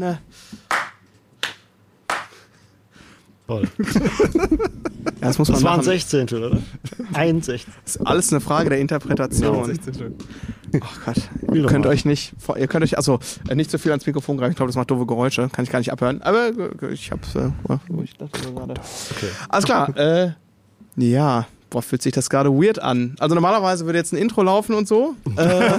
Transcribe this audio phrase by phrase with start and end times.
[0.00, 0.18] alleine.
[3.46, 3.68] Toll.
[5.20, 5.84] Ja, das muss man Das waren machen.
[5.84, 6.58] 16, oder?
[7.14, 7.80] Ein Sechzehntel.
[7.84, 9.78] Das ist alles eine Frage der Interpretation.
[10.82, 11.16] Ach Gott,
[11.52, 14.52] ihr könnt euch nicht, ihr könnt euch, also äh, nicht so viel ans Mikrofon greifen.
[14.52, 16.22] Ich glaube, das macht doofe Geräusche, kann ich gar nicht abhören.
[16.22, 17.50] Aber äh, ich hab's, äh,
[18.04, 18.74] ich das so gerade.
[19.48, 19.96] Alles klar.
[19.96, 20.32] Äh,
[20.96, 23.16] ja, boah, fühlt sich das gerade weird an.
[23.18, 25.14] Also normalerweise würde jetzt ein Intro laufen und so.
[25.36, 25.70] äh,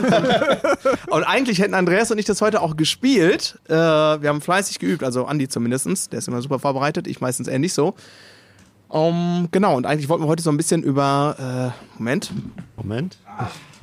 [1.10, 3.60] und eigentlich hätten Andreas und ich das heute auch gespielt.
[3.68, 6.10] Äh, wir haben fleißig geübt, also Andi zumindestens.
[6.10, 7.96] Der ist immer super vorbereitet, ich meistens eher nicht so.
[8.92, 12.34] Um, genau, und eigentlich wollten wir heute so ein bisschen über, äh, Moment,
[12.76, 13.18] Moment.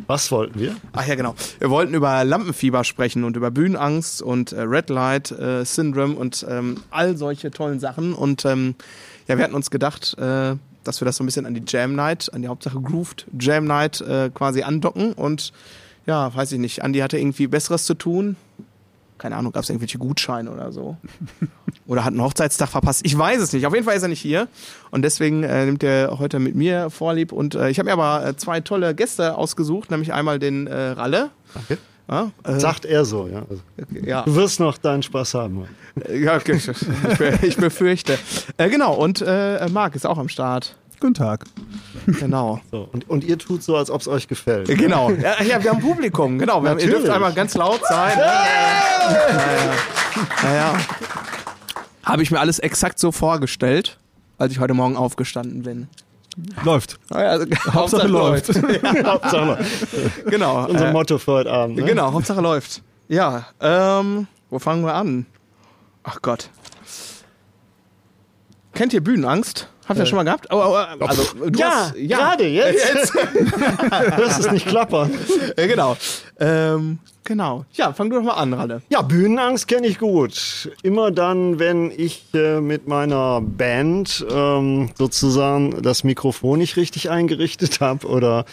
[0.06, 0.77] Was wollten wir?
[0.92, 1.34] Ach ja, genau.
[1.59, 6.45] Wir wollten über Lampenfieber sprechen und über Bühnenangst und äh, Red Light äh, Syndrome und
[6.48, 8.12] ähm, all solche tollen Sachen.
[8.12, 8.75] Und ähm,
[9.29, 11.95] ja, wir hatten uns gedacht, äh, dass wir das so ein bisschen an die Jam
[11.95, 15.12] Night, an die Hauptsache Grooved Jam Night äh, quasi andocken.
[15.12, 15.53] Und
[16.07, 18.37] ja, weiß ich nicht, Andi hatte irgendwie Besseres zu tun.
[19.19, 20.97] Keine Ahnung, gab es irgendwelche Gutscheine oder so?
[21.87, 23.01] Oder hat einen Hochzeitstag verpasst?
[23.05, 23.67] Ich weiß es nicht.
[23.67, 24.47] Auf jeden Fall ist er nicht hier.
[24.91, 27.33] Und deswegen äh, nimmt er heute mit mir Vorlieb.
[27.33, 30.75] Und äh, ich habe mir aber äh, zwei tolle Gäste ausgesucht, nämlich einmal den äh,
[30.91, 31.31] Ralle.
[31.55, 31.79] Danke.
[32.09, 33.42] Ja, äh, Sagt er so, ja.
[33.48, 33.62] Also,
[34.03, 35.69] ja, du wirst noch deinen Spaß haben.
[36.11, 38.19] ja okay, ich, ich, befürchte.
[38.56, 40.77] Äh, genau, und äh, Marc ist auch am Start.
[41.01, 41.45] Guten Tag.
[42.06, 42.61] Genau.
[42.70, 42.89] So.
[42.92, 44.69] Und, und ihr tut so, als ob es euch gefällt.
[44.69, 45.11] Äh, Genau.
[45.11, 46.39] Ja, ja, wir haben Publikum.
[46.39, 46.62] Genau.
[46.62, 48.17] Wir haben, ihr dürft einmal ganz laut sein.
[48.19, 49.75] Naja.
[50.42, 50.79] naja.
[52.05, 53.98] Habe ich mir alles exakt so vorgestellt,
[54.39, 55.89] als ich heute Morgen aufgestanden bin.
[56.64, 56.98] Läuft.
[57.11, 58.48] Naja, also, Hauptsache läuft.
[59.05, 59.58] Hauptsache,
[60.27, 60.67] Genau.
[60.67, 61.77] unser äh, Motto für heute Abend.
[61.77, 61.85] Ne?
[61.85, 62.83] Genau, Hauptsache läuft.
[63.08, 65.27] Ja, ähm, wo fangen wir an?
[66.05, 66.51] Ach Gott.
[68.74, 69.68] Kennt ihr Bühnenangst?
[69.89, 70.46] Habt ihr das schon mal gehabt?
[70.51, 73.13] Oh, oh, oh, also, du Ja, hast, gerade jetzt.
[74.18, 75.11] das ist nicht klappern.
[75.57, 75.96] Äh, genau.
[76.41, 77.65] Ähm, genau.
[77.73, 78.83] Ja, fang du doch mal an, Ralle.
[78.91, 80.71] Ja, Bühnenangst kenne ich gut.
[80.83, 87.81] Immer dann, wenn ich äh, mit meiner Band ähm, sozusagen das Mikrofon nicht richtig eingerichtet
[87.81, 88.45] habe oder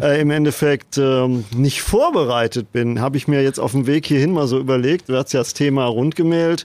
[0.00, 4.32] äh, im Endeffekt ähm, nicht vorbereitet bin, habe ich mir jetzt auf dem Weg hierhin
[4.32, 6.64] mal so überlegt, du hast ja das Thema rundgemäht,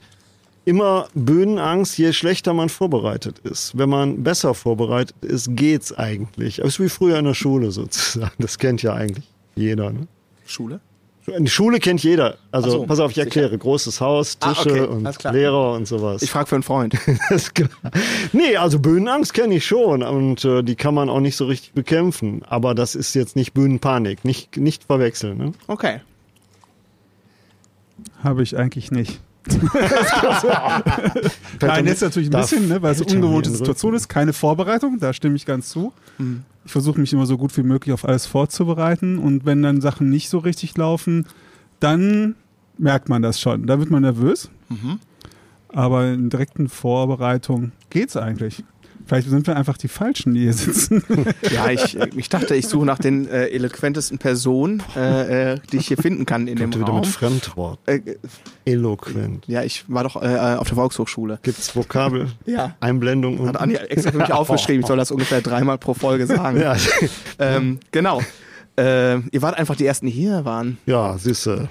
[0.64, 3.78] immer Bühnenangst, je schlechter man vorbereitet ist.
[3.78, 6.58] Wenn man besser vorbereitet ist, geht's eigentlich.
[6.58, 8.32] Das ist wie früher in der Schule sozusagen.
[8.38, 9.26] Das kennt ja eigentlich
[9.56, 9.92] jeder.
[9.92, 10.08] Ne?
[10.50, 10.80] Schule?
[11.38, 12.38] Die Schule kennt jeder.
[12.52, 13.26] Also so, pass auf, ich sicher.
[13.28, 13.56] erkläre.
[13.58, 15.24] Großes Haus, Ah, Tische okay, und.
[15.32, 16.24] Lehrer und sowas.
[16.24, 16.96] Ich frage für einen Freund.
[17.30, 17.70] Das ist klar.
[18.34, 21.74] nee, also Bühnenangst kenne ich schon und äh, die kann man auch nicht so richtig
[21.74, 22.42] bekämpfen.
[22.48, 24.26] Aber das ist jetzt nicht Bühnenpanik.
[24.26, 25.38] Nicht, nicht verwechseln.
[25.38, 25.52] Ne?
[25.68, 26.02] Okay.
[28.24, 29.20] Habe ich eigentlich nicht.
[31.62, 34.08] Nein, jetzt natürlich ein bisschen, ne, weil es eine ungewohnte Situation ist.
[34.08, 35.94] Keine Vorbereitung, da stimme ich ganz zu.
[36.18, 36.26] Ich
[36.72, 39.18] versuche mich immer so gut wie möglich auf alles vorzubereiten.
[39.18, 41.26] Und wenn dann Sachen nicht so richtig laufen,
[41.80, 42.36] dann
[42.78, 43.68] merkt man das schon.
[43.68, 44.50] Da wird man nervös.
[45.70, 48.64] Aber in direkten Vorbereitung geht's eigentlich.
[49.10, 51.04] Vielleicht sind wir einfach die Falschen, die hier sitzen.
[51.52, 55.88] Ja, ich, ich dachte, ich suche nach den äh, eloquentesten Personen, äh, äh, die ich
[55.88, 57.00] hier finden kann in dem Könnte wieder Raum.
[57.02, 57.80] mit Fremdwort.
[57.88, 58.02] Äh,
[58.66, 59.46] Eloquent.
[59.48, 61.40] ja, ich war doch äh, auf der Volkshochschule.
[61.42, 62.28] Gibt's Vokabel?
[62.46, 62.76] Ja.
[62.80, 63.48] Einblendung und.
[63.50, 64.82] Hat Andi extra für mich aufgeschrieben.
[64.82, 66.60] Ich soll das ungefähr dreimal pro Folge sagen.
[66.62, 66.76] ja,
[67.40, 68.22] Ähm, genau.
[68.78, 70.78] Äh, ihr wart einfach die Ersten, die hier waren.
[70.86, 71.68] ja siehste.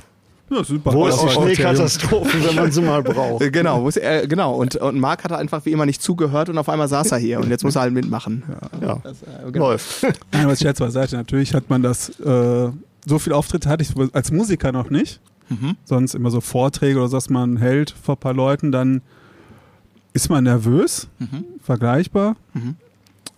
[0.50, 0.92] Ja, super.
[0.92, 1.28] Wo ist die.
[1.28, 3.42] Schneekatastrophe, wenn man sie mal braucht?
[3.48, 4.54] Äh, genau, ist er, genau.
[4.54, 7.38] Und, und Marc hat einfach wie immer nicht zugehört und auf einmal saß er hier
[7.40, 8.42] und jetzt muss er halt mitmachen.
[8.80, 9.70] Ja, Das, äh, genau.
[9.70, 10.02] läuft.
[10.32, 11.16] Nein, aber Scherz beiseite.
[11.16, 12.70] Natürlich hat man das, äh,
[13.06, 15.20] so viele Auftritte hatte ich als Musiker noch nicht.
[15.86, 19.00] Sonst immer so Vorträge oder so, dass man hält vor ein paar Leuten, dann
[20.12, 21.08] ist man nervös,
[21.62, 22.36] vergleichbar.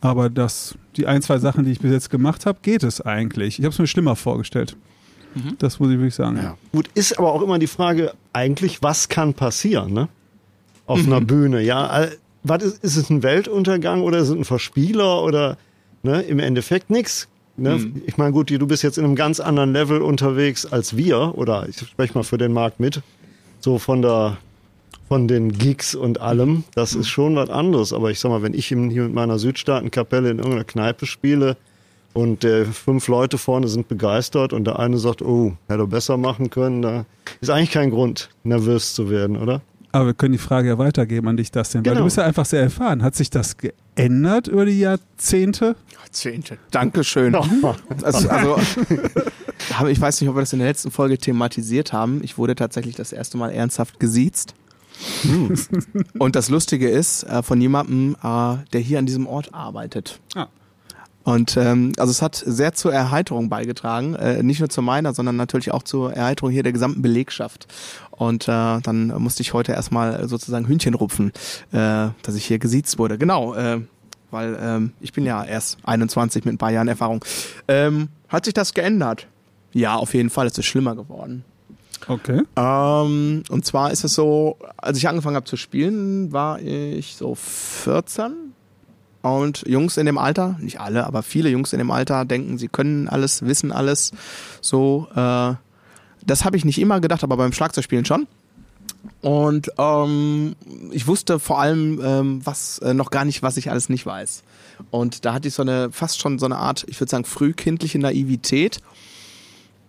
[0.01, 3.59] Aber das, die ein, zwei Sachen, die ich bis jetzt gemacht habe, geht es eigentlich.
[3.61, 4.77] Ich habe es mir schlimmer vorgestellt.
[5.59, 6.37] Das muss ich wirklich sagen.
[6.37, 6.57] Ja.
[6.73, 10.09] Gut, ist aber auch immer die Frage, eigentlich, was kann passieren, ne?
[10.87, 12.09] Auf einer Bühne, ja.
[12.43, 15.57] Was ist, ist es ein Weltuntergang oder ist es ein Verspieler oder
[16.03, 17.29] ne, im Endeffekt nix?
[17.57, 17.93] Ne?
[18.07, 21.69] Ich meine, gut, du bist jetzt in einem ganz anderen Level unterwegs als wir, oder
[21.69, 23.03] ich spreche mal für den Markt mit,
[23.61, 24.39] so von der
[25.07, 27.93] von den Gigs und allem, das ist schon was anderes.
[27.93, 31.57] Aber ich sag mal, wenn ich hier mit meiner Südstaatenkapelle in irgendeiner Kneipe spiele
[32.13, 36.17] und äh, fünf Leute vorne sind begeistert und der eine sagt, oh, hätte er besser
[36.17, 37.05] machen können, da
[37.41, 39.61] ist eigentlich kein Grund, nervös zu werden, oder?
[39.93, 41.99] Aber wir können die Frage ja weitergeben an dich, Dustin, weil Genau.
[42.01, 43.03] du bist ja einfach sehr erfahren.
[43.03, 45.75] Hat sich das geändert über die Jahrzehnte?
[46.13, 46.59] Zehnte.
[46.73, 47.35] Dankeschön.
[47.35, 47.75] Also,
[48.29, 48.59] also
[49.75, 52.21] habe- ich weiß nicht, ob wir das in der letzten Folge thematisiert haben.
[52.23, 54.55] Ich wurde tatsächlich das erste Mal ernsthaft gesiezt.
[56.19, 60.21] Und das Lustige ist, äh, von jemandem, äh, der hier an diesem Ort arbeitet.
[60.35, 60.47] Ah.
[61.23, 65.37] Und ähm, also es hat sehr zur Erheiterung beigetragen, äh, nicht nur zu meiner, sondern
[65.37, 67.67] natürlich auch zur Erheiterung hier der gesamten Belegschaft.
[68.11, 71.33] Und äh, dann musste ich heute erstmal sozusagen Hühnchen rupfen,
[71.73, 73.19] äh, dass ich hier gesiezt wurde.
[73.19, 73.81] Genau, äh,
[74.31, 77.25] weil ähm, ich bin ja erst 21 mit ein paar Jahren Erfahrung.
[77.69, 79.27] Ähm, hat sich das geändert?
[79.73, 80.47] Ja, auf jeden Fall.
[80.47, 81.45] Es ist schlimmer geworden.
[82.09, 82.43] Okay.
[82.57, 87.35] Ähm, und zwar ist es so, als ich angefangen habe zu spielen, war ich so
[87.35, 88.50] 14.
[89.23, 92.69] Und Jungs in dem Alter, nicht alle, aber viele Jungs in dem Alter denken, sie
[92.69, 94.13] können alles, wissen alles.
[94.63, 95.55] So, äh,
[96.25, 98.27] das habe ich nicht immer gedacht, aber beim Schlagzeugspielen schon.
[99.23, 100.57] Und ähm,
[100.91, 104.43] ich wusste vor allem ähm, was äh, noch gar nicht, was ich alles nicht weiß.
[104.91, 107.99] Und da hatte ich so eine fast schon so eine Art, ich würde sagen, frühkindliche
[107.99, 108.81] Naivität.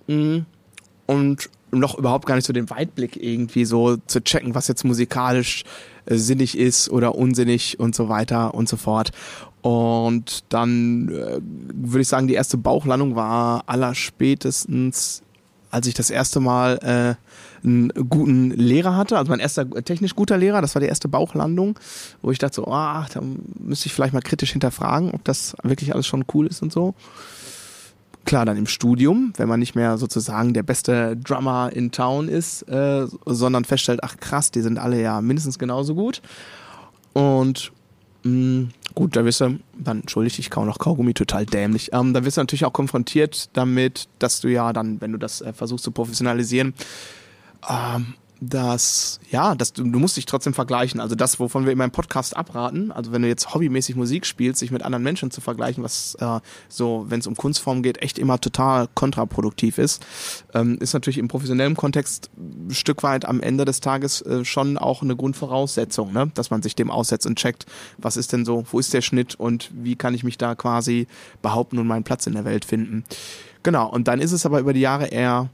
[0.07, 0.39] Mm,
[1.07, 5.63] und noch überhaupt gar nicht so den Weitblick irgendwie so zu checken, was jetzt musikalisch
[6.05, 9.11] äh, sinnig ist oder unsinnig und so weiter und so fort.
[9.61, 15.21] Und dann äh, würde ich sagen, die erste Bauchlandung war allerspätestens,
[15.69, 20.37] als ich das erste Mal äh, einen guten Lehrer hatte, also mein erster technisch guter
[20.37, 21.77] Lehrer, das war die erste Bauchlandung,
[22.21, 23.21] wo ich dachte so, ah, da
[23.59, 26.95] müsste ich vielleicht mal kritisch hinterfragen, ob das wirklich alles schon cool ist und so.
[28.25, 32.61] Klar, dann im Studium, wenn man nicht mehr sozusagen der beste Drummer in Town ist,
[32.63, 36.21] äh, sondern feststellt, ach krass, die sind alle ja mindestens genauso gut.
[37.13, 37.71] Und
[38.23, 41.89] mh, gut, da wirst du, dann entschuldige ich kaum noch Kaugummi, total dämlich.
[41.93, 45.41] Ähm, da wirst du natürlich auch konfrontiert damit, dass du ja dann, wenn du das
[45.41, 46.73] äh, versuchst zu professionalisieren,
[47.67, 50.99] ähm, dass, ja, dass du, du musst dich trotzdem vergleichen.
[50.99, 54.59] Also das, wovon wir in meinem Podcast abraten, also wenn du jetzt hobbymäßig Musik spielst,
[54.59, 58.17] sich mit anderen Menschen zu vergleichen, was äh, so, wenn es um Kunstform geht, echt
[58.17, 60.03] immer total kontraproduktiv ist,
[60.55, 64.79] ähm, ist natürlich im professionellen Kontext ein Stück weit am Ende des Tages äh, schon
[64.79, 66.31] auch eine Grundvoraussetzung, ne?
[66.33, 67.67] dass man sich dem aussetzt und checkt,
[67.99, 71.05] was ist denn so, wo ist der Schnitt und wie kann ich mich da quasi
[71.43, 73.03] behaupten und meinen Platz in der Welt finden.
[73.61, 75.49] Genau, und dann ist es aber über die Jahre eher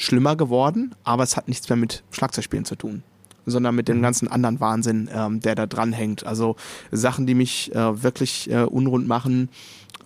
[0.00, 3.02] schlimmer geworden, aber es hat nichts mehr mit Schlagzeugspielen zu tun
[3.46, 6.24] sondern mit dem ganzen anderen Wahnsinn, ähm, der da dran hängt.
[6.24, 6.56] Also
[6.92, 9.48] Sachen, die mich äh, wirklich äh, unrund machen,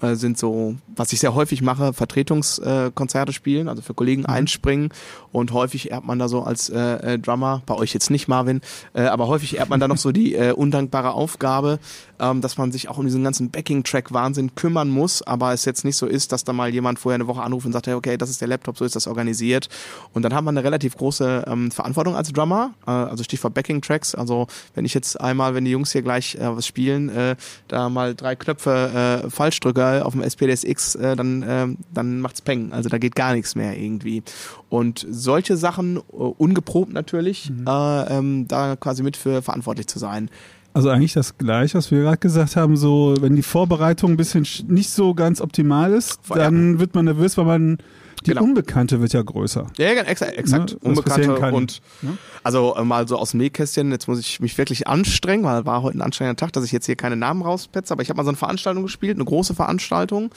[0.01, 4.29] äh, sind so, was ich sehr häufig mache, Vertretungskonzerte spielen, also für Kollegen mhm.
[4.29, 4.89] einspringen.
[5.33, 8.61] Und häufig erbt man da so als äh, äh, Drummer, bei euch jetzt nicht Marvin,
[8.95, 11.79] äh, aber häufig erbt man da noch so die äh, undankbare Aufgabe,
[12.21, 15.97] ähm, dass man sich auch um diesen ganzen Backing-Track-Wahnsinn kümmern muss, aber es jetzt nicht
[15.97, 18.31] so ist, dass da mal jemand vorher eine Woche anruft und sagt, hey, okay, das
[18.31, 19.69] ist der Laptop, so ist das organisiert.
[20.13, 24.15] Und dann hat man eine relativ große ähm, Verantwortung als Drummer, äh, also Stichwort Backing-Tracks,
[24.15, 27.37] also wenn ich jetzt einmal, wenn die Jungs hier gleich äh, was spielen, äh,
[27.69, 32.41] da mal drei Knöpfe äh, falsch drücke, auf dem SPDSX, äh, dann, äh, dann macht's
[32.41, 32.73] Peng.
[32.73, 34.23] Also da geht gar nichts mehr irgendwie.
[34.69, 37.67] Und solche Sachen, äh, ungeprobt natürlich, mhm.
[37.67, 40.31] äh, ähm, da quasi mit für verantwortlich zu sein.
[40.75, 44.45] Also eigentlich das Gleiche, was wir gerade gesagt haben, so wenn die Vorbereitung ein bisschen
[44.67, 47.79] nicht so ganz optimal ist, dann wird man nervös, weil man
[48.27, 48.43] die genau.
[48.43, 49.67] Unbekannte wird ja größer.
[49.77, 50.37] Ja, exakt.
[50.37, 50.73] exakt.
[50.73, 50.79] Ne?
[50.83, 52.17] Unbekannte und ne?
[52.43, 55.83] also äh, mal so aus dem Nähkästchen, jetzt muss ich mich wirklich anstrengen, weil war
[55.83, 58.25] heute ein anstrengender Tag, dass ich jetzt hier keine Namen rauspetze, aber ich habe mal
[58.25, 60.31] so eine Veranstaltung gespielt, eine große Veranstaltung.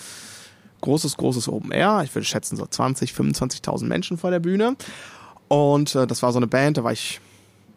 [0.81, 2.01] Großes, großes Open Air.
[2.03, 4.75] Ich würde schätzen so 20, 25.000 Menschen vor der Bühne.
[5.47, 7.21] Und äh, das war so eine Band, da war ich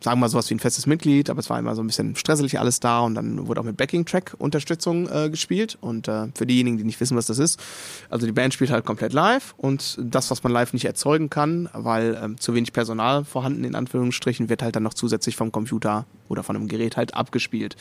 [0.03, 2.17] sagen wir mal sowas wie ein festes Mitglied, aber es war immer so ein bisschen
[2.17, 6.79] stresselig alles da und dann wurde auch mit Backing-Track-Unterstützung äh, gespielt und äh, für diejenigen,
[6.79, 7.61] die nicht wissen, was das ist,
[8.09, 11.69] also die Band spielt halt komplett live und das, was man live nicht erzeugen kann,
[11.73, 16.07] weil ähm, zu wenig Personal vorhanden in Anführungsstrichen, wird halt dann noch zusätzlich vom Computer
[16.29, 17.77] oder von einem Gerät halt abgespielt.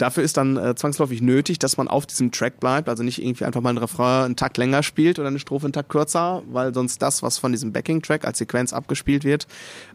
[0.00, 3.44] Dafür ist dann äh, zwangsläufig nötig, dass man auf diesem Track bleibt, also nicht irgendwie
[3.44, 6.72] einfach mal ein Refrain einen Takt länger spielt oder eine Strophe einen Takt kürzer, weil
[6.72, 9.46] sonst das, was von diesem Backing-Track als Sequenz abgespielt wird,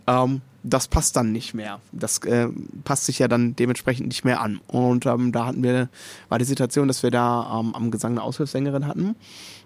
[0.06, 1.80] ähm, das passt dann nicht mehr.
[1.92, 2.50] Das äh,
[2.84, 4.62] passt sich ja dann dementsprechend nicht mehr an.
[4.68, 5.90] Und ähm, da hatten wir,
[6.30, 9.16] war die Situation, dass wir da ähm, am Gesang eine Aushilfssängerin hatten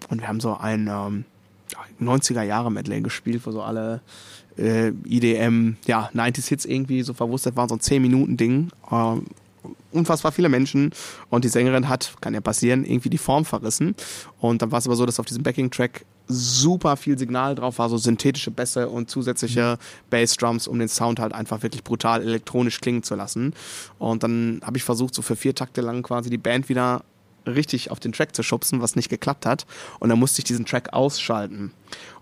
[0.07, 1.25] und wir haben so ein ähm,
[2.01, 3.99] 90er Jahre Medley gespielt, wo so alle
[4.57, 8.71] äh, IDM, ja, 90s Hits irgendwie so verwurstet waren, so ein 10 Minuten Ding.
[8.89, 9.25] Ähm,
[9.91, 10.91] unfassbar viele Menschen
[11.29, 13.95] und die Sängerin hat, kann ja passieren, irgendwie die Form verrissen.
[14.39, 17.89] Und dann war es aber so, dass auf diesem Backing-Track super viel Signal drauf war,
[17.89, 19.77] so synthetische Bässe und zusätzliche
[20.11, 23.53] Bassdrums, um den Sound halt einfach wirklich brutal elektronisch klingen zu lassen.
[23.97, 27.03] Und dann habe ich versucht, so für vier Takte lang quasi die Band wieder
[27.47, 29.65] richtig auf den Track zu schubsen, was nicht geklappt hat.
[29.99, 31.71] Und dann musste ich diesen Track ausschalten.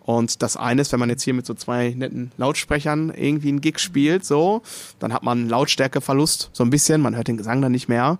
[0.08, 3.60] Und das eine ist, wenn man jetzt hier mit so zwei netten Lautsprechern irgendwie einen
[3.60, 4.62] Gig spielt, so,
[5.00, 8.18] dann hat man Lautstärkeverlust, so ein bisschen, man hört den Gesang dann nicht mehr.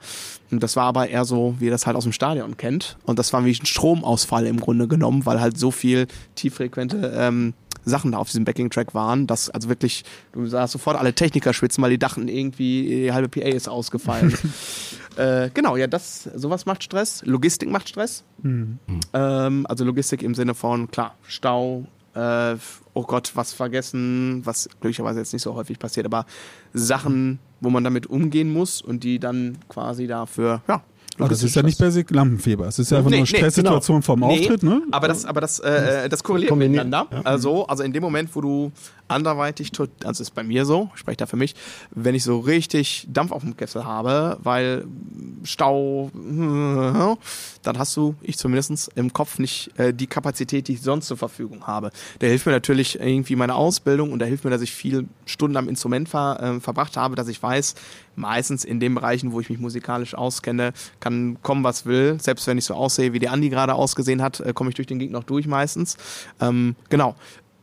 [0.52, 2.98] Und das war aber eher so, wie ihr das halt aus dem Stadion kennt.
[3.06, 7.54] Und das war wie ein Stromausfall im Grunde genommen, weil halt so viel tieffrequente ähm,
[7.88, 10.04] Sachen da auf diesem Backing-Track waren, dass also wirklich,
[10.34, 14.34] du sahst sofort alle Techniker schwitzen, weil die dachten irgendwie, die halbe PA ist ausgefallen.
[15.18, 17.24] Äh, genau, ja, das, sowas macht Stress.
[17.26, 18.24] Logistik macht Stress.
[18.44, 18.78] Hm.
[19.14, 22.56] Ähm, also Logistik im Sinne von, klar, Stau, äh,
[22.94, 26.28] oh Gott, was vergessen, was glücklicherweise jetzt nicht so häufig passiert, aber
[26.72, 30.84] Sachen, wo man damit umgehen muss und die dann quasi dafür, ja.
[31.20, 32.68] Aber das ist ja nicht basic Lampenfieber.
[32.68, 34.82] Es ist ja einfach Nee, nur nee, eine Stresssituation vom Nee, Auftritt, ne?
[34.92, 37.22] Aber das, aber das, äh, das korreliert Kombiniert, miteinander.
[37.26, 38.72] Also, also in dem Moment, wo du
[39.08, 39.72] anderweitig,
[40.04, 41.56] also ist bei mir so, ich spreche da für mich,
[41.92, 44.86] wenn ich so richtig Dampf auf dem Kessel habe, weil
[45.44, 46.12] Stau,
[47.64, 51.18] dann hast du, ich zumindest im Kopf nicht äh, die Kapazität, die ich sonst zur
[51.18, 51.92] Verfügung habe.
[52.20, 55.58] Da hilft mir natürlich irgendwie meine Ausbildung und da hilft mir, dass ich viel Stunden
[55.58, 57.76] am Instrument ver, äh, verbracht habe, dass ich weiß,
[58.18, 62.18] meistens in den Bereichen, wo ich mich musikalisch auskenne, kann kommen, was will.
[62.20, 64.88] Selbst wenn ich so aussehe, wie die Andi gerade ausgesehen hat, äh, komme ich durch
[64.88, 65.98] den Gig noch durch meistens.
[66.42, 67.16] Ähm, genau.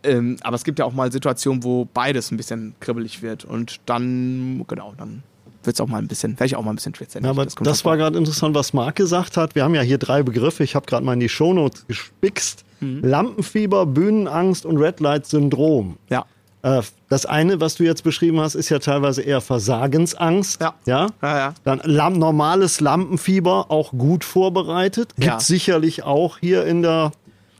[0.02, 3.80] Ähm, aber es gibt ja auch mal Situationen, wo beides ein bisschen kribbelig wird und
[3.86, 5.22] dann, genau, dann
[5.64, 7.24] wird es auch mal ein bisschen, werde ich auch mal ein bisschen schwitzig.
[7.24, 9.54] Ja, aber das schon war gerade interessant, was Marc gesagt hat.
[9.54, 10.62] Wir haben ja hier drei Begriffe.
[10.62, 12.64] Ich habe gerade mal in die Shownotes gespickst.
[12.80, 13.00] Mhm.
[13.02, 15.96] Lampenfieber, Bühnenangst und Red Light Syndrom.
[16.10, 16.26] Ja.
[16.64, 20.60] Äh, Das eine, was du jetzt beschrieben hast, ist ja teilweise eher Versagensangst.
[20.60, 20.74] Ja.
[20.86, 21.06] ja?
[21.22, 21.54] Ja, ja.
[21.62, 25.14] Dann Lam normales Lampenfieber, auch gut vorbereitet.
[25.16, 25.38] Gibt Ja.
[25.40, 27.12] sicherlich auch hier in der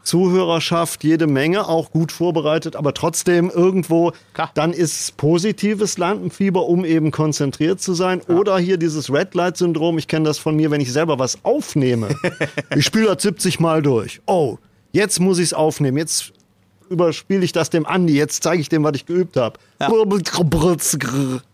[0.04, 4.50] Zuhörerschaft jede Menge, auch gut vorbereitet, aber trotzdem irgendwo, Klar.
[4.54, 8.20] dann ist positives Lampenfieber, um eben konzentriert zu sein.
[8.28, 11.38] Oder hier dieses Red Light Syndrom, ich kenne das von mir, wenn ich selber was
[11.44, 12.08] aufnehme.
[12.76, 14.20] ich spiele das 70 Mal durch.
[14.26, 14.58] Oh,
[14.92, 15.96] jetzt muss ich es aufnehmen.
[15.96, 16.32] Jetzt
[16.88, 19.58] überspiele ich das dem Andi, jetzt zeige ich dem, was ich geübt habe.
[19.80, 19.88] Ja.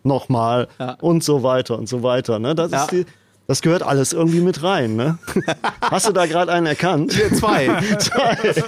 [0.03, 0.97] Nochmal Ja.
[1.01, 2.39] und so weiter und so weiter.
[2.39, 2.55] Ne?
[2.55, 2.83] Das, Ja.
[2.85, 3.07] ist die,
[3.47, 4.95] das gehört alles irgendwie mit rein.
[4.97, 5.19] Ne?
[5.83, 7.13] Hast du da gerade einen erkannt?
[7.35, 7.69] Zwei.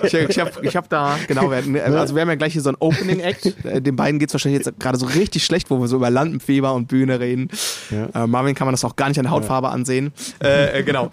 [0.04, 2.70] ich ich habe ich hab da, genau, wir, also wir haben ja gleich hier so
[2.70, 3.46] ein Opening Act.
[3.64, 6.74] Äh, Den beiden geht's wahrscheinlich jetzt gerade so richtig schlecht, wo wir so über Lampenfieber
[6.74, 7.48] und Bühne reden.
[7.90, 8.24] Ja.
[8.24, 10.12] Äh, Marvin kann man das auch gar nicht an der Hautfarbe ansehen.
[10.42, 11.10] Äh, äh, genau.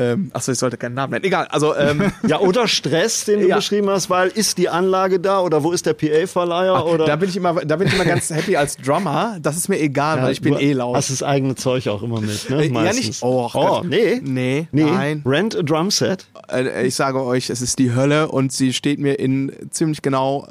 [0.00, 1.24] Ähm, achso, ich sollte keinen Namen nennen.
[1.24, 3.56] Egal, also ähm, Ja, oder Stress, den du Ja.
[3.56, 6.86] beschrieben hast, weil ist die Anlage da oder wo ist der PA-Verleiher?
[6.86, 9.36] oder da bin ich immer, da bin ich immer ganz happy als Drummer.
[9.42, 10.96] Das ist mir egal, Ja, weil ich bin eh laut.
[10.96, 12.64] Hast das eigene Zeug auch immer mit, ne?
[12.64, 13.22] Äh, ja, nicht.
[13.22, 14.20] Oh, oh nee.
[14.22, 15.22] Nee, Nee, nein.
[15.26, 16.26] Rent a Drum Set.
[16.50, 20.48] Äh, ich sage euch, es ist die Hölle und sie steht mir in ziemlich genau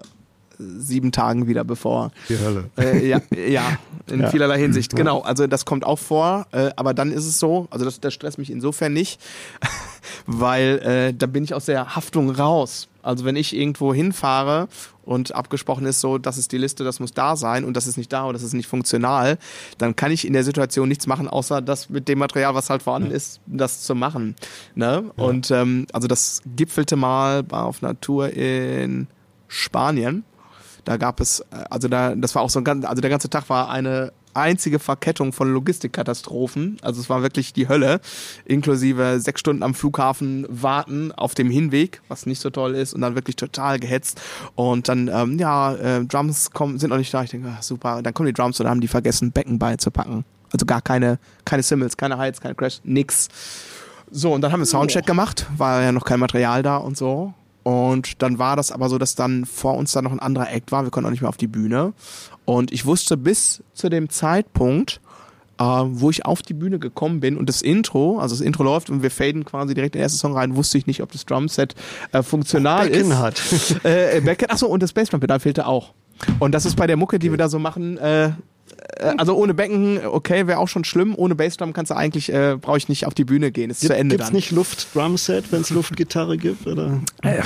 [0.59, 2.11] sieben Tagen wieder bevor.
[2.27, 2.69] Die Hölle.
[2.77, 4.29] Äh, ja, ja, in Ja.
[4.29, 4.95] vielerlei Hinsicht.
[4.95, 8.13] Genau, also das kommt auch vor, äh, aber dann ist es so, also das, das
[8.13, 9.21] stresst mich insofern nicht,
[10.25, 12.87] weil äh, da bin ich aus der Haftung raus.
[13.01, 14.67] Also wenn ich irgendwo hinfahre
[15.05, 17.97] und abgesprochen ist so, das ist die Liste, das muss da sein und das ist
[17.97, 19.37] nicht da oder das ist nicht funktional,
[19.77, 22.83] dann kann ich in der Situation nichts machen, außer das mit dem Material, was halt
[22.83, 24.35] vorhanden ist, das zu machen.
[24.75, 25.09] Ne?
[25.15, 29.07] Und ähm, also das gipfelte mal auf Tour in
[29.47, 30.25] Spanien.
[30.89, 33.29] Da gab es, äh, also da, das war auch so ein ganz, also der ganze
[33.29, 36.77] Tag war eine einzige Verkettung von Logistikkatastrophen.
[36.81, 38.01] Also es war wirklich die Hölle,
[38.45, 43.01] inklusive sechs Stunden am Flughafen warten auf dem Hinweg, was nicht so toll ist und
[43.01, 44.19] dann wirklich total gehetzt.
[44.55, 47.21] Und dann, ähm, ja, äh, Drums kommen, sind noch nicht da.
[47.21, 48.01] Ich denke, ah, super.
[48.01, 50.25] Dann kommen die Drums und dann haben die vergessen, Becken beizupacken.
[50.51, 53.27] Also gar keine, keine Cymbals, keine Highs, keine Crash, nix.
[54.09, 57.35] So, und dann haben wir Soundcheck gemacht, war ja noch kein Material da und so.
[57.63, 60.71] Und dann war das aber so, dass dann vor uns dann noch ein anderer Act
[60.71, 60.83] war.
[60.83, 61.93] Wir konnten auch nicht mehr auf die Bühne.
[62.45, 65.01] Und ich wusste bis zu dem Zeitpunkt,
[65.59, 68.89] äh, wo ich auf die Bühne gekommen bin und das Intro, also das Intro läuft
[68.89, 71.25] und wir faden quasi direkt in den ersten Song rein, wusste ich nicht, ob das
[71.25, 71.75] Drumset
[72.11, 73.17] äh, funktional Becken ist.
[73.17, 73.41] hat.
[73.83, 75.93] Äh, Backend, achso, und das Bassdrum-Pedal fehlte auch.
[76.39, 78.31] Und das ist bei der Mucke, die wir da so machen, äh,
[78.97, 81.13] äh, also ohne Becken, okay, wäre auch schon schlimm.
[81.15, 83.69] Ohne Bassdrum kannst du eigentlich, äh, brauche ich nicht auf die Bühne gehen.
[83.69, 84.35] Ist zu Ende Gibt's dann.
[84.35, 86.67] nicht Luft-Drum-Set, wenn es Luftgitarre gibt?
[86.67, 86.99] Oder?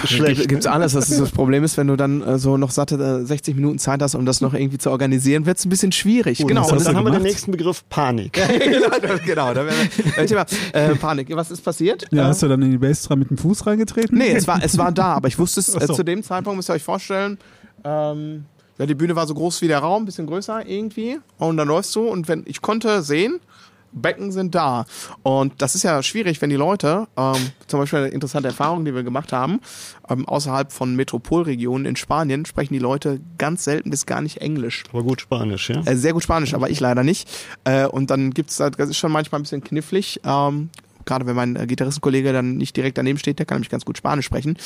[0.06, 0.38] Schlecht.
[0.38, 0.94] Gibt, gibt's alles.
[0.94, 3.80] Das, ist das Problem ist, wenn du dann äh, so noch satte äh, 60 Minuten
[3.80, 6.40] Zeit hast, um das noch irgendwie zu organisieren, wird's ein bisschen schwierig.
[6.40, 6.64] Gut, genau.
[6.64, 8.34] Und dann du haben wir den nächsten Begriff Panik.
[8.60, 9.76] genau, genau, da wäre
[10.18, 11.36] äh, Thema äh, Panik.
[11.36, 12.06] Was ist passiert?
[12.12, 14.18] Ja, äh, hast du dann in die Bassdrum mit dem Fuß reingetreten?
[14.18, 15.94] Nee, es war, es war da, aber ich wusste es äh, so.
[15.94, 17.38] zu dem Zeitpunkt, müsst ihr euch vorstellen,
[17.84, 18.46] ähm,
[18.78, 21.20] ja, die Bühne war so groß wie der Raum, ein bisschen größer irgendwie.
[21.38, 23.40] Und dann läufst du und wenn ich konnte sehen,
[23.94, 24.86] Becken sind da.
[25.22, 28.94] Und das ist ja schwierig, wenn die Leute, ähm, zum Beispiel eine interessante Erfahrung, die
[28.94, 29.60] wir gemacht haben,
[30.10, 34.84] ähm, außerhalb von Metropolregionen in Spanien sprechen die Leute ganz selten bis gar nicht Englisch.
[34.92, 35.82] Aber gut Spanisch, ja?
[35.86, 37.30] Äh, sehr gut Spanisch, aber ich leider nicht.
[37.64, 40.22] Äh, und dann gibt's da, das ist schon manchmal ein bisschen knifflig.
[40.26, 40.70] Ähm,
[41.06, 43.98] Gerade wenn mein äh, Gitarristenkollege dann nicht direkt daneben steht, der kann nämlich ganz gut
[43.98, 44.58] Spanisch sprechen.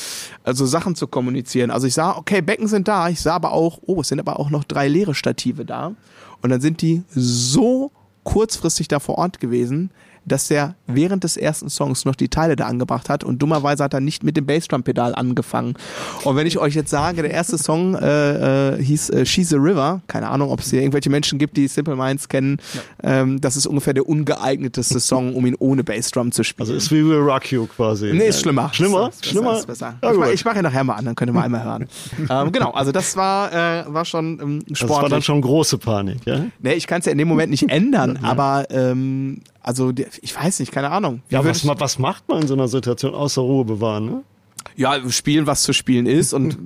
[0.44, 1.72] Also Sachen zu kommunizieren.
[1.72, 3.10] Also ich sah, okay, Becken sind da.
[3.10, 5.94] Ich sah aber auch, oh, es sind aber auch noch drei leere Stative da.
[6.42, 7.92] Und dann sind die so
[8.24, 9.92] kurzfristig da vor Ort gewesen,
[10.28, 13.94] dass der während des ersten Songs noch die Teile da angebracht hat und dummerweise hat
[13.94, 15.76] er nicht mit dem Bassdrum-Pedal angefangen.
[16.24, 19.58] Und wenn ich euch jetzt sage, der erste Song äh, äh, hieß äh, She's a
[19.58, 22.58] River, keine Ahnung, ob es hier irgendwelche Menschen gibt, die Simple Minds kennen,
[23.04, 26.68] ähm, das ist ungefähr der ungeeigneteste Song, um ihn ohne Bassdrum zu spielen.
[26.68, 28.12] Also ist wie We Rock You quasi.
[28.14, 28.70] Nee, ist schlimmer.
[28.74, 29.10] Schlimmer?
[29.10, 29.58] Ist besser, schlimmer?
[29.58, 29.96] Ist besser.
[30.02, 30.26] Ja, ich gut.
[30.26, 31.88] mache mach ja nachher mal an, dann könnt ihr mal einmal hören.
[32.30, 35.26] ähm, genau, also das war, äh, war schon ähm, Das war dann sportlich.
[35.26, 36.46] schon große Panik, ja?
[36.60, 40.60] nee, ich kann es ja in dem Moment nicht ändern, aber ähm, also ich weiß
[40.62, 41.22] nicht, keine Ahnung.
[41.30, 44.24] Wie Ja, was, ich- was macht man in so einer Situation außer Ruhe bewahren, ne?
[44.76, 46.58] ja, spielen, was zu spielen ist und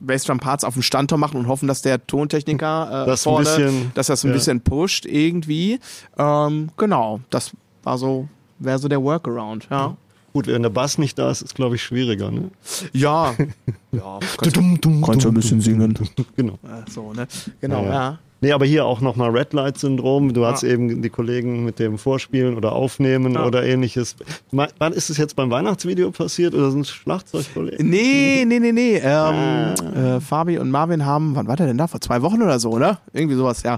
[0.00, 3.90] Bassdrum-Parts auf dem Standtor machen und hoffen, dass der Tontechniker äh, Das ein vorne, bisschen-
[3.94, 4.34] dass das ein ja.
[4.34, 5.80] bisschen pusht irgendwie.
[6.18, 7.52] Ähm, genau, das
[7.82, 8.28] war so,
[8.58, 9.96] wäre so der Workaround, ja.
[10.34, 12.50] Gut, wenn der Bass nicht da ist, ist glaube ich schwieriger, ne?
[12.92, 13.34] Ja,
[13.92, 15.98] ja, kannst, dum, kannst du ein bisschen singen.
[16.36, 16.58] Genau.
[16.90, 17.26] So, ne?
[17.60, 18.18] Genau, Ja, ja.
[18.40, 18.46] Ja.
[18.48, 20.32] Nee, aber hier auch nochmal Red Light Syndrom.
[20.32, 20.68] Du hast Ah.
[20.68, 23.46] eben die Kollegen mit dem Vorspielen oder Aufnehmen Ah.
[23.46, 24.16] oder ähnliches.
[24.52, 27.88] Wann ist es jetzt beim Weihnachtsvideo passiert oder sind es Schlagzeugkollegen?
[27.88, 29.00] Nee, nee, nee, nee.
[29.02, 31.86] Ähm, äh, Fabi und Marvin haben, wann war der denn da?
[31.88, 32.98] Vor zwei Wochen oder so, ne?
[33.12, 33.74] Irgendwie sowas, ja.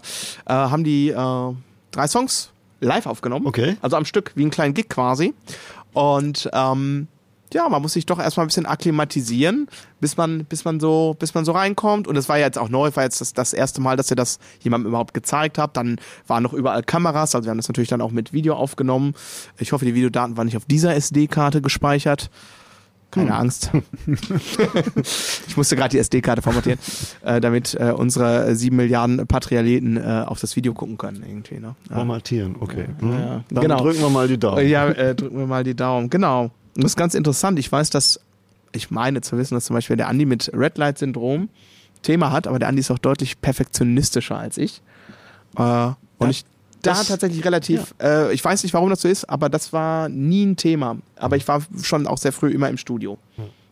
[0.46, 1.52] Äh, haben die äh,
[1.90, 2.50] drei Songs
[2.80, 3.46] live aufgenommen.
[3.46, 3.76] Okay.
[3.82, 5.34] Also am Stück, wie ein kleinen Gig quasi.
[5.92, 7.08] Und ähm,
[7.54, 9.68] ja, man muss sich doch erstmal ein bisschen akklimatisieren,
[10.00, 12.08] bis man, bis man so, bis man so reinkommt.
[12.08, 14.16] Und es war ja jetzt auch neu, war jetzt das, das erste Mal, dass ihr
[14.16, 15.76] das jemandem überhaupt gezeigt habt.
[15.76, 19.14] Dann waren noch überall Kameras, also wir haben das natürlich dann auch mit Video aufgenommen.
[19.58, 22.30] Ich hoffe, die Videodaten waren nicht auf dieser SD-Karte gespeichert.
[23.10, 23.72] Keine Angst.
[25.48, 26.78] ich musste gerade die SD-Karte formatieren,
[27.22, 31.58] äh, damit äh, unsere sieben Milliarden Patrialeten äh, auf das Video gucken können irgendwie.
[31.58, 31.74] Ne?
[31.88, 31.96] Ja.
[31.96, 32.86] Formatieren, okay.
[33.00, 33.12] Hm.
[33.12, 33.78] Ja, Dann genau.
[33.78, 34.68] drücken wir mal die Daumen.
[34.68, 36.08] Ja, äh, drücken wir mal die Daumen.
[36.08, 36.52] Genau.
[36.76, 37.58] Und das ist ganz interessant.
[37.58, 38.20] Ich weiß, dass,
[38.72, 41.48] ich meine zu wissen, dass zum Beispiel der Andi mit Red Light Syndrom
[42.02, 44.80] Thema hat, aber der Andi ist auch deutlich perfektionistischer als ich.
[45.56, 46.44] Äh, und ich
[46.82, 50.08] da das- tatsächlich relativ, äh, ich weiß nicht, warum das so ist, aber das war
[50.08, 50.96] nie ein Thema.
[51.16, 53.18] Aber ich war schon auch sehr früh immer im Studio.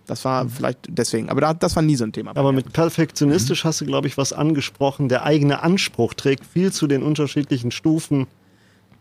[0.07, 2.31] Das war vielleicht deswegen, aber da, das war nie so ein Thema.
[2.35, 5.09] Aber mit perfektionistisch hast du, glaube ich, was angesprochen.
[5.11, 8.27] Der eigene Anspruch trägt viel zu den unterschiedlichen Stufen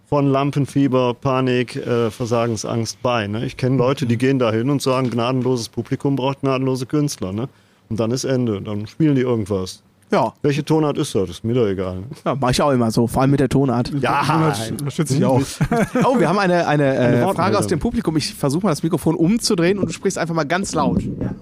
[0.08, 3.28] von Lampenfieber, Panik, äh, Versagensangst bei.
[3.28, 3.46] Ne?
[3.46, 7.34] Ich kenne Leute, die gehen da hin und sagen, gnadenloses Publikum braucht gnadenlose Künstler.
[7.34, 7.50] Ne?
[7.90, 8.62] Und dann ist Ende.
[8.62, 9.84] Dann spielen die irgendwas.
[10.10, 11.30] ja, Welche Tonart ist das?
[11.30, 11.98] Ist mir doch egal.
[11.98, 12.04] Ne?
[12.26, 13.92] ja mache ich auch immer so, vor allem mit der Tonart.
[14.00, 15.42] Ja, Unterstütze ich auch.
[16.06, 17.36] Oh, wir haben eine, eine, äh, Wortmeldung.
[17.36, 18.16] Frage aus dem Publikum.
[18.16, 21.02] Ich versuche mal das Mikrofon umzudrehen und du sprichst einfach mal ganz laut.
[21.02, 21.36] Ja,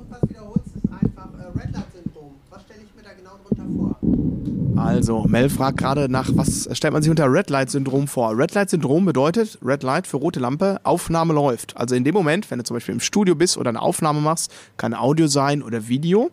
[4.78, 8.38] Also, Mel fragt gerade nach, was stellt man sich unter Red Light Syndrom vor?
[8.38, 11.78] Red Light Syndrom bedeutet, Red Light für rote Lampe, Aufnahme läuft.
[11.78, 14.54] Also in dem Moment, wenn du zum Beispiel im Studio bist oder eine Aufnahme machst,
[14.78, 16.30] kann Audio sein oder Video,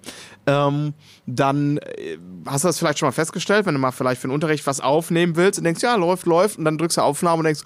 [0.47, 0.95] ähm,
[1.27, 4.35] dann äh, hast du das vielleicht schon mal festgestellt, wenn du mal vielleicht für den
[4.35, 7.45] Unterricht was aufnehmen willst und denkst, ja, läuft, läuft, und dann drückst du Aufnahme und
[7.45, 7.63] denkst,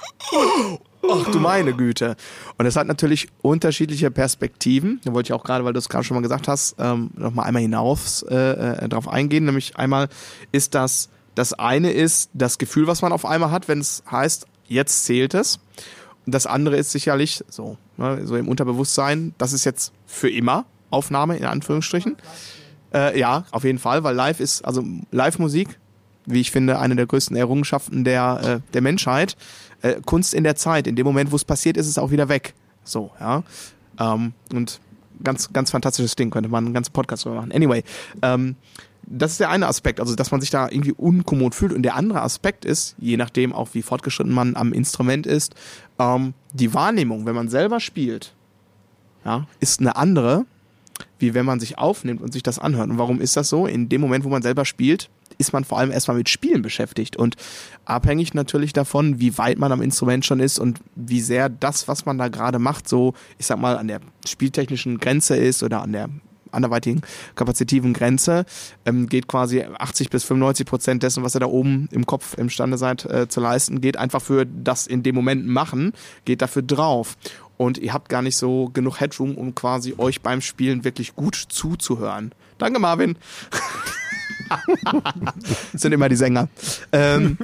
[1.10, 2.16] Ach du meine Güte.
[2.58, 5.00] Und es hat natürlich unterschiedliche Perspektiven.
[5.04, 7.32] Da wollte ich auch gerade, weil du es gerade schon mal gesagt hast, ähm, noch
[7.32, 9.44] mal einmal hinaus äh, äh, drauf eingehen.
[9.44, 10.08] Nämlich einmal
[10.52, 14.46] ist das, das eine ist das Gefühl, was man auf einmal hat, wenn es heißt,
[14.68, 15.58] jetzt zählt es.
[16.24, 20.66] Und das andere ist sicherlich so, ne, so im Unterbewusstsein, das ist jetzt für immer
[20.90, 22.16] Aufnahme in Anführungsstrichen.
[22.92, 25.78] Äh, ja, auf jeden Fall, weil live ist, also Live-Musik,
[26.26, 29.36] wie ich finde, eine der größten Errungenschaften der, äh, der Menschheit.
[29.86, 30.86] Äh, Kunst in der Zeit.
[30.86, 32.54] In dem Moment, wo es passiert, ist es auch wieder weg.
[32.84, 33.42] So, ja.
[33.98, 34.80] Ähm, und
[35.22, 37.52] ganz, ganz fantastisches Ding, könnte man einen ganzen Podcast drüber machen.
[37.52, 37.82] Anyway,
[38.22, 38.56] ähm,
[39.06, 41.72] das ist der eine Aspekt, also dass man sich da irgendwie unkommod fühlt.
[41.72, 45.54] Und der andere Aspekt ist, je nachdem auch wie fortgeschritten man am Instrument ist,
[45.98, 48.34] ähm, die Wahrnehmung, wenn man selber spielt,
[49.24, 50.44] ja, ist eine andere,
[51.18, 52.90] wie wenn man sich aufnimmt und sich das anhört.
[52.90, 53.66] Und warum ist das so?
[53.66, 57.16] In dem Moment, wo man selber spielt, ist man vor allem erstmal mit Spielen beschäftigt
[57.16, 57.36] und
[57.84, 62.06] abhängig natürlich davon, wie weit man am Instrument schon ist und wie sehr das, was
[62.06, 65.92] man da gerade macht, so, ich sag mal, an der spieltechnischen Grenze ist oder an
[65.92, 66.08] der
[66.52, 67.02] anderweitigen
[67.34, 68.44] kapazitiven Grenze,
[68.84, 72.78] ähm, geht quasi 80 bis 95 Prozent dessen, was ihr da oben im Kopf imstande
[72.78, 75.92] seid äh, zu leisten, geht einfach für das in dem Moment machen,
[76.24, 77.16] geht dafür drauf.
[77.58, 81.36] Und ihr habt gar nicht so genug Headroom, um quasi euch beim Spielen wirklich gut
[81.36, 82.32] zuzuhören.
[82.58, 83.16] Danke, Marvin.
[85.74, 86.48] Sind immer die Sänger.
[86.92, 87.38] Ähm,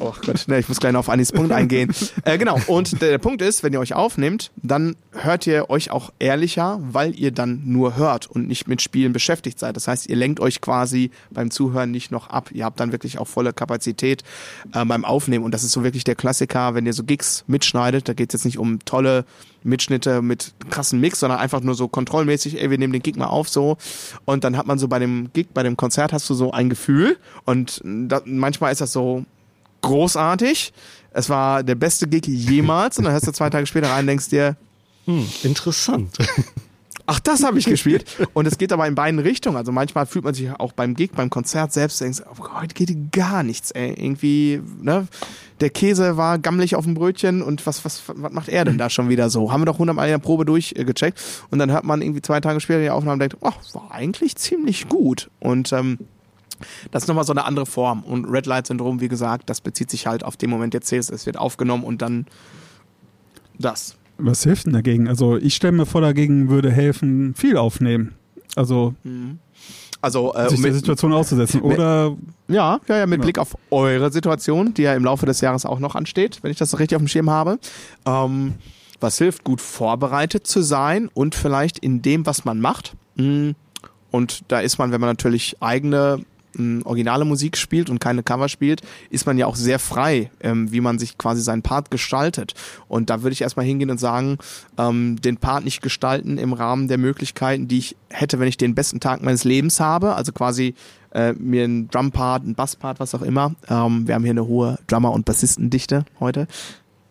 [0.00, 1.92] Oh Gott, ne, ich muss gleich noch auf Anis Punkt eingehen.
[2.24, 5.90] Äh, genau, und der, der Punkt ist, wenn ihr euch aufnimmt, dann hört ihr euch
[5.90, 9.76] auch ehrlicher, weil ihr dann nur hört und nicht mit Spielen beschäftigt seid.
[9.76, 12.50] Das heißt, ihr lenkt euch quasi beim Zuhören nicht noch ab.
[12.52, 14.22] Ihr habt dann wirklich auch volle Kapazität
[14.74, 15.44] äh, beim Aufnehmen.
[15.44, 18.08] Und das ist so wirklich der Klassiker, wenn ihr so Gigs mitschneidet.
[18.08, 19.24] Da geht es jetzt nicht um tolle
[19.62, 23.26] Mitschnitte mit krassen Mix, sondern einfach nur so kontrollmäßig, ey, wir nehmen den Gig mal
[23.26, 23.76] auf so.
[24.24, 26.70] Und dann hat man so bei dem Gig, bei dem Konzert hast du so ein
[26.70, 27.16] Gefühl.
[27.44, 29.24] Und da, manchmal ist das so
[29.82, 30.72] großartig.
[31.10, 34.06] es war der beste Gig jemals und dann hörst du zwei Tage später rein und
[34.08, 34.56] denkst dir,
[35.06, 36.18] Hm, interessant.
[37.10, 38.04] Ach, das habe ich gespielt.
[38.34, 39.56] Und es geht aber in beiden Richtungen.
[39.56, 43.10] Also manchmal fühlt man sich auch beim Gig, beim Konzert selbst, denkst, oh, heute geht
[43.10, 43.94] gar nichts, ey.
[43.96, 45.08] Irgendwie, ne?
[45.60, 48.90] Der Käse war gammelig auf dem Brötchen und was, was, was macht er denn da
[48.90, 49.50] schon wieder so?
[49.50, 51.18] Haben wir doch hundertmal in der Probe durchgecheckt.
[51.50, 54.36] Und dann hört man irgendwie zwei Tage später die Aufnahme und denkt, oh, war eigentlich
[54.36, 55.30] ziemlich gut.
[55.40, 55.96] Und, ähm,
[56.90, 58.02] das ist nochmal so eine andere Form.
[58.02, 61.08] Und Red Light Syndrom, wie gesagt, das bezieht sich halt auf den Moment, der zählt,
[61.10, 62.26] es wird aufgenommen und dann
[63.58, 63.96] das.
[64.18, 65.08] Was hilft denn dagegen?
[65.08, 68.14] Also ich stelle mir vor, dagegen würde helfen, viel aufnehmen.
[68.56, 68.94] Also
[70.00, 71.60] Also, äh, sich der Situation auszusetzen.
[71.60, 72.16] Oder
[72.48, 73.24] Ja, ja, ja, mit Ja.
[73.24, 76.56] Blick auf eure Situation, die ja im Laufe des Jahres auch noch ansteht, wenn ich
[76.58, 77.58] das richtig auf dem Schirm habe.
[78.06, 78.54] Ähm,
[79.00, 82.94] was hilft, gut vorbereitet zu sein und vielleicht in dem, was man macht.
[83.16, 83.50] Mm,
[84.10, 88.48] Und da ist man, wenn man natürlich eigene mh, originale Musik spielt und keine Cover
[88.48, 92.54] spielt, ist man ja auch sehr frei, ähm, wie man sich quasi seinen Part gestaltet.
[92.88, 94.38] Und da würde ich erstmal hingehen und sagen,
[94.78, 98.74] ähm, den Part nicht gestalten im Rahmen der Möglichkeiten, die ich hätte, wenn ich den
[98.74, 100.14] besten Tag meines Lebens habe.
[100.14, 100.74] Also quasi
[101.12, 103.54] äh, mir einen Drum-Part, einen Bass-Part, was auch immer.
[103.68, 106.46] Ähm, wir haben hier eine hohe Drummer- und Bassistendichte heute,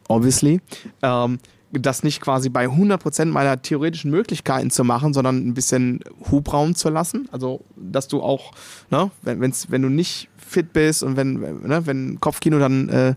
[0.08, 0.62] obviously.
[1.02, 1.40] Ähm,
[1.80, 6.90] das nicht quasi bei 100% meiner theoretischen Möglichkeiten zu machen, sondern ein bisschen Hubraum zu
[6.90, 7.28] lassen.
[7.32, 8.52] Also, dass du auch,
[8.90, 11.34] ne, wenn, wenn's, wenn du nicht fit bist und wenn,
[11.68, 13.16] ne, wenn Kopfkino dann äh,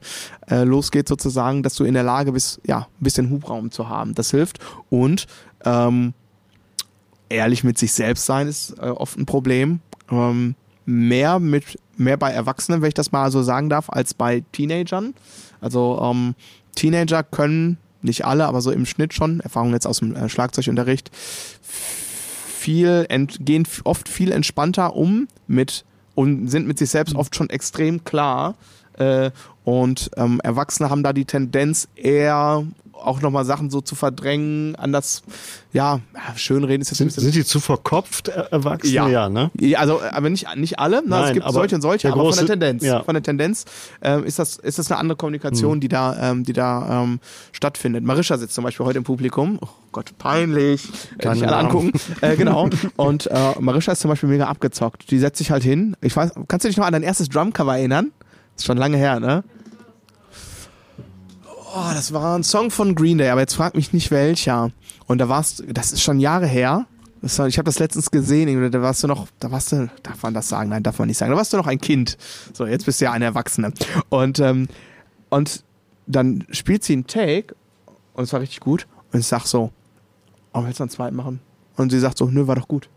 [0.48, 4.14] äh, losgeht sozusagen, dass du in der Lage bist, ja, ein bisschen Hubraum zu haben.
[4.14, 4.58] Das hilft.
[4.88, 5.26] Und
[5.64, 6.14] ähm,
[7.28, 9.80] ehrlich mit sich selbst sein ist äh, oft ein Problem.
[10.10, 14.42] Ähm, mehr mit mehr bei Erwachsenen, wenn ich das mal so sagen darf, als bei
[14.52, 15.14] Teenagern.
[15.60, 16.34] Also ähm,
[16.74, 21.10] Teenager können nicht alle, aber so im Schnitt schon, Erfahrung jetzt aus dem äh, Schlagzeugunterricht,
[22.60, 23.06] viel
[23.40, 25.84] gehen oft viel entspannter um mit
[26.14, 28.54] und sind mit sich selbst oft schon extrem klar.
[28.98, 29.30] Äh,
[29.64, 32.66] und ähm, Erwachsene haben da die Tendenz eher
[33.04, 35.22] auch nochmal Sachen so zu verdrängen, anders,
[35.72, 38.92] ja, ja, schönreden ist jetzt ein Sind, bisschen sind die zu verkopft, äh, Erwachsene?
[38.94, 39.08] Ja.
[39.08, 39.50] ja ne?
[39.58, 41.02] ja, also aber nicht, nicht alle, ne?
[41.02, 43.02] es Nein, gibt aber solche und solche, aber von der große- Tendenz, ja.
[43.02, 43.64] von der Tendenz
[44.02, 45.80] ähm, ist das ist das eine andere Kommunikation, Hm.
[45.80, 47.20] die da ähm, die da ähm,
[47.52, 48.04] stattfindet.
[48.04, 49.58] Marisha sitzt zum Beispiel heute im Publikum.
[49.62, 50.88] Oh Gott, peinlich.
[51.18, 51.92] Äh, Keine nicht alle angucken.
[52.20, 52.68] Äh, genau.
[52.96, 55.10] Und äh, Marisha ist zum Beispiel mega abgezockt.
[55.10, 55.96] Die setzt sich halt hin.
[56.00, 58.12] Ich weiß, kannst du dich noch an dein erstes Drumcover erinnern?
[58.56, 59.42] ist schon lange her, ne?
[61.72, 64.72] Oh, das war ein Song von Green Day, aber jetzt frag mich nicht welcher.
[65.06, 66.86] Und da warst, das ist schon Jahre her.
[67.22, 70.48] Ich habe das letztens gesehen, da warst du noch, da warst du, darf man das
[70.48, 70.70] sagen?
[70.70, 71.30] Nein, darf man nicht sagen.
[71.30, 72.16] Da warst du noch ein Kind.
[72.54, 73.72] So, jetzt bist du ja eine Erwachsene.
[74.08, 74.68] Und, ähm,
[75.28, 75.62] und
[76.06, 77.54] dann spielt sie einen Take
[78.14, 78.88] und es war richtig gut.
[79.12, 79.70] Und ich sag so,
[80.52, 81.40] oh, willst du einen zweiten machen?
[81.76, 82.88] Und sie sagt so, nö, war doch gut.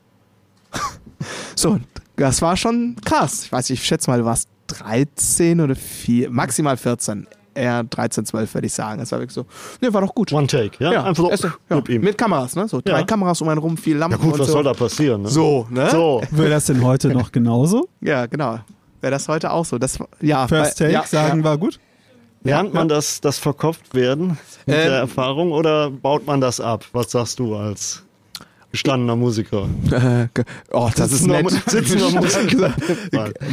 [1.55, 1.79] so,
[2.15, 3.43] das war schon krass.
[3.43, 7.27] Ich weiß nicht, ich schätze mal, du warst 13 oder 4, maximal 14.
[7.55, 9.01] Eher 13, 12 würde ich sagen.
[9.01, 9.45] Es war wirklich so,
[9.81, 10.31] nö, war doch gut.
[10.33, 11.03] One Take, ja?
[11.03, 12.01] Einfach so erste- ja, mit ihm.
[12.01, 12.67] mit Kameras, ne?
[12.67, 13.03] So drei Ja.
[13.05, 14.53] Kameras um einen rum, viel Lampen ja gut, und was so.
[14.53, 15.23] soll da passieren?
[15.23, 15.29] Ne?
[15.29, 15.89] So, ne?
[15.91, 16.21] So.
[16.31, 17.87] wäre das denn heute noch genauso?
[18.01, 18.59] Ja, genau.
[19.01, 19.77] Wäre das heute auch so.
[19.77, 21.43] Das, ja, First Take ja, sagen ja.
[21.45, 21.79] war gut?
[22.45, 26.85] Lernt man das, das verkopft werden mit Ähm, der Erfahrung oder baut man das ab?
[26.91, 28.03] Was sagst du als
[28.73, 29.69] gestandener Musiker?
[29.91, 30.27] Äh,
[30.71, 31.47] oh, das ist nett.
[31.67, 32.73] Sitzender Musiker.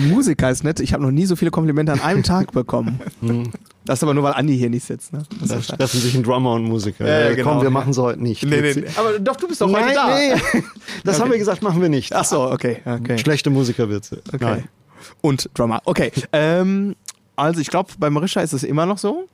[0.08, 0.80] Musiker ist nett.
[0.80, 2.98] Ich habe noch nie so viele Komplimente an einem Tag bekommen.
[3.84, 5.12] Das ist aber nur, weil Andi hier nicht sitzt.
[5.12, 5.22] Ne?
[5.38, 7.06] Das Da ist treffen sich ein Drummer und Musiker.
[7.06, 8.42] Ja, ja, genau, Komm, wir machen sie heute nicht.
[8.44, 8.84] nee, nee, nee.
[8.96, 10.16] Aber doch, du bist doch heute Nein, da.
[10.54, 10.62] nee.
[11.04, 12.14] Das haben wir gesagt, machen wir nicht.
[12.14, 12.78] Ach so, okay.
[12.86, 13.18] okay.
[13.18, 14.22] Schlechte Musikerwitze.
[14.28, 14.38] Okay.
[14.40, 14.64] Nein.
[15.20, 15.82] Und Drummer.
[15.84, 16.12] Okay.
[16.32, 16.96] Ähm,
[17.36, 19.28] also ich glaube, bei Marisha ist es immer noch so.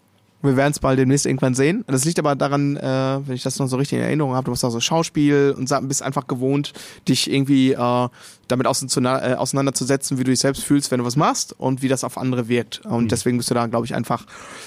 [0.46, 1.84] Wir werden es bald demnächst irgendwann sehen.
[1.86, 4.50] Das liegt aber daran, äh, wenn ich das noch so richtig in Erinnerung habe, du
[4.50, 6.72] machst auch so Schauspiel und bist einfach gewohnt,
[7.08, 8.08] dich irgendwie äh,
[8.48, 12.04] damit äh, auseinanderzusetzen, wie du dich selbst fühlst, wenn du was machst und wie das
[12.04, 12.84] auf andere wirkt.
[12.86, 14.26] Und deswegen bist du da, glaube ich, einfach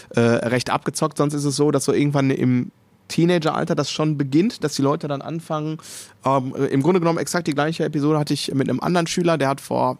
[0.10, 1.18] äh, recht abgezockt.
[1.18, 2.72] Sonst ist es so, dass so irgendwann im
[3.10, 5.78] Teenageralter das schon beginnt, dass die Leute dann anfangen.
[6.26, 9.38] Ähm, äh, Im Grunde genommen exakt die gleiche Episode hatte ich mit einem anderen Schüler,
[9.38, 9.98] der hat vor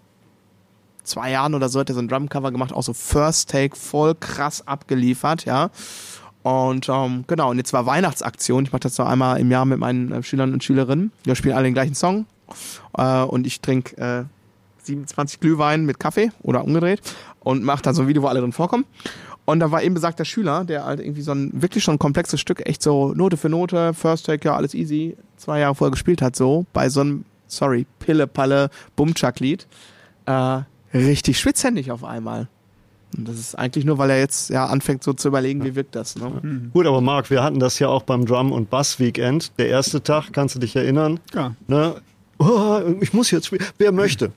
[1.10, 4.16] zwei Jahren oder so hat er so ein Drumcover gemacht, auch so First Take voll
[4.16, 5.70] krass abgeliefert, ja.
[6.44, 8.64] Und ähm, genau, und jetzt war Weihnachtsaktion.
[8.64, 11.12] Ich mache das so einmal im Jahr mit meinen äh, Schülern und Schülerinnen.
[11.24, 12.26] Wir spielen alle den gleichen Song.
[12.98, 14.24] Äh, und ich trinke äh,
[14.84, 17.02] 27 Glühwein mit Kaffee oder umgedreht
[17.42, 18.86] und mache dann so ein Video, wo alle drin vorkommen.
[19.46, 22.68] Und da war eben besagter Schüler, der halt irgendwie so ein wirklich schon komplexes Stück,
[22.68, 26.36] echt so Note für Note, First Take, ja, alles easy, zwei Jahre vorher gespielt hat,
[26.36, 29.68] so bei so einem, sorry, Pille-Palle, Bumchuck-Lied.
[30.28, 30.62] Äh,
[30.94, 32.48] richtig schwitzhändig auf einmal.
[33.18, 35.96] Und das ist eigentlich nur, weil er jetzt ja anfängt so zu überlegen, wie wirkt
[35.96, 36.16] das.
[36.16, 36.70] Ne?
[36.74, 39.58] Gut, aber Marc, wir hatten das ja auch beim Drum- und Bass-Weekend.
[39.58, 41.20] Der erste Tag, kannst du dich erinnern?
[41.34, 41.56] Ja.
[41.68, 41.96] Ne?
[42.38, 43.66] Oh, ich muss jetzt spielen.
[43.78, 44.32] Wer möchte?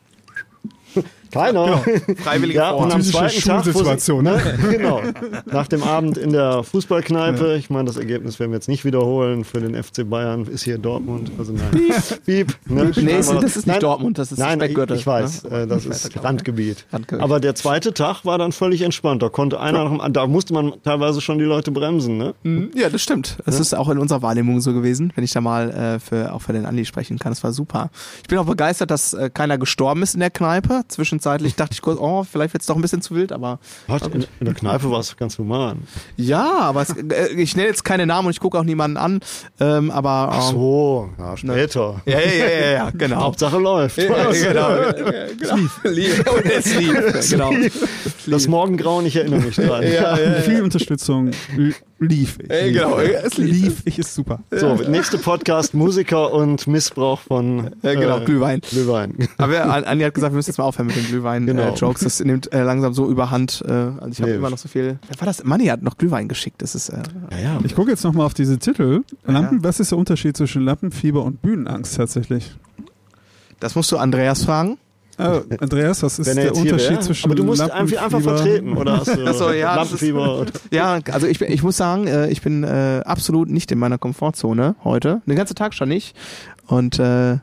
[1.33, 1.79] Keiner.
[2.23, 4.41] Freiwillige ja, und am zweiten Tag, Schulsituation, ne?
[4.71, 5.03] genau.
[5.47, 9.45] Nach dem Abend in der Fußballkneipe, ich meine, das Ergebnis werden wir jetzt nicht wiederholen
[9.45, 11.33] für den FC Bayern, ist hier Dortmund.
[11.39, 11.93] Also nein.
[12.27, 12.55] Piep.
[12.67, 12.93] Ne?
[12.97, 15.63] Nee, das ist nicht Dortmund, das ist Nein, Speckgürtel, ich weiß, ne?
[15.63, 16.85] äh, das ist Randgebiet.
[16.93, 17.23] Randgebiet.
[17.23, 19.23] Aber der zweite Tag war dann völlig entspannt.
[19.23, 22.19] Da konnte einer anderen, da musste man teilweise schon die Leute bremsen.
[22.19, 22.35] Ne?
[22.43, 22.71] Mhm.
[22.75, 23.39] Ja, das stimmt.
[23.45, 26.43] Das ist auch in unserer Wahrnehmung so gewesen, wenn ich da mal äh, für, auch
[26.43, 27.33] für den Andi sprechen kann.
[27.33, 27.91] Das war super.
[28.23, 30.83] Ich bin auch begeistert, dass äh, keiner gestorben ist in der Kneipe.
[31.23, 34.03] Zwischenzeitlich dachte ich kurz, oh, vielleicht wird's doch ein bisschen zu wild, aber Was?
[34.09, 35.85] In, in der Kneipe war es ganz human.
[36.17, 39.21] ja, aber es, äh, ich nenne jetzt keine Namen und ich gucke auch niemanden an.
[39.61, 42.03] Ähm, aber ähm, Ach so, ja, später.
[42.07, 43.21] Ja, ja, ja, ja, ja, genau.
[43.21, 43.99] Hauptsache läuft.
[43.99, 44.69] Ja, genau.
[45.39, 45.57] genau.
[45.85, 46.25] Lief.
[46.33, 47.31] Und es lief.
[47.31, 47.53] Genau.
[48.27, 49.83] Das Morgengrauen, ich erinnere mich dran.
[49.85, 51.31] Ja, ja, Viel Unterstützung
[52.03, 52.51] lief ich.
[52.51, 53.51] Ey, genau, es lief.
[53.63, 54.41] lief ich ist super.
[54.51, 58.61] So, nächste Podcast, Musiker und Missbrauch von Ja, genau, Glühwein.
[58.61, 59.15] Glühwein.
[59.39, 61.81] Aber ja, Andi hat gesagt, wir müssen jetzt mal aufhören mit den Glühwein-Jokes.
[61.81, 61.93] Genau.
[61.93, 63.63] das nimmt äh, langsam so überhand.
[63.67, 64.37] Äh, also ich habe Nee.
[64.37, 64.99] immer noch so viel.
[65.09, 65.43] Wer war das?
[65.45, 66.61] Manni hat noch Glühwein geschickt.
[66.63, 66.89] Das ist.
[66.91, 67.61] Äh, Ja, ja.
[67.65, 69.03] Ich gucke jetzt nochmal auf diese Titel.
[69.25, 72.53] Lampen, Was ist der Unterschied zwischen Lampenfieber und Bühnenangst tatsächlich?
[73.61, 74.77] das musst du Andreas fragen.
[75.19, 77.01] Äh, Andreas, was ist er der Unterschied wäre.
[77.01, 80.47] zwischen Aber du musst einfach, einfach Lampenfieber- vertreten, oder hast du so, ja, Lampenfieber?
[80.73, 84.75] Ja, also ich, ich muss sagen, äh, ich bin äh, absolut nicht in meiner Komfortzone
[84.85, 85.21] heute.
[85.27, 86.17] Den ganzen Tag schon nicht.
[86.67, 87.37] Und äh,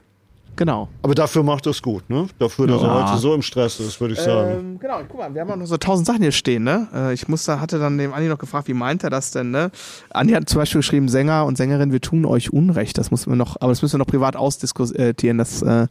[0.55, 0.89] genau.
[1.03, 2.25] Aber dafür macht es gut, ne?
[2.39, 3.11] Dafür, dass er Ja.
[3.11, 4.51] heute so im Stress ist, würde ich sagen.
[4.59, 7.11] Ähm, genau, guck mal, wir haben auch noch so tausend Sachen hier stehen, ne?
[7.13, 9.69] Ich musste, hatte dann dem Andi noch gefragt, wie meint er das denn, ne?
[10.09, 12.97] Andi hat zum Beispiel geschrieben, Sänger und Sängerin, wir tun euch Unrecht.
[12.97, 15.37] Das muss man noch, aber das müssen wir noch privat ausdiskutieren.
[15.37, 15.87] Das äh,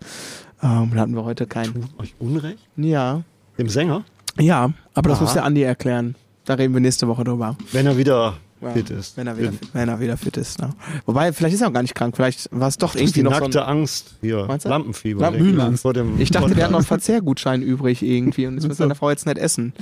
[0.63, 1.69] ähm, da hatten wir heute kein.
[1.99, 2.59] Euch Unrecht?
[2.77, 3.23] Ja.
[3.59, 4.05] Dem Sänger?
[4.39, 5.25] Ja, aber das Aha.
[5.25, 6.15] muss der Andi erklären.
[6.45, 7.57] Da reden wir nächste Woche drüber.
[7.73, 9.17] Wenn er wieder Ja, fit ist.
[9.17, 10.61] Wenn er wieder, fit, wenn er wieder fit ist.
[10.61, 10.71] Ne?
[11.07, 12.15] Wobei, vielleicht ist er auch gar nicht krank.
[12.17, 14.45] Vielleicht war es doch Das ist irgendwie die noch so nackte ein, Angst hier.
[14.47, 14.69] Meinst du?
[14.71, 15.21] Lampenfieber.
[15.21, 15.83] Lampen- denke ich, Bühnenangst.
[15.83, 17.07] Vor dem Ich dachte, der hat noch einen Podcast.
[17.07, 19.73] Verzehrgutschein übrig irgendwie und das muss seine Frau jetzt nicht essen.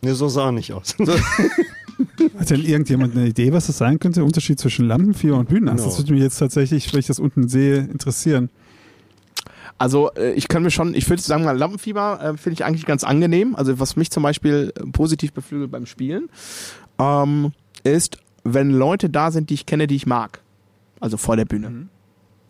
[0.00, 0.96] Nee, so sah er nicht aus.
[2.38, 4.20] Hat denn irgendjemand eine Idee, was das sein könnte?
[4.20, 5.84] Der Unterschied zwischen Lampenfieber und Bühnenangst?
[5.84, 5.90] Genau.
[5.96, 8.50] Das würde mich jetzt tatsächlich, wenn ich das unten sehe, interessieren.
[9.78, 12.86] Also äh, ich kann mir schon, ich würde sagen mal, Lampenfieber äh, finde ich eigentlich
[12.86, 13.54] ganz angenehm.
[13.56, 16.28] Also was mich zum Beispiel äh, positiv beflügelt beim Spielen,
[16.98, 17.52] ähm,
[17.84, 20.40] ist, wenn Leute da sind, die ich kenne, die ich mag.
[21.00, 21.88] Also vor der Bühne.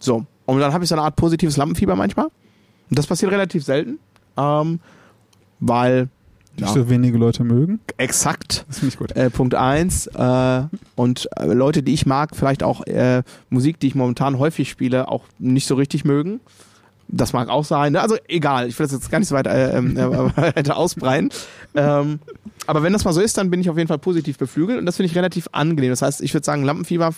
[0.00, 0.26] So.
[0.44, 2.26] Und dann habe ich so eine Art positives Lampenfieber manchmal.
[2.26, 3.98] Und das passiert relativ selten.
[4.36, 4.80] Ähm,
[5.60, 6.08] weil
[6.56, 6.74] Nicht Ja.
[6.74, 7.80] so wenige Leute mögen.
[7.96, 9.12] exakt Das finde ich gut.
[9.16, 10.62] äh, Punkt eins äh,
[10.96, 15.08] und äh, Leute, die ich mag, vielleicht auch äh, Musik, die ich momentan häufig spiele,
[15.08, 16.40] auch nicht so richtig mögen.
[17.12, 17.92] Das mag auch sein.
[17.92, 18.00] Ne?
[18.00, 21.30] Also egal, ich will das jetzt gar nicht so weit äh, ähm, äh, ausbreiten.
[21.74, 22.20] Ähm,
[22.66, 24.86] aber wenn das mal so ist, dann bin ich auf jeden Fall positiv beflügelt und
[24.86, 25.90] das finde ich relativ angenehm.
[25.90, 27.12] Das heißt, ich würde sagen, Lampenfieber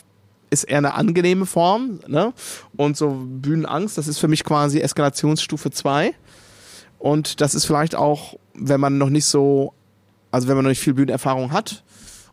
[0.50, 2.00] ist eher eine angenehme Form.
[2.07, 2.33] Ne?
[2.76, 6.12] Und so Bühnenangst, das ist für mich quasi Eskalationsstufe 2.
[6.98, 9.74] Und das ist vielleicht auch, wenn man noch nicht so
[10.35, 11.85] also wenn man noch nicht viel Bühnenerfahrung hat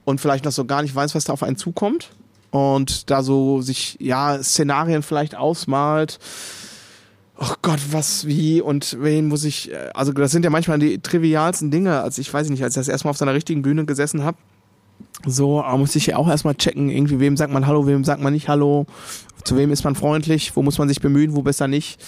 [0.05, 2.09] und vielleicht noch so gar nicht weiß, was da auf einen zukommt
[2.49, 6.17] und da so sich, ja, Szenarien vielleicht ausmalt.
[7.43, 10.99] Oh Gott, was, wie und wen muss ich, äh, also das sind ja manchmal die
[10.99, 13.85] trivialsten Dinge, als ich weiß nicht, als ich das erstmal auf so einer richtigen Bühne
[13.85, 14.37] gesessen habe,
[15.25, 18.33] so muss ich ja auch erstmal checken, irgendwie, wem sagt man Hallo, wem sagt man
[18.33, 18.85] nicht Hallo,
[19.43, 21.99] zu wem ist man freundlich, wo muss man sich bemühen, wo besser nicht.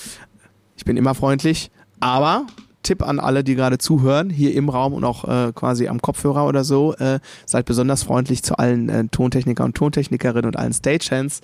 [0.78, 2.46] Ich bin immer freundlich, aber
[2.84, 6.46] Tipp an alle, die gerade zuhören, hier im Raum und auch äh, quasi am Kopfhörer
[6.46, 11.42] oder so, äh, seid besonders freundlich zu allen äh, Tontechniker und Tontechnikerinnen und allen Stagehands.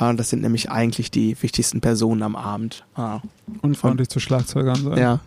[0.00, 2.84] Äh, das sind nämlich eigentlich die wichtigsten Personen am Abend.
[2.94, 3.20] Ah.
[3.62, 4.98] Und freundlich zu Schlagzeugern sein.
[4.98, 5.20] Ja.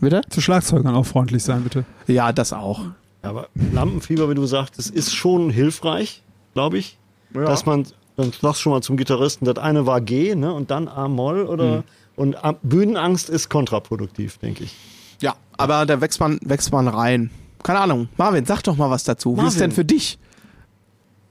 [0.00, 0.22] Bitte?
[0.30, 1.84] Zu Schlagzeugern auch freundlich sein, bitte.
[2.06, 2.80] Ja, das auch.
[3.20, 6.22] Aber Lampenfieber, wie du sagtest, ist schon hilfreich,
[6.54, 6.98] glaube ich.
[7.34, 10.52] Dass man, dann sagst du schon mal zum Gitarristen, das eine war G, ne?
[10.52, 11.84] Und dann A-Moll oder.
[12.16, 14.74] Und A- Bühnenangst ist kontraproduktiv, denke ich.
[15.20, 17.30] Ja, aber da wächst man, wächst man rein.
[17.62, 18.08] Keine Ahnung.
[18.18, 19.30] Marvin, sag doch mal was dazu.
[19.36, 19.60] Wie ist Marvin.
[19.60, 20.18] denn für dich?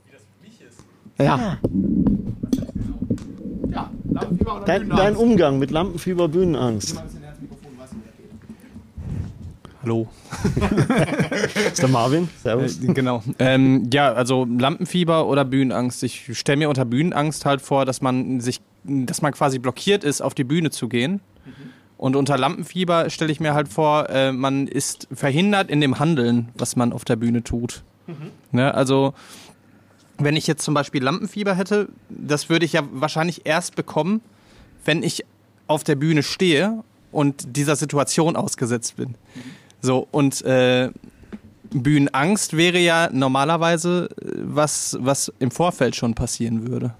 [0.06, 0.80] Wie das für mich ist?
[1.20, 1.26] Ja.
[1.26, 1.60] Ja, oder
[4.66, 7.02] Dein, dein Umgang mit Lampenfieber, Bühnenangst.
[9.84, 10.08] Hallo.
[11.72, 12.30] Ist der Marvin?
[12.44, 12.84] Servus.
[12.84, 13.24] Äh, genau.
[13.40, 16.04] Ähm, ja, also Lampenfieber oder Bühnenangst.
[16.04, 20.22] Ich stelle mir unter Bühnenangst halt vor, dass man sich, dass man quasi blockiert ist,
[20.22, 21.20] auf die Bühne zu gehen.
[21.98, 26.50] Und unter Lampenfieber stelle ich mir halt vor, äh, man ist verhindert in dem Handeln,
[26.56, 27.84] was man auf der Bühne tut.
[28.52, 28.74] Ne?
[28.74, 29.14] Also
[30.24, 34.22] wenn ich jetzt zum Beispiel Lampenfieber hätte, das würde ich ja wahrscheinlich erst bekommen,
[34.86, 35.26] wenn ich
[35.68, 39.16] auf der Bühne stehe und dieser Situation ausgesetzt bin.
[39.82, 40.90] So, und äh,
[41.72, 46.94] Bühnenangst wäre ja normalerweise äh, was, was im Vorfeld schon passieren würde.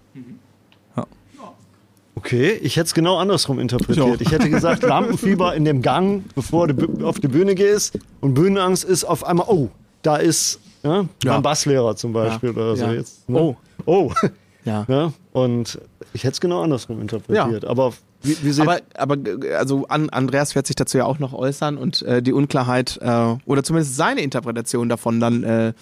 [2.16, 4.22] Okay, ich hätte es genau andersrum interpretiert.
[4.22, 8.84] Ich, hätte gesagt, Lampenfieber in dem Gang, bevor du auf die Bühne gehst und Bühnenangst
[8.84, 9.70] ist auf einmal, oh,
[10.04, 11.34] da ist ja, Ja.
[11.34, 12.92] mein Basslehrer zum Beispiel oder so Ja.
[12.94, 13.28] jetzt.
[13.30, 13.40] Ne?
[13.40, 13.56] Oh.
[13.86, 14.12] Oh.
[14.64, 14.86] Ja.
[14.88, 15.80] Ja, und
[16.14, 17.66] ich hätte es genau andersrum interpretiert.
[17.66, 19.18] Aber wie, wie Aber, aber
[19.58, 23.38] also an, Andreas wird sich dazu ja auch noch äußern und äh, die Unklarheit äh,
[23.48, 25.74] oder zumindest seine Interpretation davon dann äh,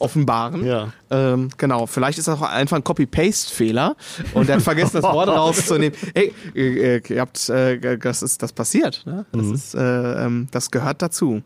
[0.00, 0.64] offenbaren.
[0.66, 0.88] Ja.
[1.10, 3.94] Ähm, genau, vielleicht ist das auch einfach ein Copy-Paste-Fehler
[4.34, 5.96] und er hat vergessen, das Wort rauszunehmen.
[6.14, 9.04] Ey, äh, ihr habt, äh, das ist das passiert.
[9.06, 9.26] Ne?
[9.30, 11.42] Das ist, äh, ähm, das gehört dazu.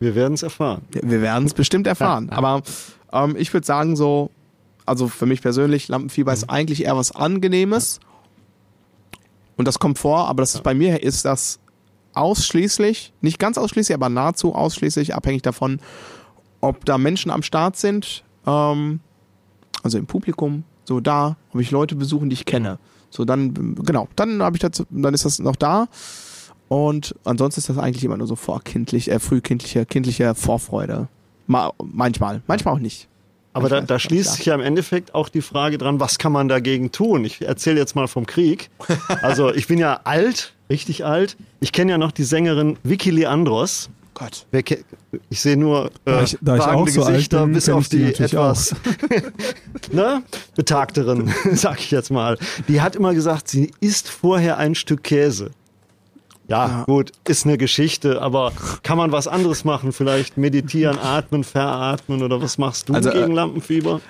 [0.00, 0.82] Wir werden es erfahren.
[0.90, 2.28] Wir werden es bestimmt erfahren.
[2.30, 2.62] Aber
[3.12, 4.30] ähm, ich würde sagen so,
[4.86, 8.00] also für mich persönlich, Lampenfieber ist eigentlich eher was Angenehmes.
[9.56, 11.60] Und das kommt vor, aber das ist bei mir ist das
[12.12, 15.78] ausschließlich, nicht ganz ausschließlich, aber nahezu ausschließlich abhängig davon,
[16.60, 19.00] ob da Menschen am Start sind, ähm,
[19.82, 22.78] also im Publikum, so da, ob ich Leute besuchen, die ich kenne.
[23.10, 25.86] So dann, genau, dann habe ich dazu, dann ist das noch da.
[26.74, 31.06] Und ansonsten ist das eigentlich immer nur so vorkindlich, äh, frühkindliche, kindliche Vorfreude.
[31.46, 33.06] Ma manchmal, manchmal auch nicht.
[33.52, 36.48] Aber da, da schließt sich ja im Endeffekt auch die Frage dran, was kann man
[36.48, 37.24] dagegen tun?
[37.24, 38.70] Ich erzähle jetzt mal vom Krieg.
[39.22, 41.36] Also ich bin ja alt, richtig alt.
[41.60, 43.88] Ich kenne ja noch die Sängerin Vicky Leandros.
[44.14, 44.44] Gott.
[45.30, 47.68] Ich sehe nur äh, Da ich- da ich auch wagende so alt Gesichter, bin, bis
[47.68, 48.74] auf die die, etwas
[49.92, 50.24] ne?
[50.56, 52.36] betagteren, sag ich jetzt mal.
[52.66, 55.50] Die hat immer gesagt, sie isst vorher ein Stück Käse.
[56.48, 58.52] Ja, gut, ist eine Geschichte, aber
[58.82, 59.92] kann man was anderes machen?
[59.92, 64.00] Vielleicht meditieren, atmen, veratmen oder was machst du Also, äh, gegen Lampenfieber?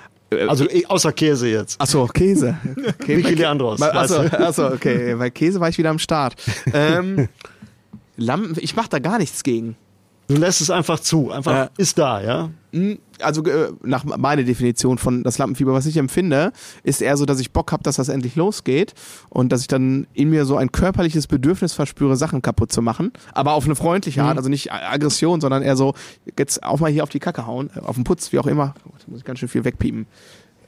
[0.49, 1.79] Also eh, außer Käse jetzt.
[1.79, 2.57] Achso, Käse.
[2.99, 5.15] Okay, Vicky Leandros, bei- Achso, achso, okay.
[5.15, 6.35] Bei Käse war ich wieder am Start.
[6.73, 7.29] Ähm,
[8.17, 9.75] Lampen, ich mache da gar nichts gegen.
[10.27, 11.69] Du lässt es einfach zu, einfach Äh.
[11.77, 12.49] ist da, ja?
[12.73, 16.51] Hm, Also äh, nach meiner Definition von das Lampenfieber, was ich empfinde,
[16.83, 18.93] ist eher so, dass ich Bock habe, dass das endlich losgeht
[19.29, 23.11] und dass ich dann in mir so ein körperliches Bedürfnis verspüre, Sachen kaputt zu machen.
[23.33, 25.93] Aber auf eine freundliche Art, also nicht Aggression, sondern eher so,
[26.37, 28.73] jetzt auch mal hier auf die Kacke hauen, äh, auf den Putz, wie auch immer.
[28.85, 30.07] Oh, da muss ich ganz schön viel wegpiepen.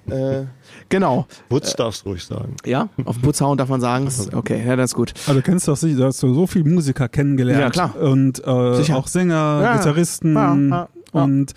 [0.09, 0.45] Äh,
[0.89, 1.25] genau.
[1.49, 2.55] Putz darfst du ruhig sagen.
[2.65, 4.07] Ja, auf Putz hauen darf man sagen.
[4.07, 5.13] Ist- Okay, ja, das ist gut.
[5.27, 7.61] Also du kennst doch sicher, du hast so so viele Musiker kennengelernt.
[7.61, 7.95] Ja, klar.
[7.99, 8.97] Und äh, Sicher.
[8.97, 10.33] auch Sänger, Ja, Gitarristen.
[10.35, 11.23] ja, ja, ja.
[11.23, 11.53] Und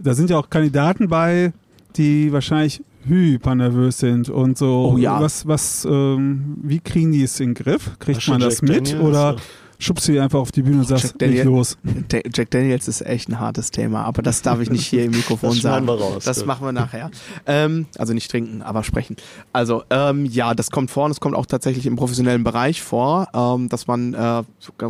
[0.00, 1.52] da sind ja auch Kandidaten bei,
[1.96, 4.92] die wahrscheinlich hypernervös sind und so.
[4.94, 5.20] Oh ja.
[5.20, 7.98] Was, was, ähm, wie kriegen die es in den Griff?
[7.98, 9.02] Kriegt du man das Jack mit Daniels?
[9.08, 9.36] oder
[9.80, 11.76] schubst du die einfach auf die Bühne und sagst, Jack Daniel- los?
[12.12, 15.50] Jack Daniels ist echt ein hartes Thema, aber das darf ich nicht hier im Mikrofon
[15.50, 15.86] Das sagen.
[15.86, 16.46] wir raus, das ja.
[16.46, 17.10] machen wir nachher.
[17.46, 19.16] Ähm, also nicht trinken, aber sprechen.
[19.52, 23.26] Also ähm, ja, das kommt vor und es kommt auch tatsächlich im professionellen Bereich vor,
[23.34, 24.42] ähm, dass man, äh,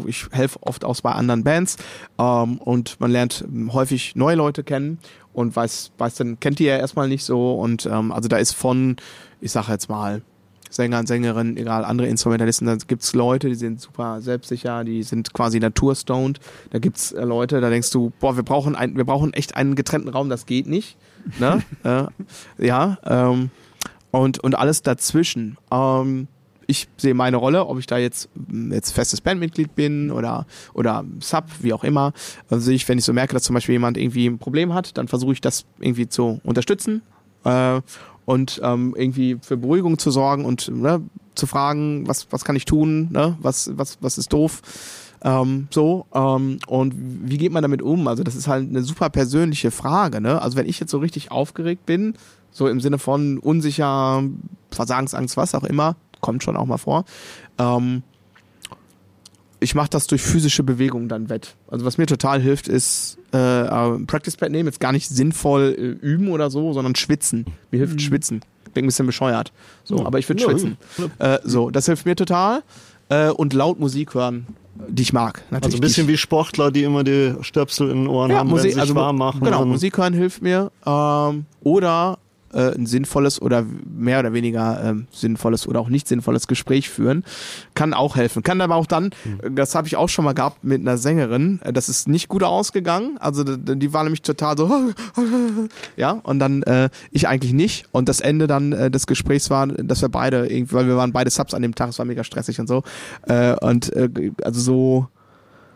[0.07, 1.76] ich helfe oft aus bei anderen Bands
[2.18, 4.98] ähm, und man lernt ähm, häufig neue Leute kennen
[5.33, 8.53] und weiß, weiß dann, kennt die ja erstmal nicht so und ähm, also da ist
[8.53, 8.96] von,
[9.40, 10.22] ich sage jetzt mal,
[10.70, 15.35] Sänger und Sängerinnen, egal, andere Instrumentalisten, da gibt's Leute, die sind super selbstsicher, die sind
[15.35, 16.38] quasi naturstoned.
[16.70, 19.74] Da gibt's äh, Leute, da denkst du, boah, wir brauchen ein, wir brauchen echt einen
[19.74, 20.96] getrennten Raum, das geht nicht.
[21.38, 21.62] Ne?
[21.85, 23.50] äh, ja, ähm,
[24.12, 25.59] und, und alles dazwischen.
[25.70, 26.28] Ähm,
[26.70, 31.04] ich sehe meine Rolle, ob ich da jetzt, mm, jetzt festes Bandmitglied bin oder, oder
[31.18, 32.12] Sub, wie auch immer.
[32.48, 34.96] Also sehe ich, wenn ich so merke, dass zum Beispiel jemand irgendwie ein Problem hat,
[34.96, 37.02] dann versuche ich das irgendwie zu unterstützen.
[37.44, 37.80] Äh,
[38.30, 41.02] und ähm, irgendwie für Beruhigung zu sorgen und ne,
[41.34, 43.36] zu fragen, was, was kann ich tun, ne?
[43.40, 44.62] was, was, was ist doof.
[45.22, 48.06] Ähm, so, ähm, und wie geht man damit um?
[48.06, 50.40] Also, das ist halt eine super persönliche Frage, ne?
[50.40, 52.14] Also, wenn ich jetzt so richtig aufgeregt bin,
[52.52, 54.22] so im Sinne von unsicher,
[54.70, 57.04] Versagensangst, was auch immer, kommt schon auch mal vor,
[57.58, 58.04] ähm,
[59.61, 61.55] ich mache das durch physische Bewegung dann wett.
[61.68, 65.75] Also was mir total hilft, ist äh, äh, Practice Pad nehmen, jetzt gar nicht sinnvoll
[65.79, 67.46] äh, üben oder so, sondern schwitzen.
[67.70, 68.40] Mir hilft schwitzen.
[68.73, 69.53] Klingt ein bisschen bescheuert.
[69.85, 70.07] So, Ja.
[70.07, 70.77] aber ich würde Ja, schwitzen.
[71.18, 72.62] Äh, so, das hilft mir total.
[73.09, 74.46] Äh, und laut Musik hören,
[74.88, 75.42] die ich mag.
[75.51, 78.49] Natürlich Also ein bisschen wie Sportler, die immer die Stöpsel in den Ohren ja, haben,
[78.49, 79.40] Musik, wenn sie sich also warm machen.
[79.42, 80.70] Genau, Musik hören hilft mir.
[80.87, 82.18] Ähm, oder
[82.52, 87.24] äh, ein sinnvolles oder mehr oder weniger ähm, sinnvolles oder auch nicht sinnvolles Gespräch führen.
[87.74, 88.42] Kann auch helfen.
[88.42, 89.10] Kann aber auch dann,
[89.42, 92.29] äh, das habe ich auch schon mal gehabt mit einer Sängerin, äh, das ist nicht
[92.29, 93.18] gut ausgegangen.
[93.18, 94.70] Also die war nämlich total so,
[95.96, 97.87] ja, und dann äh, ich eigentlich nicht.
[97.92, 101.12] Und das Ende dann äh, des Gesprächs war, dass wir beide irgendwie, weil wir waren
[101.12, 102.83] beide Subs an dem Tag, es war mega stressig und so.
[103.27, 105.08] Äh, und äh, also so,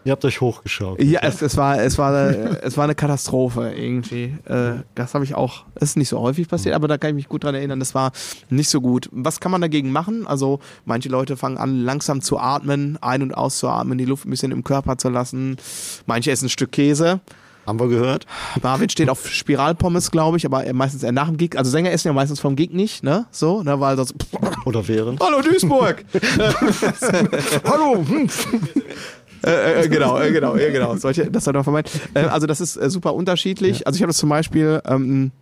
[0.05, 1.03] Ihr habt euch hochgeschaut.
[1.03, 4.35] ja, es, es war, es war, äh, es war eine Katastrophe irgendwie.
[4.45, 5.65] Äh, das habe ich auch.
[5.75, 7.79] Das ist nicht so häufig passiert, aber da kann ich mich gut dran erinnern.
[7.81, 8.13] Das war
[8.51, 9.09] nicht so gut.
[9.13, 10.27] Was kann man dagegen machen?
[10.27, 14.53] Also manche Leute fangen an, langsam zu atmen, ein- und auszuatmen, die Luft ein bisschen
[14.53, 15.57] im Körper zu lassen.
[16.07, 17.21] Manche essen ein Stück Käse.
[17.67, 18.27] Haben wir gehört?
[18.63, 21.57] Marvin steht auf Spiralpommes, glaube ich, aber er meistens eher nach dem Gig.
[21.57, 23.25] Also Sänger essen ja meistens vom Gig nicht, ne?
[23.31, 23.81] So, ne?
[23.81, 24.13] Weil das.
[24.67, 25.19] Oder während?
[25.21, 26.05] Hallo Duisburg!
[27.65, 28.05] Hallo!
[29.45, 29.53] Hm.
[29.53, 30.97] äh, äh, genau, äh, genau, äh, genau.
[30.97, 31.91] Solche, das soll man vermeiden.
[32.15, 33.87] Äh, also das ist äh, super unterschiedlich.
[33.87, 35.33] Also ich habe das zum Beispiel, ähm,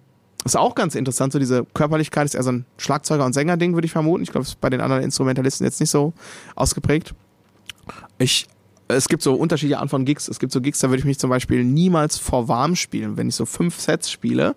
[0.44, 3.86] ist auch ganz interessant, so diese Körperlichkeit ist eher so ein Schlagzeuger- und Sänger-Ding, würde
[3.86, 4.24] ich vermuten.
[4.24, 6.12] Ich glaube, das ist bei den anderen Instrumentalisten jetzt nicht so
[6.56, 7.14] ausgeprägt.
[8.18, 8.46] Ich,
[8.88, 10.28] es gibt so unterschiedliche Arten von Gigs.
[10.28, 13.28] Es gibt so Gigs, da würde ich mich zum Beispiel niemals vor warm spielen, wenn
[13.28, 14.56] ich so fünf Sets spiele,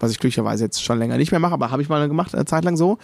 [0.00, 2.44] was ich glücklicherweise jetzt schon länger nicht mehr mache, aber habe ich mal gemacht, eine
[2.44, 2.98] Zeit lang so.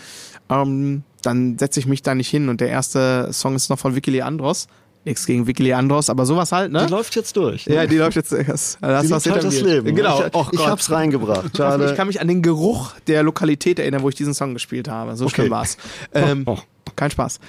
[0.49, 3.95] Ähm, dann setze ich mich da nicht hin und der erste Song ist noch von
[3.95, 4.67] Vicky Leandros.
[5.05, 6.85] Nichts gegen Vicky Leandros, aber sowas halt, ne?
[6.87, 7.67] Die läuft jetzt durch.
[7.67, 7.75] ne?
[7.75, 8.33] Ja, die läuft jetzt.
[8.33, 9.75] Das, das Die was halt hinter das mir.
[9.81, 9.97] Leben.
[9.97, 10.25] Genau.
[10.27, 11.47] Ich, Och ich hab's reingebracht.
[11.53, 11.95] Ich Schade.
[11.97, 15.17] kann mich an den Geruch der Lokalität erinnern, wo ich diesen Song gespielt habe.
[15.17, 15.79] So schlimm war's.
[16.13, 16.59] Ähm, Oh.
[16.97, 17.41] Kein Spaß.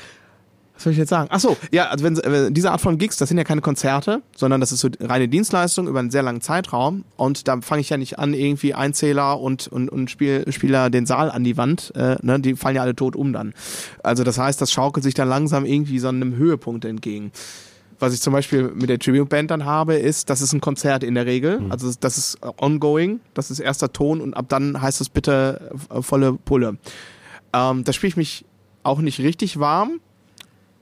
[0.82, 1.30] Was soll ich jetzt sagen?
[1.32, 4.24] Ach so, ja, also wenn äh, diese Art von Gigs, das sind ja keine Konzerte,
[4.36, 7.04] sondern das ist so reine Dienstleistung über einen sehr langen Zeitraum.
[7.18, 11.06] Und da fange ich ja nicht an, irgendwie Einzähler und und und Spiel, Spieler den
[11.06, 13.54] Saal an die Wand, äh, ne, die fallen ja alle tot um dann.
[14.02, 17.32] Also das heißt, das schaukelt sich dann langsam irgendwie so einem Höhepunkt entgegen.
[18.00, 21.04] Was ich zum Beispiel mit der Tribute Band dann habe, ist, das ist ein Konzert
[21.04, 21.62] in der Regel.
[21.70, 26.02] Also das ist ongoing, das ist erster Ton und ab dann heißt es bitte äh,
[26.02, 26.78] volle Pulle.
[27.54, 28.46] Ähm, da spiele ich mich
[28.82, 30.00] auch nicht richtig warm,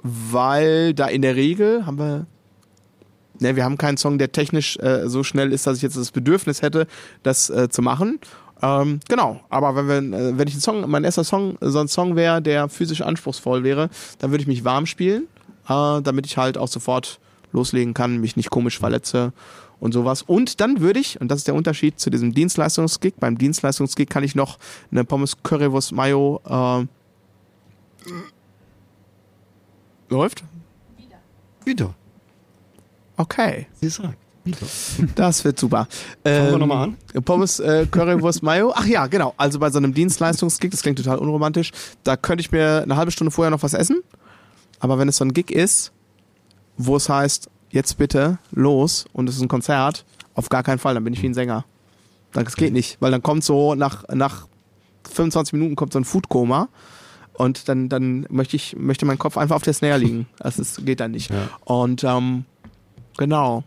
[0.04, 2.28] weil da in der Regel haben wir,
[3.40, 6.12] ne, wir haben keinen Song, der technisch äh, so schnell ist, dass ich jetzt das
[6.12, 6.88] Bedürfnis hätte,
[7.24, 8.20] das äh, zu machen.
[8.62, 11.88] Ähm, genau, aber wenn, wir, äh, wenn ich ein Song, mein erster Song so ein
[11.88, 13.90] Song wäre, der physisch anspruchsvoll wäre,
[14.20, 15.28] dann würde ich mich warm spielen,
[15.68, 17.20] äh, damit ich halt auch sofort
[17.52, 19.34] loslegen kann, mich nicht komisch verletze
[19.80, 20.22] und sowas.
[20.22, 24.24] Und dann würde ich, und das ist der Unterschied zu diesem Dienstleistungsgig, beim Dienstleistungsgig kann
[24.24, 24.60] ich noch
[24.92, 26.86] eine Pommes Currywurst Mayo äh,
[30.10, 30.44] läuft.
[31.66, 31.94] Wieder.
[33.18, 34.18] Okay, Sie sagt.
[34.44, 34.58] Wieder.
[35.16, 35.88] das wird super.
[36.24, 36.84] Fangen wir Ähm, nochmal
[37.14, 37.24] an.
[37.24, 38.72] Pommes, äh, Currywurst, Mayo.
[38.76, 39.34] Ach ja, genau.
[39.38, 41.72] Also bei so einem Dienstleistungsgig, das klingt total unromantisch,
[42.04, 44.02] da könnte ich mir eine halbe Stunde vorher noch was essen.
[44.80, 45.92] Aber wenn es so ein Gig ist,
[46.78, 50.94] wo es heißt, jetzt bitte los und es ist ein Konzert, auf gar keinen Fall,
[50.94, 51.66] dann bin ich wie ein Sänger.
[52.32, 54.48] Das geht nicht, weil dann kommt so nach, nach
[55.12, 56.70] 25 Minuten kommt so ein Foodkoma
[57.40, 60.28] und dann, dann möchte ich, möchte mein Kopf einfach auf der Snare liegen.
[60.40, 61.32] Das ist, geht dann nicht.
[61.32, 61.50] Ja.
[61.66, 62.46] Und ähm,
[63.18, 63.64] genau.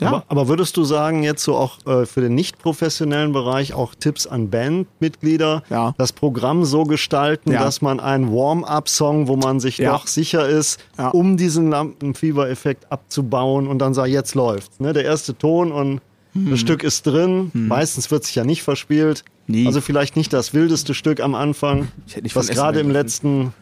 [0.00, 0.08] Ja.
[0.08, 3.94] Aber, aber würdest du sagen, jetzt so auch äh, für den nicht professionellen Bereich auch
[3.94, 5.94] Tipps an Bandmitglieder, Ja.
[5.98, 7.62] das Programm so gestalten, Ja.
[7.62, 10.80] dass man einen Warm-up-Song, wo man sich doch sicher ist,
[11.12, 14.80] um diesen Lampenfieber-Effekt abzubauen und dann sagt, jetzt läuft's.
[14.80, 14.92] Ne?
[14.92, 16.00] Der erste Ton und
[16.34, 17.50] das Stück ist drin.
[17.52, 19.20] Meistens wird sich ja nicht verspielt.
[19.46, 19.54] Hm.
[19.54, 19.66] Nie.
[19.66, 21.88] Also vielleicht nicht das wildeste Stück am Anfang,
[22.32, 23.54] was gerade im reden letzten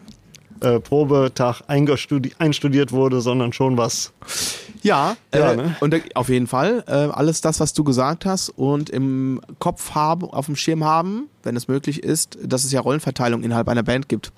[0.62, 4.12] äh, Probetag einstudiert wurde, sondern schon was
[4.82, 5.76] Ja, Ja, äh, ne?
[5.80, 9.94] und äh, auf jeden Fall äh, alles das, was du gesagt hast und im Kopf
[9.94, 13.82] haben, auf dem Schirm haben, wenn es möglich ist, dass es ja Rollenverteilung innerhalb einer
[13.82, 14.32] Band gibt.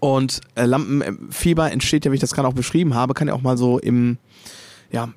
[0.00, 3.42] Und äh, Lampenfieber entsteht ja, wie ich das gerade auch beschrieben habe, kann ja auch
[3.42, 4.18] mal so im,
[4.92, 5.08] ja,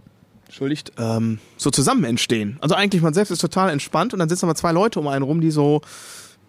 [0.52, 2.58] entschuldigt, ähm, so zusammen entstehen.
[2.60, 5.24] Also eigentlich man selbst ist total entspannt und dann sitzen aber zwei Leute um einen
[5.24, 5.82] rum, die so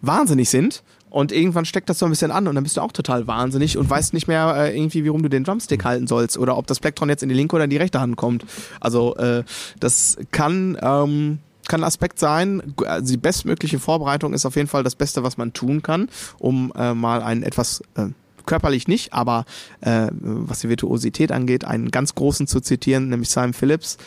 [0.01, 0.83] wahnsinnig sind.
[1.09, 3.77] Und irgendwann steckt das so ein bisschen an und dann bist du auch total wahnsinnig
[3.77, 6.65] und weißt nicht mehr äh, irgendwie, wie rum du den Drumstick halten sollst oder ob
[6.67, 8.45] das Plektron jetzt in die linke oder in die rechte Hand kommt.
[8.79, 9.43] Also äh,
[9.79, 12.73] das kann ähm, kann ein Aspekt sein.
[12.85, 16.73] Also die bestmögliche Vorbereitung ist auf jeden Fall das Beste, was man tun kann, um
[16.75, 18.07] äh, mal einen etwas äh,
[18.45, 19.45] körperlich nicht, aber
[19.81, 23.97] äh, was die Virtuosität angeht, einen ganz großen zu zitieren, nämlich Simon Phillips.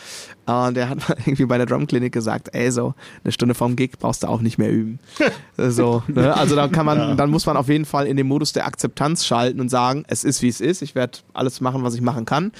[0.47, 4.23] Äh, der hat irgendwie bei der Drumklinik gesagt, ey, so eine Stunde vorm Gig brauchst
[4.23, 4.99] du auch nicht mehr üben.
[5.59, 6.35] So, ne?
[6.35, 9.25] Also dann kann man, dann muss man auf jeden Fall in den Modus der Akzeptanz
[9.25, 12.25] schalten und sagen, es ist wie es ist, ich werde alles machen, was ich machen
[12.25, 12.51] kann.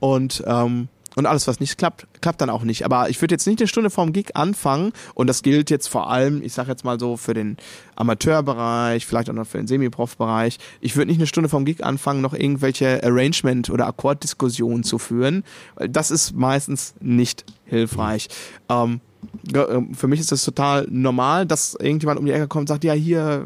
[0.00, 0.88] Und ähm,
[1.18, 2.84] und alles, was nicht klappt, klappt dann auch nicht.
[2.84, 4.92] Aber ich würde jetzt nicht eine Stunde vorm Gig anfangen.
[5.14, 7.56] Und das gilt jetzt vor allem, ich sage jetzt mal so, für den
[7.96, 10.58] Amateurbereich, vielleicht auch noch für den Semi-Prof-Bereich.
[10.80, 15.42] Ich würde nicht eine Stunde vorm Gig anfangen, noch irgendwelche Arrangement- oder Akkorddiskussionen zu führen.
[15.76, 18.28] Das ist meistens nicht hilfreich.
[18.68, 19.00] Ähm,
[19.92, 22.92] für mich ist das total normal, dass irgendjemand um die Ecke kommt und sagt, ja,
[22.92, 23.44] hier,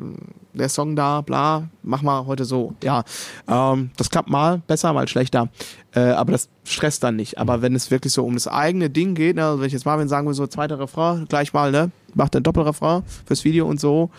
[0.53, 2.75] der Song da, bla, mach mal heute so.
[2.83, 3.05] Ja,
[3.49, 5.49] ähm, das klappt mal besser, mal schlechter.
[5.95, 7.39] Äh, aber das stresst dann nicht.
[7.39, 9.87] Aber wenn es wirklich so um das eigene Ding geht, ne, also wenn ich jetzt
[9.87, 13.81] Marvin sagen will, so zweiter Refrain, gleich mal, ne, macht ein Doppelrefrain fürs Video und
[13.81, 14.11] so.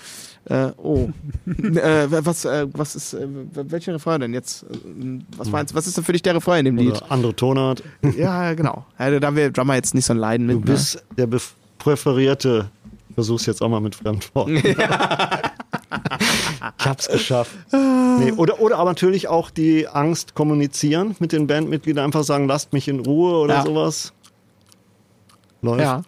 [0.49, 1.09] Äh, oh.
[1.47, 4.63] äh, was, äh, was ist, äh, welcher Refrain denn jetzt?
[4.63, 6.97] Äh, Was meinst was ist denn für dich der Refrain in dem Lied?
[6.97, 7.81] oder andere Tonart.
[8.17, 8.85] Ja, genau.
[8.99, 10.55] Ja, da haben wir Drummer jetzt nicht so ein Leiden mit.
[10.57, 12.69] Du bist der bef- präferierte.
[13.15, 14.57] Versuch's jetzt auch mal mit Fremdworten.
[14.65, 14.75] ich
[16.85, 17.51] hab's geschafft.
[17.71, 22.73] Nee, oder, oder aber natürlich auch die Angst kommunizieren mit den Bandmitgliedern, einfach sagen, lasst
[22.73, 23.63] mich in Ruhe oder Ja.
[23.63, 24.13] sowas.
[25.61, 25.81] Läuft.
[25.81, 26.01] Ja.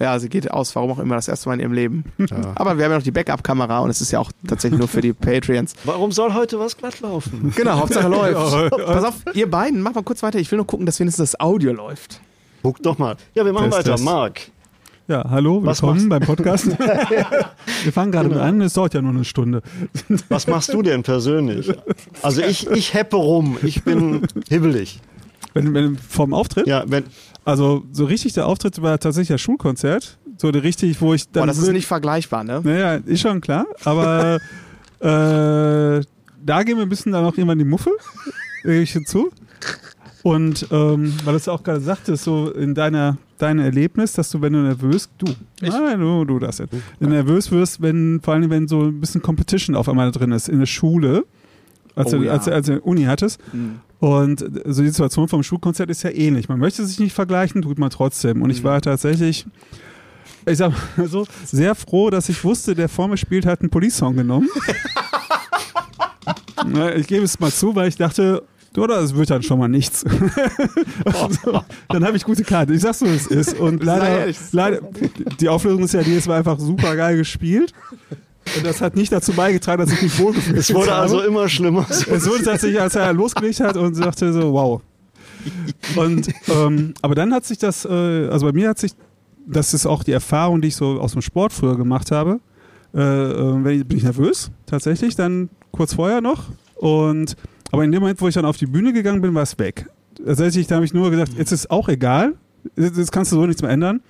[0.00, 2.04] Ja, sie geht aus, warum auch immer, das erste Mal in ihrem Leben.
[2.18, 2.26] Ja.
[2.54, 5.02] Aber wir haben ja noch die Backup-Kamera und es ist ja auch tatsächlich nur für
[5.02, 5.74] die Patreons.
[5.84, 7.52] Warum soll heute was glatt laufen?
[7.54, 8.70] Genau, Hauptsache läuft.
[8.86, 10.38] Pass auf, ihr beiden, macht mal kurz weiter.
[10.38, 12.20] Ich will nur gucken, dass wenigstens das Audio läuft.
[12.62, 13.16] Guck doch mal.
[13.34, 13.90] Ja, wir machen Test, weiter.
[13.92, 14.04] Test.
[14.04, 14.40] Marc.
[15.08, 16.66] Ja, hallo, Was willkommen beim Podcast.
[17.82, 18.40] Wir fangen gerade Genau.
[18.40, 19.60] mit an, es dauert ja nur eine Stunde.
[20.28, 21.72] Was machst du denn persönlich?
[22.22, 23.58] Also ich, ich heppe rum.
[23.64, 25.00] Ich bin hibbelig.
[25.52, 27.04] Wenn, wenn vom Auftritt, Ja, wenn,
[27.50, 30.18] also so richtig der Auftritt war tatsächlich das Schulkonzert.
[30.36, 31.42] So der richtig, wo ich dann.
[31.42, 32.60] Boah, das ist nicht vergleichbar, ne?
[32.64, 34.36] Naja, ist schon klar, aber
[35.00, 36.02] äh,
[36.42, 37.90] da gehen wir ein bisschen dann auch irgendwann die Muffe,
[38.62, 39.30] gebe ich hinzu.
[40.22, 44.40] Und ähm, weil du es auch gerade sagtest, so in deiner dein Erlebnis, dass du,
[44.40, 45.26] wenn du nervös, du,
[45.60, 49.00] nein, du, du das jetzt, wenn du nervös wirst, wenn, vor allem wenn so ein
[49.00, 51.24] bisschen Competition auf einmal drin ist, in der Schule,
[51.94, 52.32] als, Oh du, ja.
[52.32, 53.40] als, als du Uni hattest.
[53.52, 53.80] Mhm.
[53.98, 56.48] Und so die Situation vom Schulkonzert ist ja ähnlich.
[56.48, 58.40] Man möchte sich nicht vergleichen, tut man trotzdem.
[58.40, 59.46] Und ich war tatsächlich,
[60.46, 63.70] ich sag mal so, sehr froh, dass ich wusste, der vor mir spielt, hat einen
[63.70, 64.48] Police-Song genommen.
[66.96, 68.42] Ich gebe es mal zu, weil ich dachte,
[68.76, 70.04] oder es wird dann schon mal nichts.
[71.04, 72.72] Also, dann habe ich gute Karten.
[72.74, 73.58] Ich sag's so, es ist.
[73.58, 74.80] Und leider, leider,
[75.40, 77.72] die Auflösung ist ja, die ist war einfach super geil gespielt.
[78.56, 81.02] Und das hat nicht dazu beigetragen, dass ich mich wohlgefühlt es wurde habe.
[81.02, 81.86] also immer schlimmer.
[81.90, 84.82] Es wurde tatsächlich, als er losgelegt hat und sagte so, wow.
[85.96, 87.88] Und ähm, aber dann hat sich das, äh,
[88.28, 88.92] also bei mir hat sich,
[89.46, 92.40] das ist auch die Erfahrung, die ich so aus dem Sport früher gemacht habe.
[92.94, 96.44] Äh, äh, wenn ich, bin ich nervös, tatsächlich, dann kurz vorher noch.
[96.76, 97.36] Und
[97.72, 99.86] aber in dem Moment, wo ich dann auf die Bühne gegangen bin, war es weg.
[100.24, 102.34] Tatsächlich, da habe ich nur gesagt, jetzt ist auch egal,
[102.76, 104.00] jetzt kannst du so nichts mehr ändern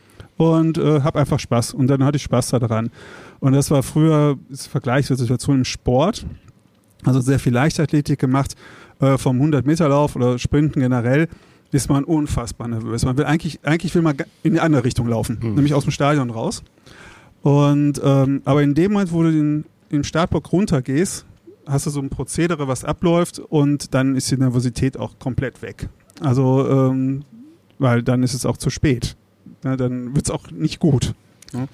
[0.40, 1.74] und äh, hab einfach Spaß.
[1.74, 2.90] Und dann hatte ich Spaß daran.
[3.40, 6.24] Und das war früher das Vergleich zur Situation im Sport.
[7.04, 8.56] Also sehr viel Leichtathletik gemacht,
[9.00, 11.28] äh, vom 100-Meter-Lauf oder Sprinten generell
[11.72, 13.04] ist man unfassbar nervös.
[13.04, 16.30] Man will eigentlich, eigentlich will man in die andere Richtung laufen, nämlich aus dem Stadion
[16.30, 16.62] raus.
[17.42, 21.26] Und ähm, aber in dem Moment, wo du den, den Startblock runtergehst,
[21.66, 25.88] hast du so ein Prozedere, was abläuft und dann ist die Nervosität auch komplett weg.
[26.20, 27.24] Also, ähm,
[27.78, 29.16] weil dann ist es auch zu spät.
[29.64, 31.14] Ja, dann wird es auch nicht gut.
[31.52, 31.68] Ja.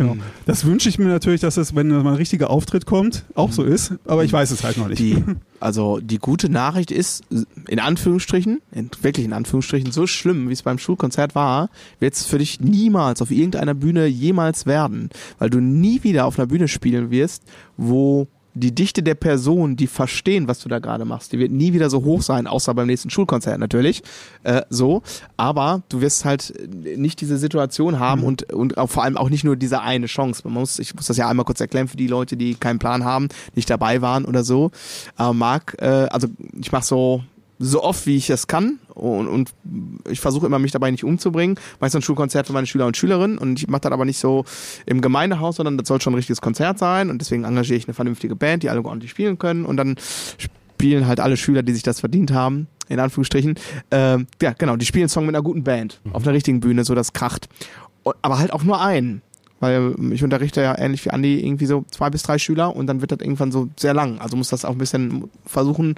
[0.00, 0.16] Genau.
[0.46, 3.62] Das wünsche ich mir natürlich, dass es, wenn mal ein richtiger Auftritt kommt, auch so
[3.62, 4.98] ist, aber ich weiß es halt noch nicht.
[4.98, 5.22] Die,
[5.60, 7.22] also die gute Nachricht ist,
[7.68, 11.68] in Anführungsstrichen, in, wirklich in Anführungsstrichen, so schlimm, wie es beim Schulkonzert war,
[11.98, 15.10] wird es für dich niemals auf irgendeiner Bühne jemals werden.
[15.38, 17.42] Weil du nie wieder auf einer Bühne spielen wirst,
[17.76, 21.72] wo die Dichte der Personen, die verstehen, was du da gerade machst, die wird nie
[21.72, 24.02] wieder so hoch sein, außer beim nächsten Schulkonzert natürlich.
[24.42, 25.02] Äh, so.
[25.36, 29.44] Aber du wirst halt nicht diese Situation haben und, und auch vor allem auch nicht
[29.44, 30.42] nur diese eine Chance.
[30.44, 33.04] Man muss, ich muss das ja einmal kurz erklären für die Leute, die keinen Plan
[33.04, 34.70] haben, nicht dabei waren oder so.
[35.16, 36.28] Aber Marc, äh, also
[36.60, 37.22] ich mache so
[37.62, 39.52] so oft wie ich es kann und, und
[40.08, 41.60] ich versuche immer mich dabei nicht umzubringen.
[41.78, 44.46] Meistens ein Schulkonzert für meine Schüler und Schülerinnen und ich mache das aber nicht so
[44.86, 47.94] im Gemeindehaus, sondern das soll schon ein richtiges Konzert sein und deswegen engagiere ich eine
[47.94, 49.96] vernünftige Band, die alle ordentlich spielen können und dann
[50.38, 53.56] spielen halt alle Schüler, die sich das verdient haben, in Anführungsstrichen.
[53.90, 56.84] Ähm, ja, genau, die spielen einen Song mit einer guten Band auf einer richtigen Bühne,
[56.84, 57.50] so das kracht.
[58.22, 59.20] Aber halt auch nur einen.
[59.60, 63.02] Weil ich unterrichte ja ähnlich wie Andi irgendwie so zwei bis drei Schüler und dann
[63.02, 64.18] wird das irgendwann so sehr lang.
[64.18, 65.96] Also muss das auch ein bisschen versuchen,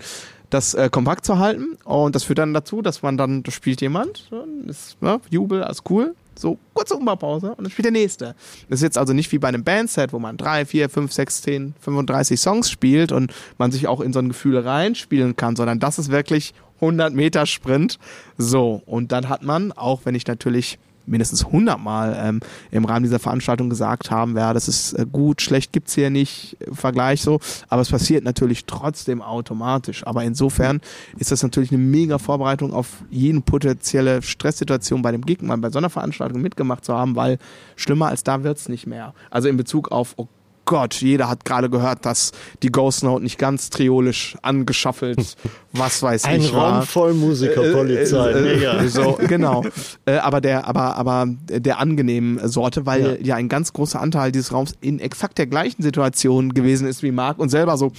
[0.52, 1.78] das äh, kompakt zu halten.
[1.84, 4.30] Und das führt dann dazu, dass man dann, da spielt jemand,
[4.66, 6.14] ist, ne, Jubel, alles cool.
[6.34, 8.34] So, kurze Umbaupause und dann spielt der nächste.
[8.68, 11.42] Das ist jetzt also nicht wie bei einem Bandset, wo man drei, vier, fünf, sechs,
[11.42, 15.78] zehn, 35 Songs spielt und man sich auch in so ein Gefühl reinspielen kann, sondern
[15.78, 17.98] das ist wirklich 100 Meter Sprint.
[18.38, 22.40] So, und dann hat man, auch wenn ich natürlich mindestens 100 Mal ähm,
[22.70, 26.56] im Rahmen dieser Veranstaltung gesagt haben, ja, das ist äh, gut, schlecht gibt's hier nicht,
[26.72, 30.06] Vergleich so, aber es passiert natürlich trotzdem automatisch.
[30.06, 30.80] Aber insofern
[31.18, 35.70] ist das natürlich eine mega Vorbereitung auf jede potenzielle Stresssituation bei dem Gig, mal bei
[35.70, 37.38] so einer Veranstaltung mitgemacht zu haben, weil
[37.76, 39.14] schlimmer als da wird's nicht mehr.
[39.30, 40.28] Also in Bezug auf, oh
[40.64, 42.32] Gott, jeder hat gerade gehört, dass
[42.62, 45.36] die Ghost Note nicht ganz triolisch angeschaffelt,
[45.72, 46.52] was weiß Ein ich.
[46.52, 46.82] Raum war.
[46.86, 48.30] voll Musikerpolizei.
[48.30, 48.80] Äh, äh, Mega.
[48.82, 49.64] äh, So, genau.
[50.06, 53.36] Äh, aber der, aber, aber der angenehmen Sorte, weil ja.
[53.36, 57.38] ein ganz großer Anteil dieses Raums in exakt der gleichen Situation gewesen ist wie Marc
[57.38, 57.92] und selber so.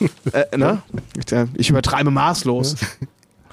[0.32, 0.82] äh, ne?
[1.16, 2.76] Ich, äh, ich übertreibe maßlos.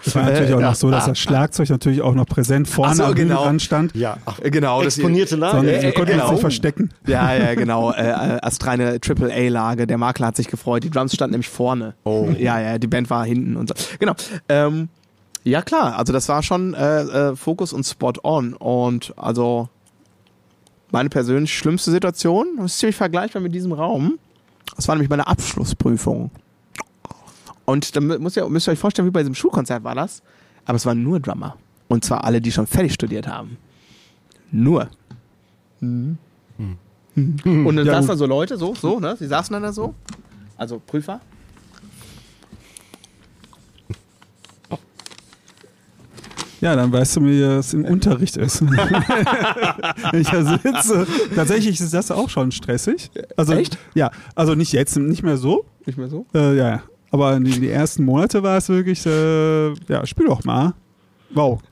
[0.07, 3.03] Es war natürlich auch noch so, dass das Schlagzeug natürlich auch noch präsent vorne so,
[3.03, 3.35] am genau.
[3.35, 3.95] Bühnenrand stand.
[3.95, 5.57] Ja, ach, Genau, das- exponierte Lage.
[5.57, 6.31] Sondern wir konnten uns genau.
[6.31, 6.89] nicht verstecken.
[7.05, 7.91] Ja, ja, genau.
[7.91, 9.87] Äh, äh, astreine Triple-A-Lage.
[9.87, 10.83] Der Makler hat sich gefreut.
[10.83, 11.93] Die Drums standen nämlich vorne.
[12.03, 12.29] Oh.
[12.37, 13.75] Ja, ja, die Band war hinten und so.
[13.99, 14.13] Genau.
[14.49, 14.89] Ähm,
[15.43, 15.97] ja, klar.
[15.97, 18.53] Also das war schon äh, äh, Fokus und Spot on.
[18.53, 19.69] Und also
[20.91, 24.19] meine persönlich schlimmste Situation, das ist ziemlich vergleichbar mit diesem Raum.
[24.75, 26.31] Das war nämlich meine Abschlussprüfung.
[27.69, 30.23] Und da muss ihr, müsst ihr euch vorstellen, wie bei diesem Schulkonzert war das.
[30.63, 31.57] Aber es waren nur Drummer.
[31.89, 33.57] Und zwar alle, die schon fertig studiert haben.
[34.51, 34.89] Nur.
[35.81, 36.17] Hm.
[37.43, 39.17] Und dann Ja, saßen da so Leute, so, so, ne?
[39.17, 39.93] Sie saßen dann da so.
[40.55, 41.19] Also Prüfer.
[46.61, 48.61] Ja, dann weißt du, wie es im Unterricht ist.
[50.11, 51.05] Wenn ich da sitze.
[51.35, 53.11] Tatsächlich ist das auch schon stressig.
[53.35, 53.77] Also, Echt?
[53.93, 55.65] Ja, also nicht jetzt, nicht mehr so.
[55.85, 56.25] Nicht mehr so?
[56.33, 56.83] Äh, ja, ja.
[57.11, 60.73] Aber die, die ersten Monate war es wirklich, äh, ja, spiel doch mal.
[61.33, 61.59] Wow.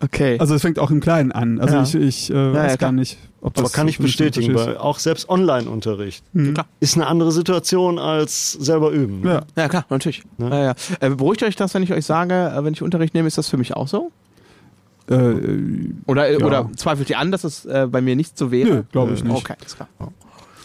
[0.00, 0.38] Okay.
[0.38, 1.60] Also es fängt auch im Kleinen an.
[1.60, 1.82] Also Ja.
[1.82, 4.54] ich, ich äh, weiß ja, gar nicht, ob das Aber kann ich so ein bestätigen,
[4.54, 6.54] weil auch selbst Online-Unterricht Hm.
[6.54, 6.66] Klar.
[6.80, 9.22] ist eine andere Situation als selber üben.
[9.26, 9.42] Ja.
[9.56, 10.22] ja, klar, natürlich.
[10.38, 10.48] Ne?
[10.50, 10.74] Ja, ja.
[11.00, 13.48] Äh, beruhigt euch das, wenn ich euch sage, äh, wenn ich Unterricht nehme, ist das
[13.50, 14.10] für mich auch so?
[15.10, 15.34] Äh,
[16.06, 16.46] Oder, äh, Ja.
[16.46, 18.68] oder zweifelt ihr an, dass es äh, bei mir nicht so wäre?
[18.70, 19.36] Nö, glaube ich nicht.
[19.36, 19.88] Okay, ist klar.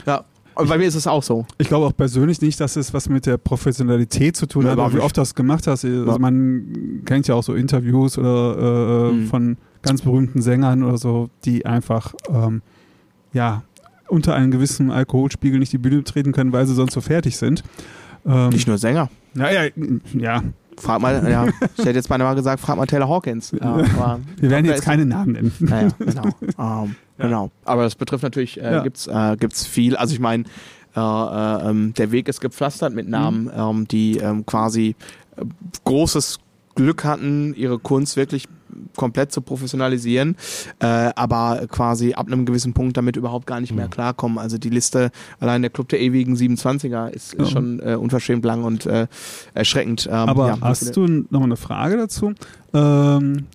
[0.06, 0.24] Ja,
[0.66, 1.46] bei mir ist es auch so.
[1.58, 4.94] Ich glaube auch persönlich nicht, dass es was mit der Professionalität zu tun Ja, hat,
[4.94, 5.86] wie oft du das gemacht hast.
[5.86, 6.18] Also Ja.
[6.18, 9.28] man kennt ja auch so Interviews oder äh, Mhm.
[9.28, 12.62] von ganz berühmten Sängern oder so, die einfach ähm,
[13.34, 13.64] ja
[14.10, 17.64] unter einem gewissen Alkoholspiegel nicht die Bühne betreten können, weil sie sonst so fertig sind.
[18.26, 19.10] Ähm, Nicht nur Sänger.
[19.36, 19.64] ja, ja,
[20.14, 20.44] ja,
[20.78, 21.46] Frag mal, ja,
[21.78, 23.52] ich hätte jetzt beinahe mal gesagt, frag mal Taylor Hawkins.
[23.52, 23.78] Ja,
[24.38, 25.52] wir werden jetzt keine Namen nennen.
[25.60, 26.84] Naja, genau.
[26.86, 27.50] Ähm, Genau.
[27.66, 28.84] Aber das betrifft natürlich, äh, Ja.
[28.84, 29.96] gibt's, äh, gibt's viel.
[29.96, 30.44] Also ich meine,
[30.96, 33.52] äh, äh, ähm, der Weg ist gepflastert mit Namen, Mhm.
[33.58, 34.96] ähm, die ähm, quasi
[35.36, 35.44] äh,
[35.84, 36.38] großes
[36.78, 38.46] Glück hatten, ihre Kunst wirklich
[38.96, 40.36] komplett zu professionalisieren,
[40.80, 43.78] äh, aber quasi ab einem gewissen Punkt damit überhaupt gar nicht Mhm.
[43.78, 44.38] mehr klarkommen.
[44.38, 47.52] Also die Liste, allein der Club der ewigen 27er ist, ist Ja.
[47.52, 49.08] schon äh, unverschämt lang und äh,
[49.54, 50.06] erschreckend.
[50.08, 52.34] Ähm, Aber ja, hast du noch eine Frage dazu?
[52.74, 53.46] Ähm,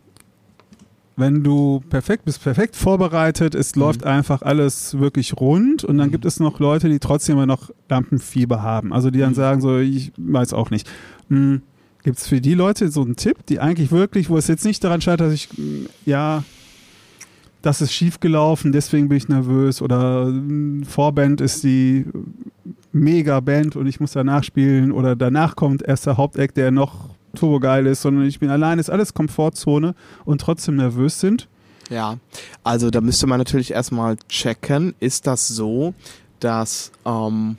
[1.16, 3.82] wenn du perfekt bist, perfekt vorbereitet, es Mhm.
[3.82, 7.70] läuft einfach alles wirklich rund und dann gibt es noch Leute, die trotzdem immer noch
[7.90, 8.92] Lampenfieber haben.
[8.92, 9.34] Also die dann Mhm.
[9.36, 10.90] sagen so, ich weiß auch nicht.
[11.28, 11.62] Hm,
[12.02, 14.82] gibt es für die Leute so einen Tipp, die eigentlich wirklich, wo es jetzt nicht
[14.82, 16.44] daran scheitert, dass ich, hm, ja,
[17.62, 22.06] das ist schiefgelaufen, deswegen bin ich nervös oder hm, Vorband ist die
[22.92, 27.10] mega Band und ich muss danach spielen oder danach kommt erst der Haupteck, der noch
[27.34, 29.94] turbo geil ist, sondern ich bin allein, ist alles Komfortzone
[30.24, 31.48] und trotzdem nervös sind.
[31.88, 32.18] Ja,
[32.62, 35.94] also da müsste man natürlich erstmal checken, ist das so,
[36.40, 37.56] dass, ähm,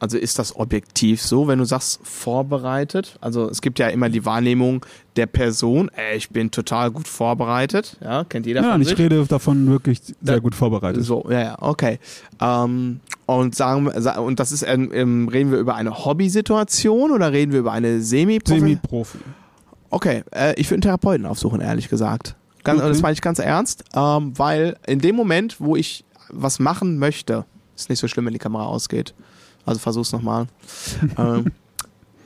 [0.00, 3.16] also ist das objektiv so, wenn du sagst vorbereitet?
[3.20, 4.84] Also es gibt ja immer die Wahrnehmung
[5.16, 8.88] der Person, ey, ich bin total gut vorbereitet, ja, kennt jeder Ja, von und ich
[8.88, 8.98] sich.
[8.98, 11.04] rede davon wirklich sehr Da- gut vorbereitet.
[11.04, 11.98] So, ja, ja, okay.
[12.40, 17.52] Ähm, und sagen und das ist, ähm, ähm, reden wir über eine Hobbysituation oder reden
[17.52, 19.18] wir über eine semi Semi-Profi.
[19.90, 22.36] Okay, äh, ich würde einen Therapeuten aufsuchen, ehrlich gesagt.
[22.64, 22.88] Ganz, Okay.
[22.88, 27.44] Das meine ich ganz ernst, ähm, weil in dem Moment, wo ich was machen möchte,
[27.76, 29.14] ist nicht so schlimm, wenn die Kamera ausgeht.
[29.66, 30.46] Also versuch's nochmal.
[31.18, 31.52] ähm,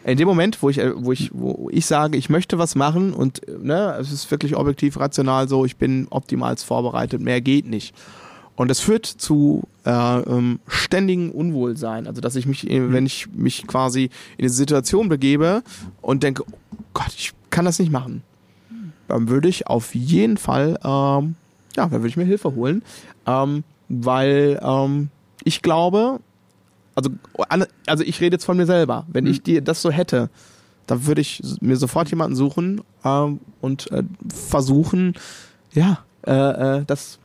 [0.04, 3.12] in dem Moment, wo ich, äh, wo ich, wo ich sage, ich möchte was machen
[3.12, 7.66] und äh, ne, es ist wirklich objektiv rational so, ich bin optimal vorbereitet, mehr geht
[7.66, 7.94] nicht.
[8.56, 12.06] Und das führt zu äh, ähm, ständigen Unwohlsein.
[12.06, 15.62] Also dass ich mich, äh, wenn ich mich quasi in eine Situation begebe
[16.00, 18.22] und denke, oh Gott, ich kann das nicht machen,
[19.08, 21.34] dann würde ich auf jeden Fall, ähm,
[21.76, 22.82] ja, dann würde ich mir Hilfe holen,
[23.26, 25.08] ähm, weil ähm,
[25.42, 26.20] ich glaube,
[26.94, 27.10] also,
[27.86, 30.30] also ich rede jetzt von mir selber, wenn ich dir das so hätte,
[30.86, 35.14] dann würde ich mir sofort jemanden suchen ähm, und äh, versuchen,
[35.72, 37.18] ja, äh, äh, das,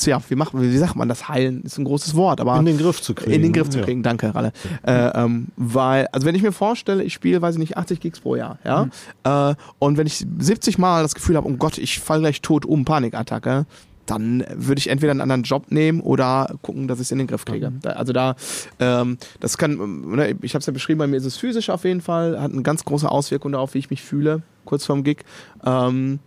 [0.00, 1.28] ja, wie macht, wie sagt man das?
[1.28, 3.30] Heilen ist ein großes Wort, aber In den Griff zu kriegen.
[3.30, 3.84] in den Griff zu Ja.
[3.84, 4.02] kriegen.
[4.02, 4.52] Danke, Ralle.
[4.84, 8.20] Äh, ähm, weil, also wenn ich mir vorstelle, ich spiele, weiß ich nicht, 80 Gigs
[8.20, 8.88] pro Jahr, ja,
[9.50, 12.66] äh, und wenn ich 70 Mal das Gefühl habe, oh Gott, ich falle gleich tot
[12.66, 13.66] um, Panikattacke,
[14.06, 17.26] dann würde ich entweder einen anderen Job nehmen oder gucken, dass ich es in den
[17.26, 17.72] Griff kriege.
[17.82, 18.36] Da, also da,
[18.78, 21.84] ähm, das kann, ne, ich habe es ja beschrieben, bei mir ist es physisch auf
[21.84, 25.24] jeden Fall, hat eine ganz große Auswirkung darauf, wie ich mich fühle, kurz vorm Gig.
[25.64, 26.18] Ähm,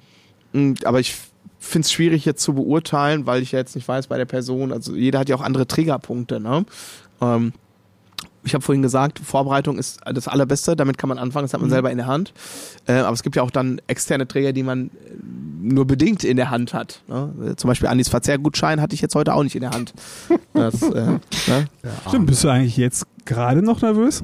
[0.84, 1.16] aber ich
[1.60, 4.72] finde es schwierig jetzt zu beurteilen, weil ich ja jetzt nicht weiß bei der Person,
[4.72, 6.66] also jeder hat ja auch andere Triggerpunkte, ne?
[7.22, 7.54] Ähm,
[8.48, 11.70] ich habe vorhin gesagt, Vorbereitung ist das Allerbeste, damit kann man anfangen, das hat man
[11.70, 12.34] selber in der Hand.
[12.88, 14.90] Äh, aber es gibt ja auch dann externe Träger, die man äh,
[15.62, 17.02] nur bedingt in der Hand hat.
[17.08, 17.54] Ne?
[17.58, 19.94] Zum Beispiel Andis Verzehrgutschein hatte ich jetzt heute auch nicht in der Hand.
[20.54, 21.20] Das, äh, ne?
[22.08, 24.24] Stimmt, bist du eigentlich jetzt gerade noch nervös?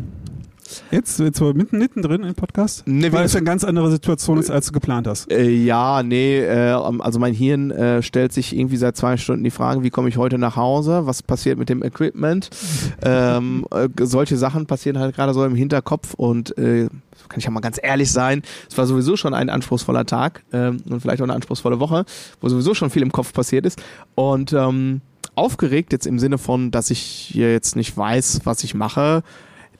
[0.91, 2.84] Jetzt, jetzt so mitten, mittendrin im Podcast?
[2.86, 5.32] Nee, Weil es eine ganz andere Situation ist, als du geplant hast.
[5.32, 9.51] Äh, ja, nee, äh, also mein Hirn äh, stellt sich irgendwie seit zwei Stunden die
[9.51, 11.05] Frage, wie komme ich heute nach Hause?
[11.05, 12.49] Was passiert mit dem Equipment?
[13.03, 16.88] ähm, äh, solche Sachen passieren halt gerade so im Hinterkopf und äh,
[17.30, 20.82] kann ich ja mal ganz ehrlich sein, es war sowieso schon ein anspruchsvoller Tag ähm,
[20.89, 22.05] und vielleicht auch eine anspruchsvolle Woche,
[22.41, 23.82] wo sowieso schon viel im Kopf passiert ist
[24.15, 25.01] und ähm,
[25.36, 29.24] aufgeregt jetzt im Sinne von, dass ich jetzt nicht weiß, was ich mache.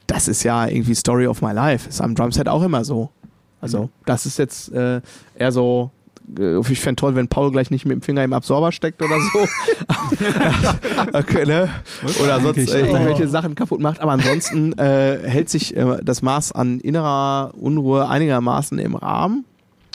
[0.08, 1.88] Das ist ja irgendwie Story of my life.
[1.90, 3.10] Ist am Drumset auch immer so.
[3.62, 5.00] Also das ist jetzt äh,
[5.36, 5.92] eher so.
[6.38, 9.16] äh, Ich fände toll, wenn Paul gleich nicht mit dem Finger im Absorber steckt oder
[9.20, 9.40] so.
[11.14, 11.70] okay, ne?
[12.22, 14.02] Oder sonst äh, irgendwelche Sachen kaputt macht.
[14.02, 19.46] Aber ansonsten äh, hält sich äh, das Maß an innerer Unruhe einigermaßen im Rahmen.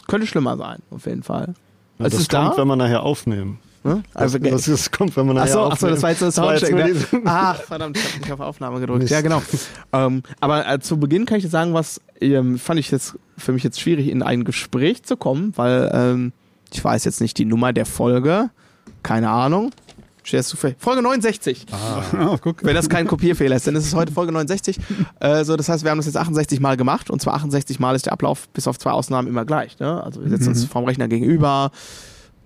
[0.06, 1.54] Könnte schlimmer sein, auf jeden Fall.
[1.98, 2.56] Ja, das ist kommt, da?
[2.62, 3.58] wenn wir nachher aufnehmen.
[3.84, 4.02] Ne?
[4.14, 5.72] Also, das, das kommt, wenn nachher Achso, aufnehmen.
[5.72, 6.74] ach so, das war jetzt Das Soundcheck.
[6.74, 7.22] Ne?
[7.24, 9.02] Ach, verdammt, ich habe nicht auf Aufnahme gedrückt.
[9.02, 9.12] Mist.
[9.12, 9.42] Ja, genau.
[9.92, 13.52] ähm, aber äh, zu Beginn kann ich dir sagen, was ähm, fand ich jetzt für
[13.52, 16.32] mich jetzt schwierig, in ein Gespräch zu kommen, weil ähm,
[16.72, 18.50] ich weiß jetzt nicht die Nummer der Folge.
[19.02, 19.70] Keine Ahnung.
[20.24, 20.76] Zufällig?
[20.78, 21.66] Folge 69.
[22.20, 22.62] Oh, guck.
[22.62, 24.78] Wenn das kein Kopierfehler ist, dann ist es heute Folge 69.
[25.20, 27.96] äh, so, das heißt, wir haben das jetzt 68 Mal gemacht und zwar 68 Mal
[27.96, 29.78] ist der Ablauf bis auf zwei Ausnahmen immer gleich.
[29.78, 30.02] Ne?
[30.04, 31.70] Also wir setzen uns vom Rechner gegenüber.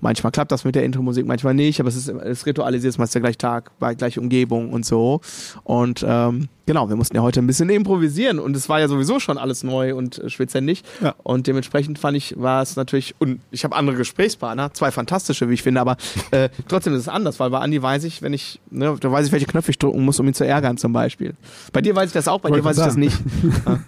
[0.03, 3.23] Manchmal klappt das mit der Intro-Musik, manchmal nicht, aber es ist es ritualisiert meist der
[3.23, 5.21] gleiche Tag, bei gleiche Umgebung und so.
[5.63, 9.21] Und ähm, genau, wir mussten ja heute ein bisschen improvisieren und es war ja sowieso
[9.21, 10.83] schon alles neu und äh, schwitzendig.
[11.01, 11.15] Ja.
[11.23, 15.55] Und dementsprechend fand ich, war es natürlich, und ich habe andere Gesprächspartner, zwei fantastische, wie
[15.55, 15.97] ich finde, aber
[16.33, 19.27] äh, trotzdem ist es anders, weil bei Andi weiß ich, wenn ich, ne, da weiß
[19.27, 21.35] ich, welche Knöpfe ich drücken muss, um ihn zu ärgern zum Beispiel.
[21.73, 23.05] Bei dir weiß ich das auch, bei dir Wollte weiß ich das sagen.
[23.05, 23.19] nicht.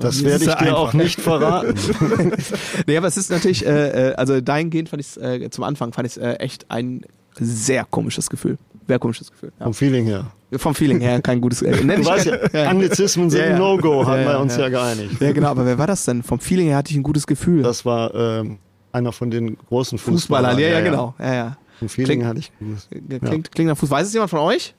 [0.00, 0.76] Das werde ich dir einfach.
[0.78, 1.74] auch nicht verraten.
[2.86, 5.92] Nee, aber es ist natürlich, äh, äh, also dahingehend fand ich es, äh, zum Anfang
[5.92, 7.02] fand ich es äh, echt ein
[7.38, 8.58] sehr komisches Gefühl.
[8.88, 9.52] Sehr komisches Gefühl.
[9.58, 9.64] Ja.
[9.66, 10.26] Vom Feeling her.
[10.56, 11.62] Vom Feeling her kein gutes.
[11.62, 13.58] Äh, Du weißt ja, Anglizismen sind Ja, ja.
[13.58, 14.68] No-Go, haben wir uns ja.
[14.68, 15.20] geeinigt.
[15.20, 16.22] Ja, genau, aber wer war das denn?
[16.24, 17.62] Vom Feeling her hatte ich ein gutes Gefühl.
[17.62, 18.58] Das war ähm,
[18.92, 20.58] einer von den großen Fußballer, Fußballern.
[20.58, 21.14] ja, ja, genau.
[21.20, 21.56] Ja, ja.
[21.78, 22.88] Vom Feeling Klingt- hatte ich groß.
[23.28, 23.90] Klingt, klingt nach Fuß.
[23.90, 24.74] Weiß es jemand von euch?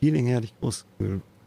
[0.00, 0.84] Feeling her hatte ich groß.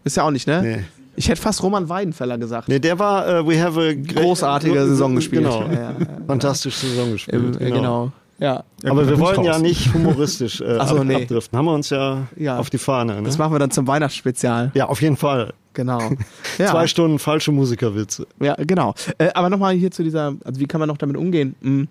[0.06, 0.62] Ist ja auch nicht, ne?
[0.62, 0.84] Nee.
[1.20, 2.70] Ich hätte fast Roman Weidenfeller gesagt.
[2.70, 5.44] nee, der war äh, We Have a Großartige Saison gespielt.
[5.44, 5.64] Genau.
[5.64, 6.08] Ja, ja, ja.
[6.26, 7.60] Fantastische Saison gespielt.
[7.60, 8.14] äh, genau.
[8.40, 8.64] Ja.
[8.82, 9.62] Ja, Aber wir wollen ja raus.
[9.62, 11.16] nicht humoristisch äh, so, ab, nee.
[11.24, 11.58] abdriften.
[11.58, 12.58] Haben wir uns ja, Ja.
[12.58, 13.16] auf die Fahne.
[13.16, 13.24] Ne?
[13.24, 14.72] Das machen wir dann zum Weihnachtsspezial.
[14.76, 15.52] Ja, auf jeden Fall.
[15.74, 16.00] Genau.
[16.58, 16.68] Ja.
[16.68, 18.26] Zwei Stunden falsche Musikerwitze.
[18.40, 18.94] Ja, genau.
[19.18, 21.56] Äh, aber nochmal hier zu dieser, also wie kann man noch damit umgehen?
[21.62, 21.88] Hm.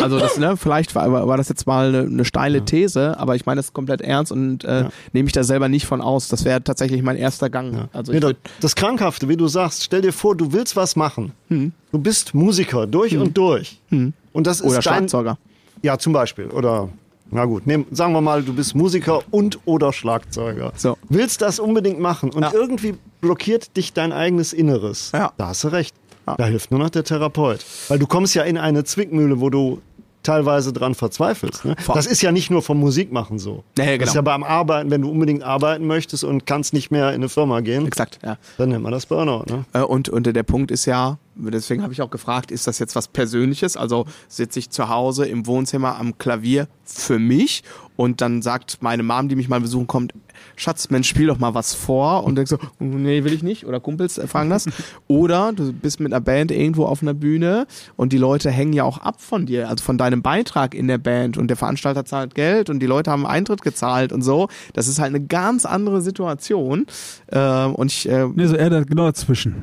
[0.00, 3.46] Also das, ne, vielleicht war, war das jetzt mal eine, eine steile These, aber ich
[3.46, 4.88] meine das komplett ernst und äh, Ja.
[5.12, 6.28] nehme ich da selber nicht von aus.
[6.28, 7.74] Das wäre tatsächlich mein erster Gang.
[7.74, 7.88] Ja.
[7.92, 8.20] Also nee,
[8.60, 11.32] das, Krankhafte, wie du sagst, stell dir vor, du willst was machen.
[11.48, 11.72] Hm.
[11.90, 13.80] Du bist Musiker, durch und durch.
[13.90, 15.36] Und das ist oder dein, Schlagzeuger.
[15.82, 16.46] Ja, zum Beispiel.
[16.46, 16.88] Oder,
[17.30, 20.72] na gut, nehm, sagen wir mal, du bist Musiker und oder Schlagzeuger.
[20.76, 20.96] So.
[21.08, 22.52] Willst das unbedingt machen und Ja.
[22.54, 25.10] irgendwie blockiert dich dein eigenes Inneres.
[25.12, 25.32] Ja.
[25.36, 25.94] Da hast du recht.
[26.26, 26.36] Ja.
[26.36, 27.64] Da hilft nur noch der Therapeut.
[27.88, 29.80] Weil du kommst ja in eine Zwickmühle, wo du
[30.22, 31.64] teilweise dran verzweifelst.
[31.64, 31.74] Ne?
[31.92, 33.64] Das ist ja nicht nur vom Musikmachen so.
[33.76, 34.30] Ja, ja, Das ist genau.
[34.30, 37.58] ja beim Arbeiten, wenn du unbedingt arbeiten möchtest und kannst nicht mehr in eine Firma
[37.60, 38.38] gehen, Exakt, ja.
[38.56, 39.46] dann nennt man das Burnout.
[39.48, 39.64] Ne?
[39.72, 42.94] Äh, Und, und der Punkt ist ja, deswegen habe ich auch gefragt, ist das jetzt
[42.94, 43.76] was Persönliches?
[43.76, 47.64] Also sitze ich zu Hause im Wohnzimmer am Klavier für mich
[47.96, 50.12] und dann sagt meine Mom, die mich mal besuchen kommt,
[50.56, 53.66] Schatz, Mensch, spiel doch mal was vor und denkst so, "Oh, nee, will ich nicht
[53.66, 54.66] oder Kumpels äh, fragen das.
[55.08, 57.66] Oder du bist mit einer Band irgendwo auf einer Bühne
[57.96, 60.98] und die Leute hängen ja auch ab von dir, also von deinem Beitrag in der
[60.98, 64.48] Band und der Veranstalter zahlt Geld und die Leute haben Eintritt gezahlt und so.
[64.72, 66.86] Das ist halt eine ganz andere Situation.
[67.28, 69.62] Äh, und ich äh, Nee, so eher da, genau dazwischen.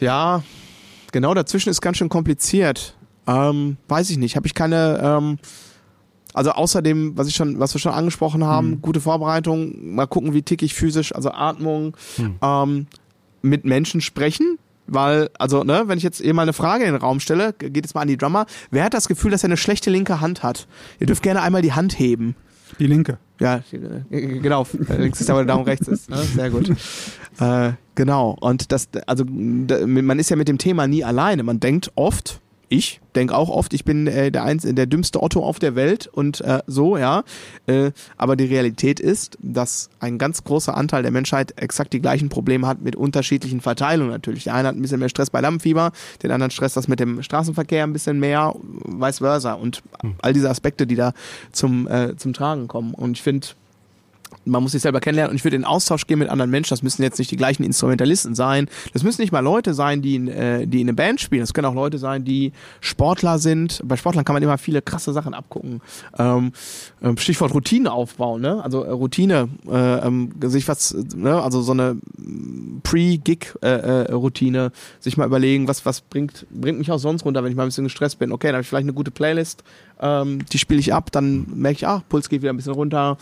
[0.00, 0.42] ja,
[1.12, 2.96] genau dazwischen ist ganz schön kompliziert.
[3.26, 4.36] Ähm, weiß ich nicht.
[4.36, 5.00] Habe ich keine.
[5.02, 5.38] Ähm,
[6.38, 9.94] also außerdem, was ich schon, was wir schon angesprochen haben, gute Vorbereitung.
[9.94, 11.96] Mal gucken, wie tick ich physisch, also Atmung,
[12.40, 12.86] ähm,
[13.42, 14.56] mit Menschen sprechen.
[14.86, 17.76] Weil, also, ne, wenn ich jetzt eh mal eine Frage in den Raum stelle, geht
[17.76, 18.46] jetzt mal an die Drummer.
[18.70, 20.68] Wer hat das Gefühl, dass er eine schlechte linke Hand hat?
[21.00, 22.36] Ihr dürft gerne einmal die Hand heben.
[22.78, 23.18] Die linke.
[23.40, 24.64] Ja, äh, genau.
[24.96, 26.08] Links ist wo der Daumen rechts ist.
[26.08, 26.22] Ne?
[26.22, 26.70] Sehr gut.
[27.40, 28.36] Äh, genau.
[28.40, 31.42] Und das, also man ist ja mit dem Thema nie alleine.
[31.42, 35.42] Man denkt oft, ich denke auch oft, ich bin äh, der eins, der dümmste Otto
[35.42, 37.24] auf der Welt und äh, so, ja.
[37.66, 42.28] Äh, aber die Realität ist, dass ein ganz großer Anteil der Menschheit exakt die gleichen
[42.28, 44.44] Probleme hat mit unterschiedlichen Verteilungen natürlich.
[44.44, 45.92] Der eine hat ein bisschen mehr Stress bei Lampenfieber,
[46.22, 48.54] den anderen Stress das mit dem Straßenverkehr ein bisschen mehr,
[48.84, 49.54] vice versa.
[49.54, 49.82] Und
[50.20, 51.12] all diese Aspekte, die da
[51.52, 52.94] zum, äh, zum Tragen kommen.
[52.94, 53.48] Und ich finde,
[54.44, 56.70] man muss sich selber kennenlernen und ich würde in Austausch gehen mit anderen Menschen.
[56.70, 58.68] Das müssen jetzt nicht die gleichen Instrumentalisten sein.
[58.92, 61.40] Das müssen nicht mal Leute sein, die in, äh, die in eine Band spielen.
[61.40, 63.82] Das können auch Leute sein, die Sportler sind.
[63.84, 65.80] Bei Sportlern kann man immer viele krasse Sachen abgucken.
[66.18, 66.52] Ähm,
[67.02, 68.62] ähm, Stichwort Routine aufbauen, ne?
[68.62, 71.42] Also äh, Routine, äh, ähm, sich was, äh, ne?
[71.42, 71.96] Also so eine
[72.82, 77.64] Pre-Gig-Routine, sich mal überlegen, was, was bringt, bringt mich auch sonst runter, wenn ich mal
[77.64, 78.32] ein bisschen gestresst bin.
[78.32, 79.62] Okay, dann habe ich vielleicht eine gute Playlist,
[80.00, 83.16] ähm, die spiele ich ab, dann merke ich, ah, Puls geht wieder ein bisschen runter.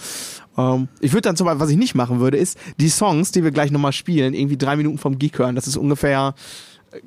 [0.57, 3.45] Ähm, ich würde dann zum Beispiel, was ich nicht machen würde, ist die Songs, die
[3.45, 5.55] wir gleich nochmal spielen, irgendwie drei Minuten vom Gig hören.
[5.55, 6.35] Das ist ungefähr,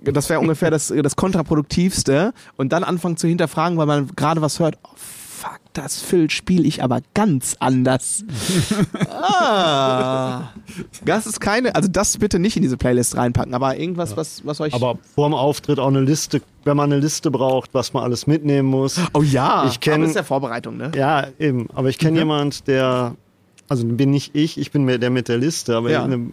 [0.04, 4.60] das wäre ungefähr das, das kontraproduktivste und dann anfangen zu hinterfragen, weil man gerade was
[4.60, 4.78] hört.
[4.84, 4.90] Oh,
[5.40, 8.24] fuck, das Phil spiele ich aber ganz anders.
[9.10, 10.50] ah,
[11.06, 14.62] das ist keine, also das bitte nicht in diese Playlist reinpacken, aber irgendwas, was, was
[14.62, 14.74] euch.
[14.74, 18.28] Aber vor dem Auftritt auch eine Liste, wenn man eine Liste braucht, was man alles
[18.28, 19.00] mitnehmen muss.
[19.14, 20.92] oh ja, Ich kenn- aber das ist ja Vorbereitung, ne?
[20.96, 21.68] Ja, eben.
[21.74, 23.16] Aber ich kenne jemand, der,
[23.68, 26.04] also bin nicht ich, ich bin mehr der mit der Liste, aber Ja.
[26.04, 26.32] eine, eine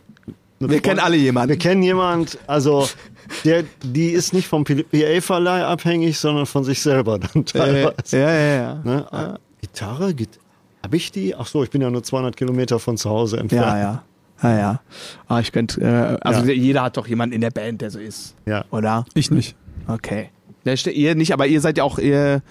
[0.59, 1.51] Wir Freund- kennen alle jemanden.
[1.51, 2.89] Wir kennen jemand, also
[3.45, 8.19] der, die ist nicht vom PA-Verleih abhängig, sondern von sich selber dann Äh, teilweise.
[8.19, 8.75] ja, ja, ja.
[8.85, 9.07] Ne?
[9.13, 10.39] Ah, Gitarre, Git
[10.83, 11.35] habe ich die?
[11.35, 13.67] Ach so, ich bin ja nur 200 Kilometer von zu Hause entfernt.
[13.67, 14.03] Ja, ja.
[14.43, 14.81] Ja, ja.
[15.29, 16.53] Ah, ich könnte, äh, also Ja.
[16.53, 18.35] jeder hat doch jemanden in der Band, der so ist.
[18.45, 18.65] Ja.
[18.71, 19.05] Oder?
[19.15, 19.57] Ich nicht.
[19.89, 20.29] Okay.
[20.65, 22.43] Ja, ihr nicht, aber ihr seid ja auch, ihr,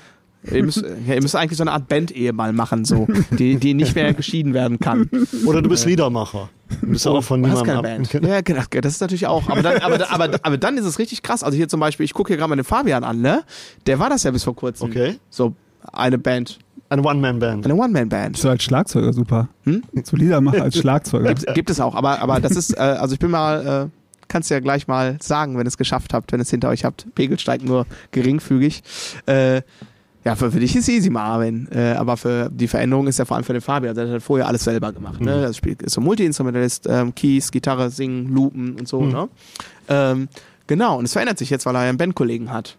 [0.51, 3.73] ihr, müsst, ja, ihr müsst eigentlich so eine Art Band-Ehe mal machen, so, die, die
[3.73, 5.09] nicht mehr geschieden werden kann.
[5.45, 6.49] Oder du bist Liedermacher.
[6.81, 7.83] Du bist auch von Du niemandem keine ab.
[7.83, 8.13] Band.
[8.27, 9.49] Ja, genau, das ist natürlich auch.
[9.49, 11.43] Aber dann, aber, aber, aber dann ist es richtig krass.
[11.43, 13.43] Also hier zum Beispiel, ich gucke hier gerade mal den Fabian an, ne?
[13.85, 14.89] Der war das ja bis vor kurzem.
[14.89, 15.15] Okay.
[15.29, 15.53] So
[15.93, 16.57] eine Band,
[16.89, 17.65] Eine One-Man-Band.
[17.65, 18.37] eine One-Man-Band.
[18.37, 19.49] So als Schlagzeuger super.
[19.63, 19.83] Hm?
[20.03, 21.33] Zu Lieder machen als Schlagzeuger.
[21.35, 23.89] Gibt, gibt es auch, aber, aber das ist, äh, also ich bin mal, äh,
[24.27, 26.83] kannst ja gleich mal sagen, wenn ihr es geschafft habt, wenn ihr es hinter euch
[26.83, 27.05] habt.
[27.13, 28.81] Pegel steigt nur geringfügig.
[29.27, 29.61] Äh,
[30.25, 31.67] ja, für, für dich ist easy, Marvin.
[31.71, 33.93] Äh, aber für die Veränderung ist ja vor allem für den Fabian.
[33.93, 35.21] Der hat vorher alles selber gemacht.
[35.21, 35.43] Ne?
[35.43, 39.05] Das Spiel ist so Multi-Instrumentalist, ähm, Keys, Gitarre, Singen, Loopen und so.
[39.05, 39.29] Ne?
[39.87, 40.27] Ähm,
[40.65, 42.75] genau, und es verändert sich jetzt, weil er einen Bandkollegen hat.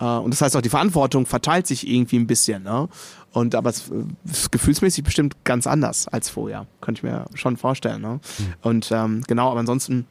[0.00, 2.64] Äh, und das heißt auch, die Verantwortung verteilt sich irgendwie ein bisschen.
[2.64, 2.88] Ne?
[3.30, 3.88] Und aber es
[4.24, 6.66] ist gefühlsmäßig bestimmt ganz anders als vorher.
[6.80, 8.02] Könnte ich mir schon vorstellen.
[8.02, 8.18] Ne?
[8.60, 10.06] Und ähm, genau, aber ansonsten.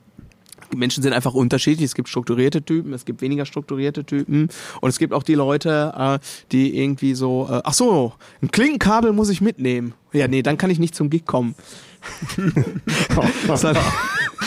[0.76, 1.86] Menschen sind einfach unterschiedlich.
[1.86, 4.49] Es gibt strukturierte Typen, es gibt weniger strukturierte Typen.
[4.82, 6.20] Und es gibt auch die Leute, äh,
[6.51, 9.93] die irgendwie so, äh, ach so, ein Klinkenkabel muss ich mitnehmen.
[10.14, 11.55] Ja, nee, dann kann ich nicht zum Gig kommen.
[13.47, 13.78] Das hat-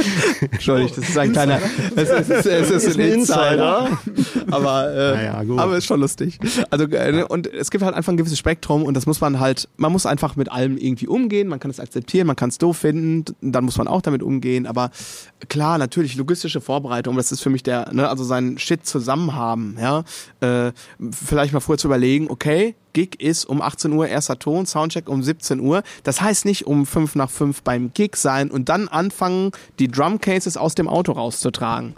[0.50, 1.60] Entschuldigung, das ist ein kleiner,
[1.96, 3.98] es ist, es ist, es ist, ein Insider.
[4.50, 6.38] aber, äh, Naja, aber ist schon lustig.
[6.70, 9.68] Also äh, und es gibt halt einfach ein gewisses Spektrum und das muss man halt,
[9.76, 11.48] man muss einfach mit allem irgendwie umgehen.
[11.48, 14.66] Man kann es akzeptieren, man kann es doof finden, dann muss man auch damit umgehen.
[14.66, 14.90] Aber
[15.48, 19.76] klar, natürlich logistische Vorbereitung, das ist für mich der, ne, also seinen Shit zusammen haben,
[19.80, 20.04] ja,
[20.40, 20.72] äh,
[21.10, 22.74] vielleicht mal vorher zu überlegen, okay.
[22.94, 25.82] Gig ist um 18 Uhr erster Ton, Soundcheck um 17 Uhr.
[26.02, 30.56] Das heißt nicht um 5 nach 5 beim Gig sein und dann anfangen, die Drumcases
[30.56, 31.94] aus dem Auto rauszutragen.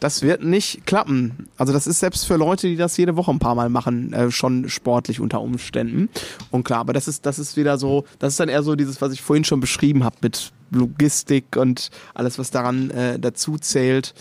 [0.00, 1.48] Das wird nicht klappen.
[1.58, 4.30] Also das ist selbst für Leute, die das jede Woche ein paar Mal machen, äh,
[4.30, 6.08] schon sportlich unter Umständen.
[6.50, 9.02] Und klar, aber das ist, das ist wieder so, das ist dann eher so dieses,
[9.02, 14.14] was ich vorhin schon beschrieben habe mit Logistik und alles, was daran äh, dazu zählt.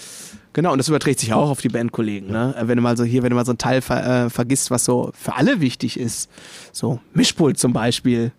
[0.54, 2.32] Genau, und das überträgt sich auch auf die Bandkollegen.
[2.32, 2.56] Ne?
[2.62, 4.86] Wenn du mal so hier, wenn du mal so ein Teil ver, äh, vergisst, was
[4.86, 6.30] so für alle wichtig ist.
[6.72, 8.32] So Mischpult zum Beispiel.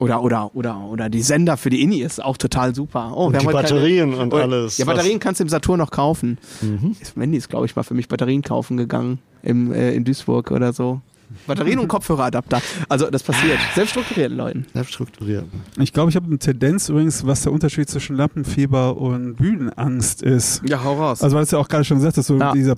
[0.00, 3.12] Oder, oder, oder, oder die Sender für die Inni ist auch total super.
[3.14, 5.90] Oh, Und wir die Batterien und Oh, alles, Ja, Batterien kannst du im Saturn noch
[5.90, 6.38] kaufen.
[6.60, 6.96] Mhm.
[7.16, 10.72] Wendy ist, glaube ich, mal für mich Batterien kaufen gegangen im, äh, in Duisburg oder
[10.72, 11.00] so.
[11.46, 12.60] Batterien und Kopfhöreradapter.
[12.88, 13.58] Also das passiert.
[13.74, 14.66] Selbst strukturierten Leuten.
[14.74, 15.44] Selbst strukturiert.
[15.78, 20.62] Ich glaube, ich habe eine Tendenz übrigens, was der Unterschied zwischen Lampenfieber und Bühnenangst ist.
[20.68, 21.22] Ja, hau raus.
[21.22, 22.52] Also, weil es ja auch gerade schon gesagt hast, so Ja.
[22.52, 22.74] dieser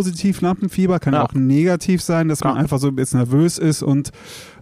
[0.00, 1.24] Positiv-Lampenfieber kann ja.
[1.24, 2.60] Auch negativ sein, dass man Ja.
[2.60, 4.10] einfach so jetzt nervös ist und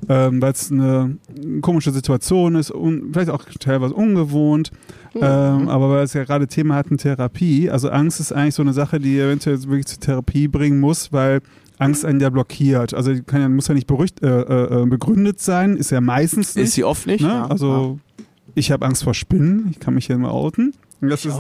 [0.09, 1.17] ähm, weil es eine
[1.63, 4.71] komische Situation ist und vielleicht auch teilweise ungewohnt.
[5.15, 7.71] Ähm, aber weil es ja gerade Thema hatten, Therapie.
[7.71, 11.41] Also Angst ist eigentlich so eine Sache, die eventuell wirklich zur Therapie bringen muss, weil
[11.85, 12.95] Angst einen ja blockiert.
[12.95, 16.65] Also kann ja, muss ja nicht beruhigt, äh, äh, begründet sein, ist ja meistens nicht.
[16.65, 17.23] ist sie oft nicht.
[17.23, 17.29] ne?
[17.29, 17.47] Ja.
[17.47, 17.99] Also
[18.55, 20.75] ich habe Angst vor Spinnen, ich kann mich hier mal outen.
[21.09, 21.35] Das ist,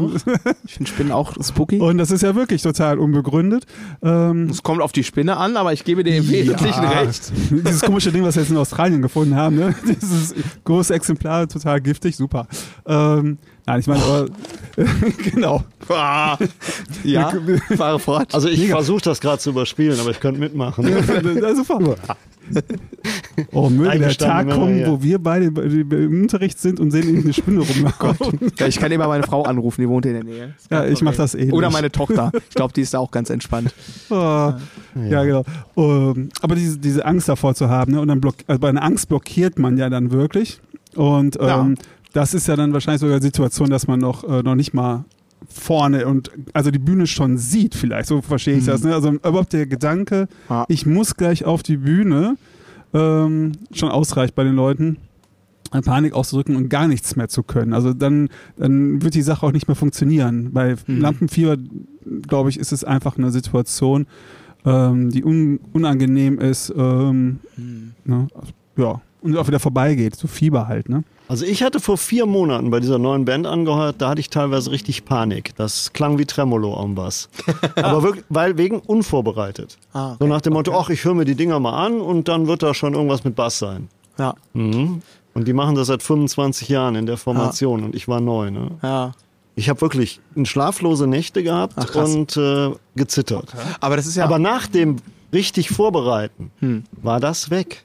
[0.65, 1.81] ich finde Spinnen auch spooky.
[1.81, 3.65] und das ist ja wirklich total unbegründet.
[4.03, 6.91] Ähm, Es kommt auf die Spinne an, aber ich gebe dir im Wesentlichen Ja.
[7.01, 7.33] recht.
[7.51, 9.75] Dieses komische Ding, was wir jetzt in Australien gefunden haben, ne?
[9.87, 10.35] Dieses
[10.65, 12.47] große Exemplar, total giftig, super.
[12.87, 14.27] Ähm, nein, ich meine, aber
[15.31, 15.65] genau.
[15.89, 16.37] Ah.
[17.05, 17.33] ja,
[17.77, 18.35] fahre fort.
[18.35, 20.89] Also ich versuche das gerade zu überspielen, aber ich könnte mitmachen.
[20.89, 21.79] Ja, super.
[23.53, 24.89] Oh, möge der Tag kommen, ja.
[24.89, 28.39] wo wir beide im Unterricht sind und sehen irgendeine Spinne rumlaufen.
[28.59, 30.55] Ja, ich kann immer meine Frau anrufen, die wohnt in der Nähe.
[30.71, 31.17] Ja, ich mach Problem.
[31.17, 32.31] das eh Oder meine Tochter.
[32.49, 33.75] Ich glaube, die ist da auch ganz entspannt.
[34.11, 34.53] Oh,
[35.09, 35.25] ja.
[35.25, 35.45] genau.
[35.77, 38.01] Ähm, aber diese, diese Angst davor zu haben, ne?
[38.01, 40.61] und dann block, also bei einer Angst blockiert man ja dann wirklich.
[40.95, 41.69] Und ähm, Ja.
[42.13, 45.05] das ist ja dann wahrscheinlich sogar die Situation, dass man noch, äh, noch nicht mal
[45.49, 48.83] vorne und also die Bühne schon sieht vielleicht, so verstehe ich das.
[48.85, 48.95] Ne?
[48.95, 50.65] Also überhaupt der Gedanke, Ja.
[50.69, 52.37] ich muss gleich auf die Bühne,
[52.93, 54.99] ähm, schon ausreicht bei den Leuten.
[55.73, 57.73] äh, Panik auszudrücken und gar nichts mehr zu können.
[57.73, 60.53] Also dann, dann wird die Sache auch nicht mehr funktionieren.
[60.53, 61.01] Bei Mhm.
[61.01, 61.57] Lampenfieber,
[62.29, 64.07] glaube ich, ist es einfach eine Situation,
[64.65, 66.73] ähm, die un unangenehm ist.
[66.77, 67.93] Ähm, Hm.
[68.05, 68.29] ne?
[68.77, 69.01] Ja.
[69.25, 70.15] Und auch wieder vorbeigeht.
[70.17, 71.03] So Fieber halt, ne?
[71.27, 74.71] Also ich hatte vor vier Monaten bei dieser neuen Band angehört, da hatte ich teilweise
[74.71, 75.55] richtig Panik.
[75.57, 77.31] Das klang wie Tremolo am Bass.
[77.77, 79.79] Aber wirklich, weil wegen unvorbereitet.
[79.95, 80.17] Ah, okay.
[80.21, 82.63] So nach dem Motto, ach, ich höre mir die Dinger mal an und dann wird
[82.63, 83.89] da schon irgendwas mit Bass sein.
[84.19, 85.01] Ja, Mhm.
[85.33, 88.53] Und die machen das seit 25 Jahren in der Formation und ich war neu.
[88.53, 88.71] Ne?
[88.83, 89.13] ja.
[89.57, 93.55] Ich habe wirklich schlaflose Nächte gehabt Ach, und äh, gezittert.
[93.81, 94.25] Aber das ist ja.
[94.25, 94.97] Aber nach dem
[95.33, 96.85] richtig Vorbereiten Hm.
[97.03, 97.85] war das weg.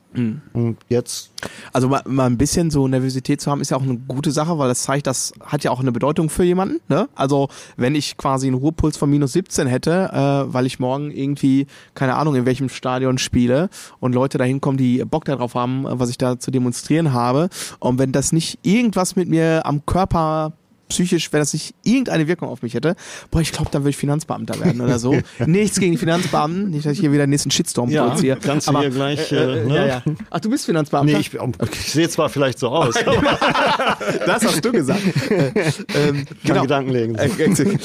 [0.53, 1.29] Und jetzt
[1.71, 4.57] Also mal, mal ein bisschen so Nervosität zu haben, ist ja auch eine gute Sache,
[4.57, 6.79] weil das zeigt, das hat ja auch eine Bedeutung für jemanden.
[6.87, 7.07] Ne?
[7.13, 7.47] Also
[7.77, 12.15] wenn ich quasi einen Ruhepuls von minus 17 hätte, äh, weil ich morgen irgendwie, keine
[12.15, 16.09] Ahnung, in welchem Stadion spiele und Leute da hinkommen, die Bock darauf haben, äh, was
[16.09, 17.49] ich da zu demonstrieren habe.
[17.79, 20.53] Und wenn das nicht irgendwas mit mir am Körper
[20.89, 22.95] psychisch, wenn das nicht irgendeine Wirkung auf mich hätte,
[23.31, 25.15] boah, ich glaube, dann würde ich Finanzbeamter werden oder so.
[25.45, 28.37] Nichts gegen die Finanzbeamten, nicht, dass ich hier wieder den nächsten Shitstorm produziere.
[28.41, 29.75] kannst du hier gleich, äh, ne?
[29.75, 30.03] ja, ja.
[30.29, 31.13] Ach, du bist Finanzbeamter?
[31.13, 33.21] Nee, ich, ich sehe zwar vielleicht so aus, aber
[34.25, 35.01] Das hast du gesagt.
[35.29, 37.15] ähm, kann Gedanken legen.
[37.15, 37.77] Äh, äh,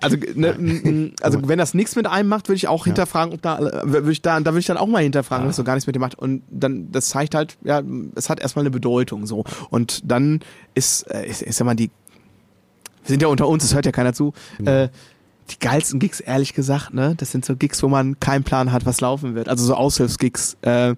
[0.00, 3.58] Also, ne, also wenn das nichts mit einem macht, würde ich auch hinterfragen, ob da,
[3.58, 5.86] äh, würde ich da, da würde ich dann auch mal hinterfragen, das so gar nichts
[5.86, 6.18] mit dem macht.
[6.18, 7.82] Und dann, das zeigt halt, ja,
[8.14, 9.44] es hat erstmal eine Bedeutung so.
[9.70, 10.40] Und dann
[10.74, 11.90] ist, äh, ich, ich sag mal, die,
[13.06, 14.32] wir sind ja unter uns, das hört ja keiner zu.
[14.64, 14.88] Äh,
[15.50, 18.84] die geilsten Gigs, ehrlich gesagt, ne, das sind so Gigs, wo man keinen Plan hat,
[18.84, 19.48] was laufen wird.
[19.48, 20.96] Also so Aushilfsgigs, äh,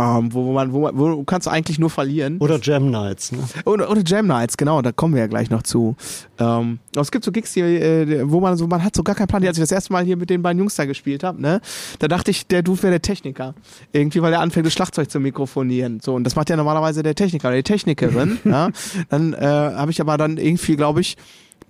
[0.00, 2.38] ähm, wo, wo man, wo man, wo kannst du eigentlich nur verlieren.
[2.38, 3.32] Oder Jam Nights.
[3.32, 3.38] Ne?
[3.64, 5.96] Oder, oder Jam Nights, genau, da kommen wir ja gleich noch zu.
[6.38, 9.14] Ähm, aber es gibt so Gigs, die, äh, wo man so, man hat so gar
[9.14, 9.44] keinen Plan.
[9.46, 11.60] Als ich das erste Mal hier mit den beiden Jungs da gespielt habe, ne,
[11.98, 13.54] da dachte ich, der Dude wäre der Techniker.
[13.92, 16.00] Irgendwie, weil er anfängt, das Schlagzeug zu mikrofonieren.
[16.00, 18.38] So, und das macht ja normalerweise der Techniker oder die Technikerin.
[18.44, 18.70] ja.
[19.08, 21.16] Dann äh, habe ich aber dann irgendwie, glaube ich,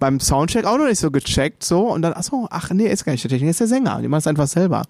[0.00, 3.04] beim Soundcheck auch noch nicht so gecheckt, so, und dann, ach so, ach nee, ist
[3.04, 4.00] gar nicht der Techniker, ist der Sänger.
[4.02, 4.82] Die macht es einfach selber.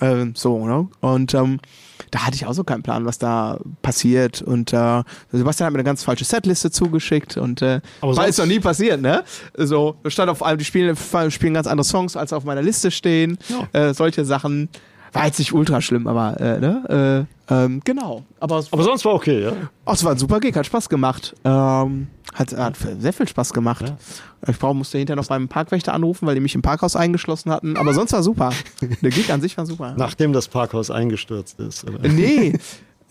[0.00, 0.88] Ähm, so, ne?
[1.00, 1.60] Und ähm,
[2.10, 4.40] da hatte ich auch so keinen Plan, was da passiert.
[4.40, 5.02] Und äh,
[5.32, 8.60] Sebastian hat mir eine ganz falsche Setliste zugeschickt und äh, Aber war ist noch nie
[8.60, 9.24] passiert, ne?
[9.56, 10.96] So, stand auf allem, die spielen,
[11.30, 13.38] spielen ganz andere Songs, als auf meiner Liste stehen.
[13.72, 14.68] Äh, solche Sachen.
[15.14, 17.26] War jetzt nicht ultra schlimm, aber äh, ne?
[17.50, 18.22] Äh, ähm, genau.
[18.40, 19.52] Aber Aber sonst war okay, ja.
[19.84, 21.34] Oh, es war ein super Gig, hat Spaß gemacht.
[21.44, 23.92] Ähm, hat, hat sehr viel Spaß gemacht.
[24.46, 27.76] Ich brauch, musste hinterher noch beim Parkwächter anrufen, weil die mich im Parkhaus eingeschlossen hatten.
[27.76, 28.50] Aber sonst war super.
[29.02, 29.94] Der Gig an sich war super.
[29.98, 31.84] Nachdem das Parkhaus eingestürzt ist.
[31.88, 32.08] Oder?
[32.08, 32.58] Nee.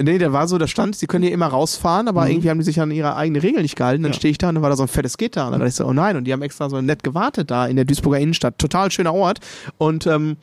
[0.03, 2.63] Nee, der war so, da stand, sie können hier immer rausfahren, aber irgendwie haben die
[2.65, 4.01] sich an ihre eigene Regel nicht gehalten.
[4.01, 4.17] Dann Ja.
[4.17, 5.45] stehe ich da und dann war da so ein fettes Gitter.
[5.45, 6.15] Und dann dachte ich so, oh nein.
[6.17, 8.57] Und die haben extra so nett gewartet da in der Duisburger Innenstadt.
[8.57, 9.41] Total schöner Ort.
[9.78, 10.38] Und, ähm,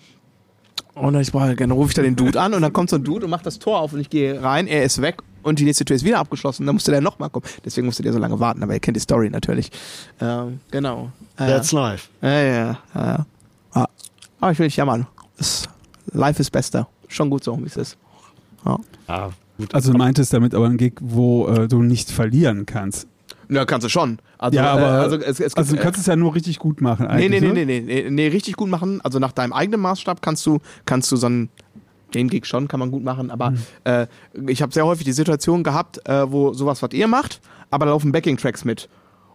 [0.94, 2.96] und dann, ich, boah, dann rufe ich da den Dude an und dann kommt so
[2.96, 5.58] ein Dude und macht das Tor auf und ich gehe rein, er ist weg und
[5.58, 6.66] die nächste Tür ist wieder abgeschlossen.
[6.66, 7.46] Dann musste der nochmal kommen.
[7.64, 9.70] Deswegen musste der so lange warten, aber ihr kennt die Story natürlich.
[10.20, 11.10] Ähm, genau.
[11.38, 12.08] Ja, That's life.
[12.22, 13.26] ja, ja, ja.
[13.72, 13.86] Ah.
[14.40, 15.06] Aber ich will nicht jammern.
[15.38, 15.68] Es,
[16.12, 16.88] life ist bester.
[17.08, 17.96] Schon gut so, wie es ist.
[18.64, 18.78] Ja.
[19.08, 19.74] Ja, gut.
[19.74, 23.06] Also du meintest damit aber ein Gig, wo äh, du nicht verlieren kannst.
[23.50, 24.18] Ja, kannst du schon.
[24.36, 26.58] Also, ja, aber äh, also, es, es also du gibt, kannst es ja nur richtig
[26.58, 27.40] gut machen Nee, eigentlich.
[27.40, 27.64] nee, nee, ne?
[27.64, 29.00] nee, nee, nee, nee, richtig gut machen.
[29.00, 31.48] Also nach deinem eigenen Maßstab kannst du, kannst du so einen,
[32.14, 33.54] den Gig schon, kann man gut machen, aber
[33.84, 34.06] äh,
[34.46, 37.40] ich habe sehr häufig die Situation gehabt, äh, wo sowas, was ihr macht,
[37.70, 38.88] aber da laufen Backing-Tracks mit.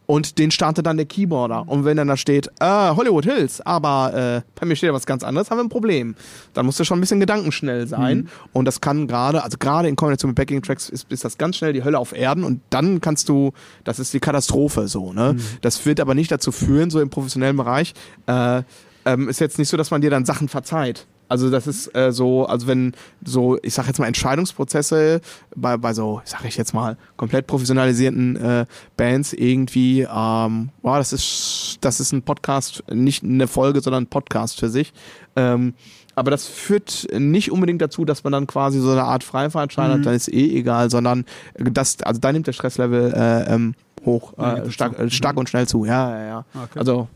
[0.05, 1.67] Und den startet dann der Keyboarder.
[1.67, 5.05] Und wenn dann da steht, äh, Hollywood Hills, aber äh, bei mir steht ja was
[5.05, 6.15] ganz anderes, haben wir ein Problem.
[6.53, 8.27] Dann musst du schon ein bisschen gedankenschnell sein.
[8.51, 11.71] Und das kann gerade, also gerade in Kombination mit Backing-Tracks ist, ist das ganz schnell
[11.71, 13.53] die Hölle auf Erden und dann kannst du,
[13.85, 15.37] das ist die Katastrophe so, ne?
[15.61, 17.93] Das wird aber nicht dazu führen, so im professionellen Bereich,
[18.27, 18.63] äh,
[19.05, 21.07] ähm, ist jetzt nicht so, dass man dir dann Sachen verzeiht.
[21.33, 22.93] Also das ist äh, so, also wenn
[23.25, 25.19] so, ich sag jetzt mal Entscheidungsprozesse
[25.55, 28.65] bei, bei so, sag ich jetzt mal, komplett professionalisierten äh,
[28.97, 34.07] Bands irgendwie, ähm, boah, das ist, das ist ein Podcast, nicht eine Folge, sondern ein
[34.07, 34.93] Podcast für sich.
[35.35, 35.73] Ähm,
[36.13, 40.05] aber das führt nicht unbedingt dazu, dass man dann quasi so eine Art Freifahrtschein hat,
[40.05, 41.25] dann ist eh egal, sondern
[41.55, 43.73] das, also da nimmt der Stresslevel äh, ähm,
[44.05, 45.83] hoch, äh, stark, äh, stark und schnell zu.
[45.83, 46.45] Ja, ja, ja.
[46.53, 46.77] Okay.
[46.77, 47.07] Also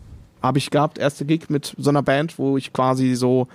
[0.41, 3.47] habe ich gehabt, erste Gig mit so einer Band, wo ich quasi so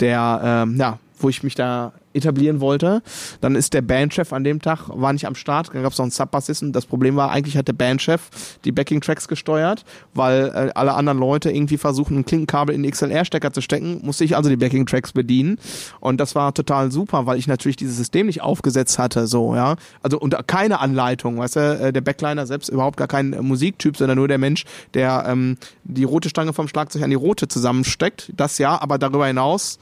[0.00, 3.02] der, ähm, ja, wo ich mich da etablieren wollte.
[3.40, 6.04] Dann ist der Bandchef an dem Tag, war nicht am Start, dann gab es noch
[6.04, 6.72] einen Subbassisten.
[6.72, 8.30] Das Problem war, eigentlich hat der Bandchef
[8.64, 9.84] die Backing-Tracks gesteuert,
[10.14, 14.24] weil äh, alle anderen Leute irgendwie versuchen, ein Klinkenkabel in den XLR-Stecker zu stecken, musste
[14.24, 15.58] ich also die Backing-Tracks bedienen.
[16.00, 19.76] Und das war total super, weil ich natürlich dieses System nicht aufgesetzt hatte, so, ja.
[20.02, 23.96] Also unter keine Anleitung, weißt du, äh, der Backliner selbst überhaupt gar kein äh, Musiktyp,
[23.96, 28.32] sondern nur der Mensch, der ähm, die rote Stange vom Schlagzeug an die rote zusammensteckt.
[28.36, 29.78] Das ja, aber darüber hinaus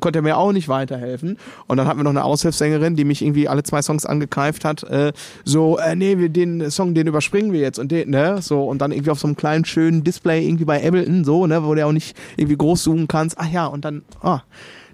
[0.00, 1.38] konnte er mir auch nicht weiterhelfen.
[1.66, 4.82] Und dann hatten wir noch eine Aushilfssängerin, die mich irgendwie alle zwei Songs angekeift hat.
[4.84, 5.12] Äh,
[5.44, 8.40] so, äh, nee, wir, den Song, den überspringen wir jetzt und den, ne?
[8.42, 11.64] So, und dann irgendwie auf so einem kleinen, schönen Display irgendwie bei Ableton, so, ne,
[11.64, 13.38] wo du auch nicht irgendwie groß zoomen kannst.
[13.38, 14.42] Ach ja, und dann, ah,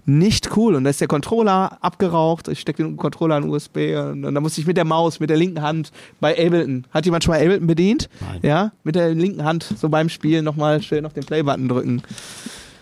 [0.05, 0.75] nicht cool.
[0.75, 2.47] Und da ist der Controller abgeraucht.
[2.47, 5.29] Ich stecke den Controller in USB und, und da musste ich mit der Maus, mit
[5.29, 6.85] der linken Hand bei Ableton.
[6.91, 8.09] Hat jemand schon mal Ableton bedient?
[8.19, 8.39] Nein.
[8.41, 12.01] Ja, mit der linken Hand so beim Spielen nochmal schön auf den Play-Button drücken.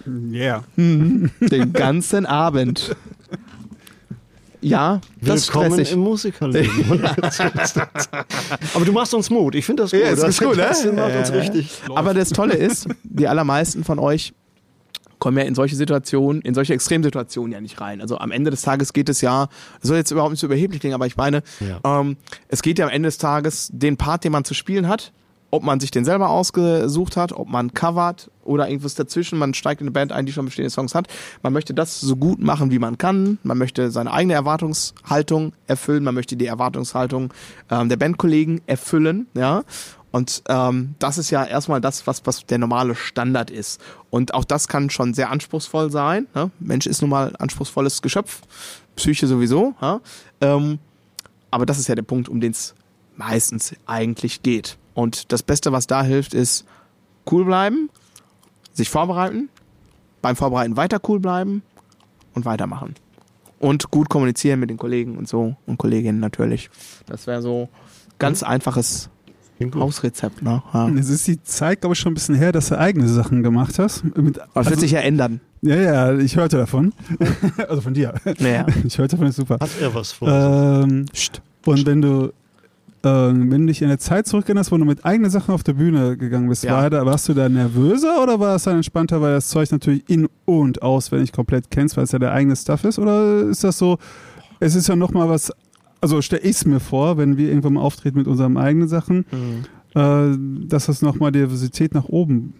[0.07, 0.63] Yeah.
[0.77, 2.95] Den ganzen Abend.
[4.61, 5.93] Ja, das ist Willkommen stressig.
[5.93, 7.01] im Musikerleben.
[8.73, 9.55] Aber du machst uns Mut.
[9.55, 10.01] Ich finde das gut.
[10.01, 10.63] Ja, ist das, gut, ne?
[10.63, 11.41] das macht uns Ja, ja.
[11.41, 11.81] richtig.
[11.95, 14.33] Aber das Tolle ist, die allermeisten von euch
[15.19, 18.01] kommen ja in solche Situationen, in solche Extremsituationen ja nicht rein.
[18.01, 19.47] Also am Ende des Tages geht es ja,
[19.81, 21.99] das soll jetzt überhaupt nicht so überheblich klingen, aber ich meine, Ja.
[22.01, 22.15] ähm,
[22.47, 25.11] es geht ja am Ende des Tages den Part, den man zu spielen hat,
[25.51, 29.81] ob man sich den selber ausgesucht hat, ob man covert oder irgendwas dazwischen, man steigt
[29.81, 31.07] in eine Band ein, die schon bestehende Songs hat.
[31.41, 33.39] Man möchte das so gut machen, wie man kann.
[33.43, 37.33] Man möchte seine eigene Erwartungshaltung erfüllen, man möchte die Erwartungshaltung
[37.69, 39.63] ähm, der Bandkollegen erfüllen, ja.
[40.11, 43.79] Und ähm, das ist ja erstmal das, was, was der normale Standard ist.
[44.09, 46.25] Und auch das kann schon sehr anspruchsvoll sein.
[46.33, 46.49] Ne?
[46.59, 48.41] Mensch ist nun mal anspruchsvolles Geschöpf,
[48.95, 49.75] Psyche sowieso.
[49.81, 50.01] Ja?
[50.41, 50.79] Ähm,
[51.51, 52.73] aber das ist ja der Punkt, um den es
[53.17, 54.77] meistens eigentlich geht.
[54.99, 56.65] Und das Beste, was da hilft, ist
[57.31, 57.89] cool bleiben,
[58.73, 59.47] sich vorbereiten,
[60.21, 61.63] beim Vorbereiten weiter cool bleiben
[62.33, 62.95] und weitermachen.
[63.59, 66.69] Und gut kommunizieren mit den Kollegen und so und Kolleginnen natürlich.
[67.05, 67.69] Das wäre so
[68.17, 69.09] ganz einfaches
[69.55, 69.83] Klingt gut.
[69.83, 70.41] Hausrezept.
[70.41, 70.61] Ne?
[70.73, 70.89] Ja.
[70.89, 73.79] Es ist die Zeit, glaube ich, schon ein bisschen her, dass du eigene Sachen gemacht
[73.79, 74.03] hast.
[74.17, 75.39] Mit, Aber das wird sich ja ändern.
[75.61, 76.93] ja, ja, ich hörte davon.
[77.69, 78.15] also von dir.
[78.37, 78.65] Naja.
[78.85, 79.59] Ich hörte davon, ist super.
[79.61, 80.27] Hat er was vor?
[80.27, 81.05] Ähm,
[81.65, 82.33] und wenn du,
[83.03, 85.73] ähm, wenn du dich in der Zeit zurückerinnerst, wo du mit eigenen Sachen auf der
[85.73, 86.73] Bühne gegangen bist, Ja.
[86.73, 90.03] war da, warst du da nervöser oder war es dann entspannter, weil das Zeug natürlich
[90.09, 92.99] in- und auswendig komplett kennst, weil es ja der eigene Stuff ist?
[92.99, 93.97] Oder ist das so,
[94.59, 95.51] es ist ja nochmal was,
[96.01, 99.25] also stelle ich es mir vor, wenn wir irgendwann mal auftreten mit unseren eigenen Sachen,
[99.95, 102.53] äh, dass das nochmal Diversität nach oben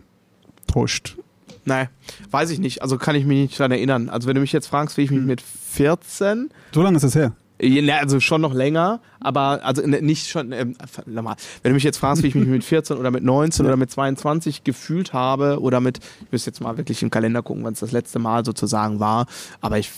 [0.67, 1.17] pusht.
[1.65, 1.89] Nein,
[2.31, 2.81] weiß ich nicht.
[2.81, 4.09] Also kann ich mich nicht daran erinnern.
[4.09, 7.15] Also wenn du mich jetzt fragst, wie ich mich mit 14 So lange ist das
[7.15, 7.33] her.
[7.61, 11.83] Na, also schon noch länger, aber also ne, nicht schon, ähm, nochmal, wenn du mich
[11.83, 15.59] jetzt fragst, wie ich mich mit 14 oder mit 19 oder mit 22 gefühlt habe
[15.59, 18.45] oder mit, ich müsste jetzt mal wirklich im Kalender gucken, wann es das letzte Mal
[18.45, 19.25] sozusagen war,
[19.59, 19.91] aber ich,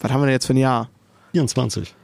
[0.00, 0.90] was haben wir denn jetzt für ein Jahr?
[1.32, 1.94] 24.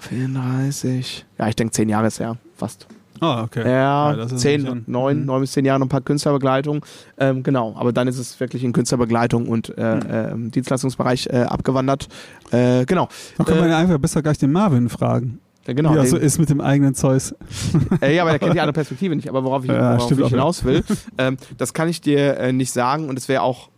[0.00, 2.86] 34, ja, ich denke 10 Jahre ist her, fast.
[3.20, 3.68] Ah, okay.
[3.68, 5.24] Ja, 10, schon- 9, Mhm.
[5.26, 6.84] 9 bis 10 Jahre noch ein paar Künstlerbegleitung.
[7.18, 12.08] Ähm, genau, aber dann ist es wirklich in Künstlerbegleitung und äh, ähm, Dienstleistungsbereich äh, abgewandert.
[12.50, 13.08] Äh, genau.
[13.38, 15.40] Da kann man Äh, ja einfach besser gleich den Marvin fragen.
[15.66, 15.92] äh, genau.
[15.92, 17.34] wie das so ist mit dem eigenen Zeus.
[18.00, 19.28] Äh, ja, aber der kennt die andere Perspektive nicht.
[19.28, 20.28] Aber worauf ich, Ja, worauf ich ja.
[20.28, 20.84] hinaus will,
[21.18, 23.68] ähm, das kann ich dir äh, nicht sagen und es wäre auch,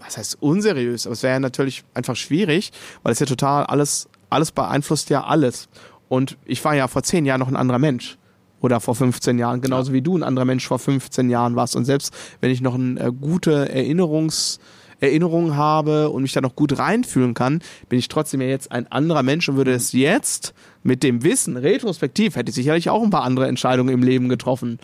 [0.00, 2.72] was heißt unseriös, aber es wäre ja natürlich einfach schwierig,
[3.02, 5.68] weil es ja total alles, alles beeinflusst ja alles.
[6.08, 8.16] Und ich war ja vor zehn Jahren noch ein anderer Mensch.
[8.60, 11.76] Oder vor 15 Jahren, genauso wie du ein anderer Mensch vor 15 Jahren warst.
[11.76, 14.58] Und selbst wenn ich noch eine äh, gute Erinnerungs,
[15.00, 18.90] Erinnerung habe und mich da noch gut reinfühlen kann, bin ich trotzdem ja jetzt ein
[18.90, 23.10] anderer Mensch und würde es jetzt mit dem Wissen, retrospektiv, hätte ich sicherlich auch ein
[23.10, 24.78] paar andere Entscheidungen im Leben getroffen.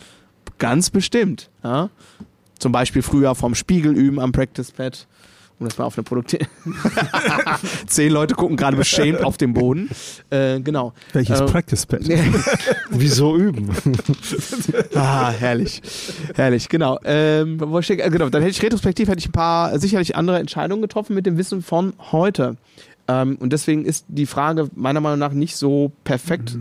[0.59, 1.51] Ganz bestimmt.
[1.64, 1.91] Ja?
[2.59, 5.07] Zum Beispiel früher vom Spiegel üben am Practice Pad.
[5.61, 6.42] Um das mal auf eine Produktion.
[7.86, 9.88] Zehn Leute gucken gerade beschämt auf den Boden.
[10.30, 10.92] Äh, genau.
[11.12, 12.00] Welches Äh, Practice Pad?
[12.90, 13.70] Wieso üben?
[14.94, 15.80] Ah, herrlich.
[16.34, 16.98] Herrlich, genau.
[17.05, 18.28] Ähm, wo steht, äh, genau.
[18.28, 21.62] Dann hätte ich retrospektiv hätte ich ein paar sicherlich andere Entscheidungen getroffen mit dem Wissen
[21.62, 22.57] von heute.
[23.07, 26.57] Ähm, und deswegen ist die Frage meiner Meinung nach nicht so perfekt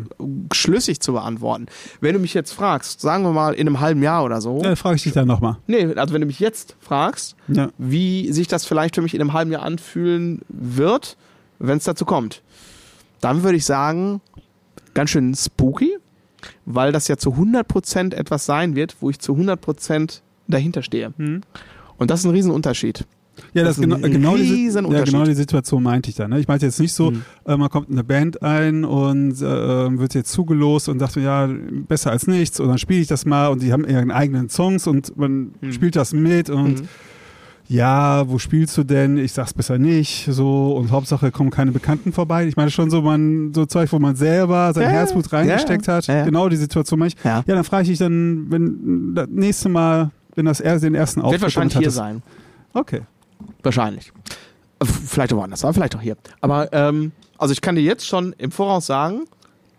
[0.54, 1.68] schlüssig zu beantworten.
[2.02, 4.58] Wenn du mich jetzt fragst, sagen wir mal in einem halben Jahr oder so.
[4.58, 5.58] Ja, dann frage ich dich dann nochmal.
[5.68, 7.70] Nee, also wenn du mich jetzt fragst, Ja.
[7.78, 11.16] wie sich das vielleicht für mich in einem halben Jahr anfühlen wird,
[11.60, 12.42] wenn es dazu kommt,
[13.22, 14.20] dann würde ich sagen,
[14.94, 15.98] ganz schön spooky,
[16.66, 20.20] weil das ja zu 100% etwas sein wird, wo ich zu 100%
[20.50, 21.14] dahinter stehe.
[21.18, 23.06] Und das ist ein Riesenunterschied.
[23.54, 26.30] Ja, Das das, ist genau, genau, diese, ja, genau die Situation meinte ich dann.
[26.32, 26.40] Ne?
[26.40, 27.22] Ich meinte jetzt nicht so, Mhm.
[27.46, 31.50] äh, man kommt in eine Band ein und äh, wird jetzt zugelost und sagt, ja,
[31.88, 34.86] besser als nichts und dann spiele ich das mal und die haben ihren eigenen Songs
[34.88, 35.72] und man Mhm.
[35.72, 36.88] spielt das mit und Mhm.
[37.70, 39.18] ja, wo spielst du denn?
[39.18, 42.46] Ich sag's besser nicht, so und Hauptsache kommen keine Bekannten vorbei.
[42.48, 45.96] Ich meine schon so, man so Zeug, wo man selber sein Ja, Herzblut reingesteckt ja,
[45.96, 46.06] hat.
[46.26, 47.24] Genau die Situation meine ich.
[47.24, 47.44] Ja.
[47.48, 51.26] Dann frage ich dich dann, wenn das nächste Mal, wenn das er den ersten Wird
[51.28, 52.22] Auftritt wahrscheinlich damit hier sein.
[52.74, 53.02] Okay.
[53.64, 54.12] Wahrscheinlich.
[54.80, 56.18] Äh, Vielleicht auch woanders, aber vielleicht auch hier.
[56.42, 59.26] Aber ähm, also ich kann dir jetzt schon im Voraus sagen,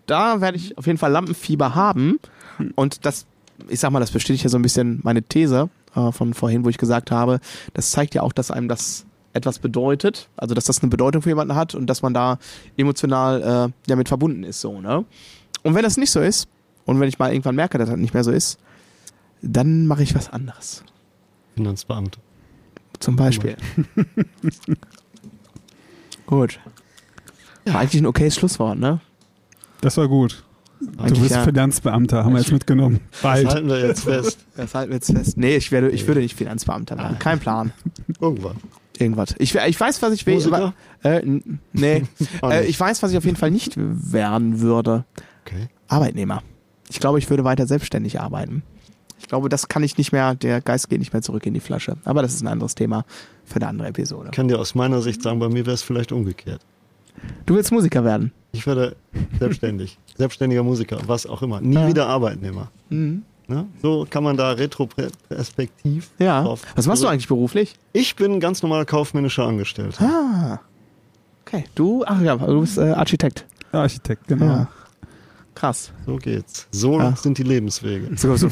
[0.07, 2.19] da werde ich auf jeden Fall Lampenfieber haben.
[2.75, 3.27] Und das,
[3.69, 6.69] ich sag mal, das bestätigt ja so ein bisschen meine These äh, von vorhin, wo
[6.69, 7.41] ich gesagt habe,
[7.73, 11.31] das zeigt ja auch, dass einem das etwas bedeutet, also dass das eine Bedeutung für
[11.31, 12.39] jemanden hat und dass man da
[12.77, 15.05] emotional äh, ja mit verbunden ist, so, ne?
[15.63, 16.47] Und wenn das nicht so ist,
[16.85, 18.59] und wenn ich mal irgendwann merke, dass das nicht mehr so ist,
[19.43, 20.85] dann mache ich was anderes.
[21.57, 22.19] Finanzbeamte.
[23.01, 23.57] Zum Beispiel.
[26.27, 26.59] Gut.
[27.67, 29.01] War eigentlich ein okayes Schlusswort, ne?
[29.81, 30.45] Das war gut.
[30.81, 31.45] Du bist ja.
[31.45, 33.01] Finanzbeamter, haben wir jetzt mitgenommen.
[33.13, 33.49] Das Bald.
[33.49, 34.39] halten wir jetzt fest.
[34.57, 35.37] Das halten wir jetzt fest.
[35.37, 37.19] Nee, ich, werde, ich würde nicht Finanzbeamter werden.
[37.19, 37.73] Kein Plan.
[38.21, 38.57] Irgendwann.
[38.99, 39.35] Irgendwas.
[39.39, 40.35] Ich, ich weiß, was ich will.
[40.35, 40.75] Musiker?
[41.03, 41.23] Äh,
[41.73, 42.05] nee.
[42.43, 45.05] Äh, ich weiß, was ich auf jeden Fall nicht werden würde.
[45.45, 45.69] Okay.
[45.89, 46.43] Arbeitnehmer.
[46.91, 48.63] Ich glaube, ich würde weiter selbstständig arbeiten.
[49.25, 51.61] Ich glaube, das kann ich nicht mehr, der Geist geht nicht mehr zurück in die
[51.61, 51.97] Flasche.
[52.05, 53.07] Aber das ist ein anderes Thema
[53.47, 54.27] für eine andere Episode.
[54.27, 56.61] Ich kann dir aus meiner Sicht sagen, bei mir wäre es vielleicht umgekehrt.
[57.47, 58.33] Du willst Musiker werden.
[58.53, 58.97] Ich werde
[59.39, 59.99] selbstständig.
[60.19, 61.63] Selbstständiger Musiker, was auch immer.
[61.63, 61.89] Nie Ja.
[61.89, 62.71] wieder Arbeitnehmer.
[62.91, 63.23] Mhm.
[63.49, 63.67] Ne?
[63.81, 66.43] So kann man da retroperspektiv Ja.
[66.43, 66.61] drauf.
[66.77, 67.75] Was machst du eigentlich beruflich?
[67.95, 70.05] Ich bin ganz normaler kaufmännischer Angestellter.
[70.05, 70.61] Ah.
[71.47, 71.65] Okay.
[71.75, 73.47] Du, ach ja, du bist äh, Architekt.
[73.73, 74.45] Architekt, genau.
[74.45, 74.69] Ja.
[75.55, 75.93] Krass.
[76.07, 76.67] So geht's.
[76.71, 77.15] So Ja.
[77.17, 78.17] sind die Lebenswege.
[78.17, 78.49] So, so.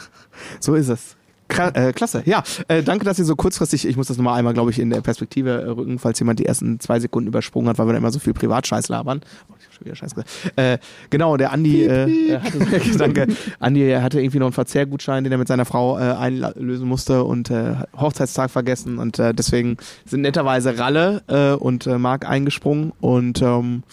[0.60, 1.16] so ist es.
[1.48, 2.22] Kra äh, klasse.
[2.26, 4.90] Ja, äh, danke, dass ihr so kurzfristig, ich muss das nochmal einmal, glaube ich, in
[4.90, 7.98] der Perspektive äh, rücken, falls jemand die ersten zwei Sekunden übersprungen hat, weil wir da
[7.98, 9.20] immer so viel Privatscheiß labern.
[9.48, 10.28] Oh, ich hab schon wieder Scheiß gesagt.
[10.56, 10.78] Äh,
[11.08, 12.58] genau, der Andi, äh, hatte,
[12.98, 13.28] danke,
[13.60, 17.48] Andi hatte irgendwie noch einen Verzehrgutschein, den er mit seiner Frau äh, einlösen musste und
[17.52, 22.92] äh, hat Hochzeitstag vergessen und äh, deswegen sind netterweise Ralle äh, und äh, Marc eingesprungen
[23.00, 23.84] und ähm,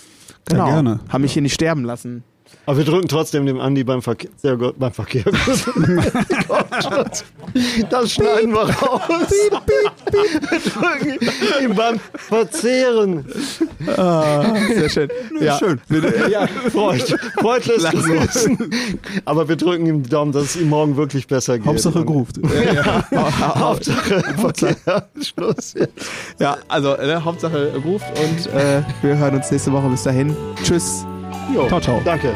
[0.50, 1.00] Ja, genau, gerne.
[1.08, 2.24] haben mich hier nicht sterben lassen.
[2.66, 5.24] Aber wir drücken trotzdem dem Andi beim Verkehr, sehr gut, beim Verkehr.
[7.90, 9.02] das schneiden wir raus.
[10.50, 11.18] Wir drücken
[11.64, 13.26] ihm beim Verzehren.
[13.86, 15.10] Sehr schön.
[15.40, 15.58] ja.
[15.58, 15.82] schön.
[16.30, 17.04] Ja, Freud,
[17.40, 18.58] Freud lässt grüßen.
[19.26, 21.68] Aber wir drücken ihm die Daumen, dass es ihm morgen wirklich besser geht.
[21.68, 22.40] Hauptsache geruft.
[23.12, 24.76] Hauptsache Verkehr.
[25.22, 25.76] Schluss.
[26.40, 29.90] Ja, also äh, Hauptsache äh, ruft und äh, wir hören uns nächste Woche.
[29.90, 30.36] Bis dahin.
[30.64, 31.06] Tschüss.
[31.54, 32.02] Jo, Ciao, ciao.
[32.04, 32.34] Danke.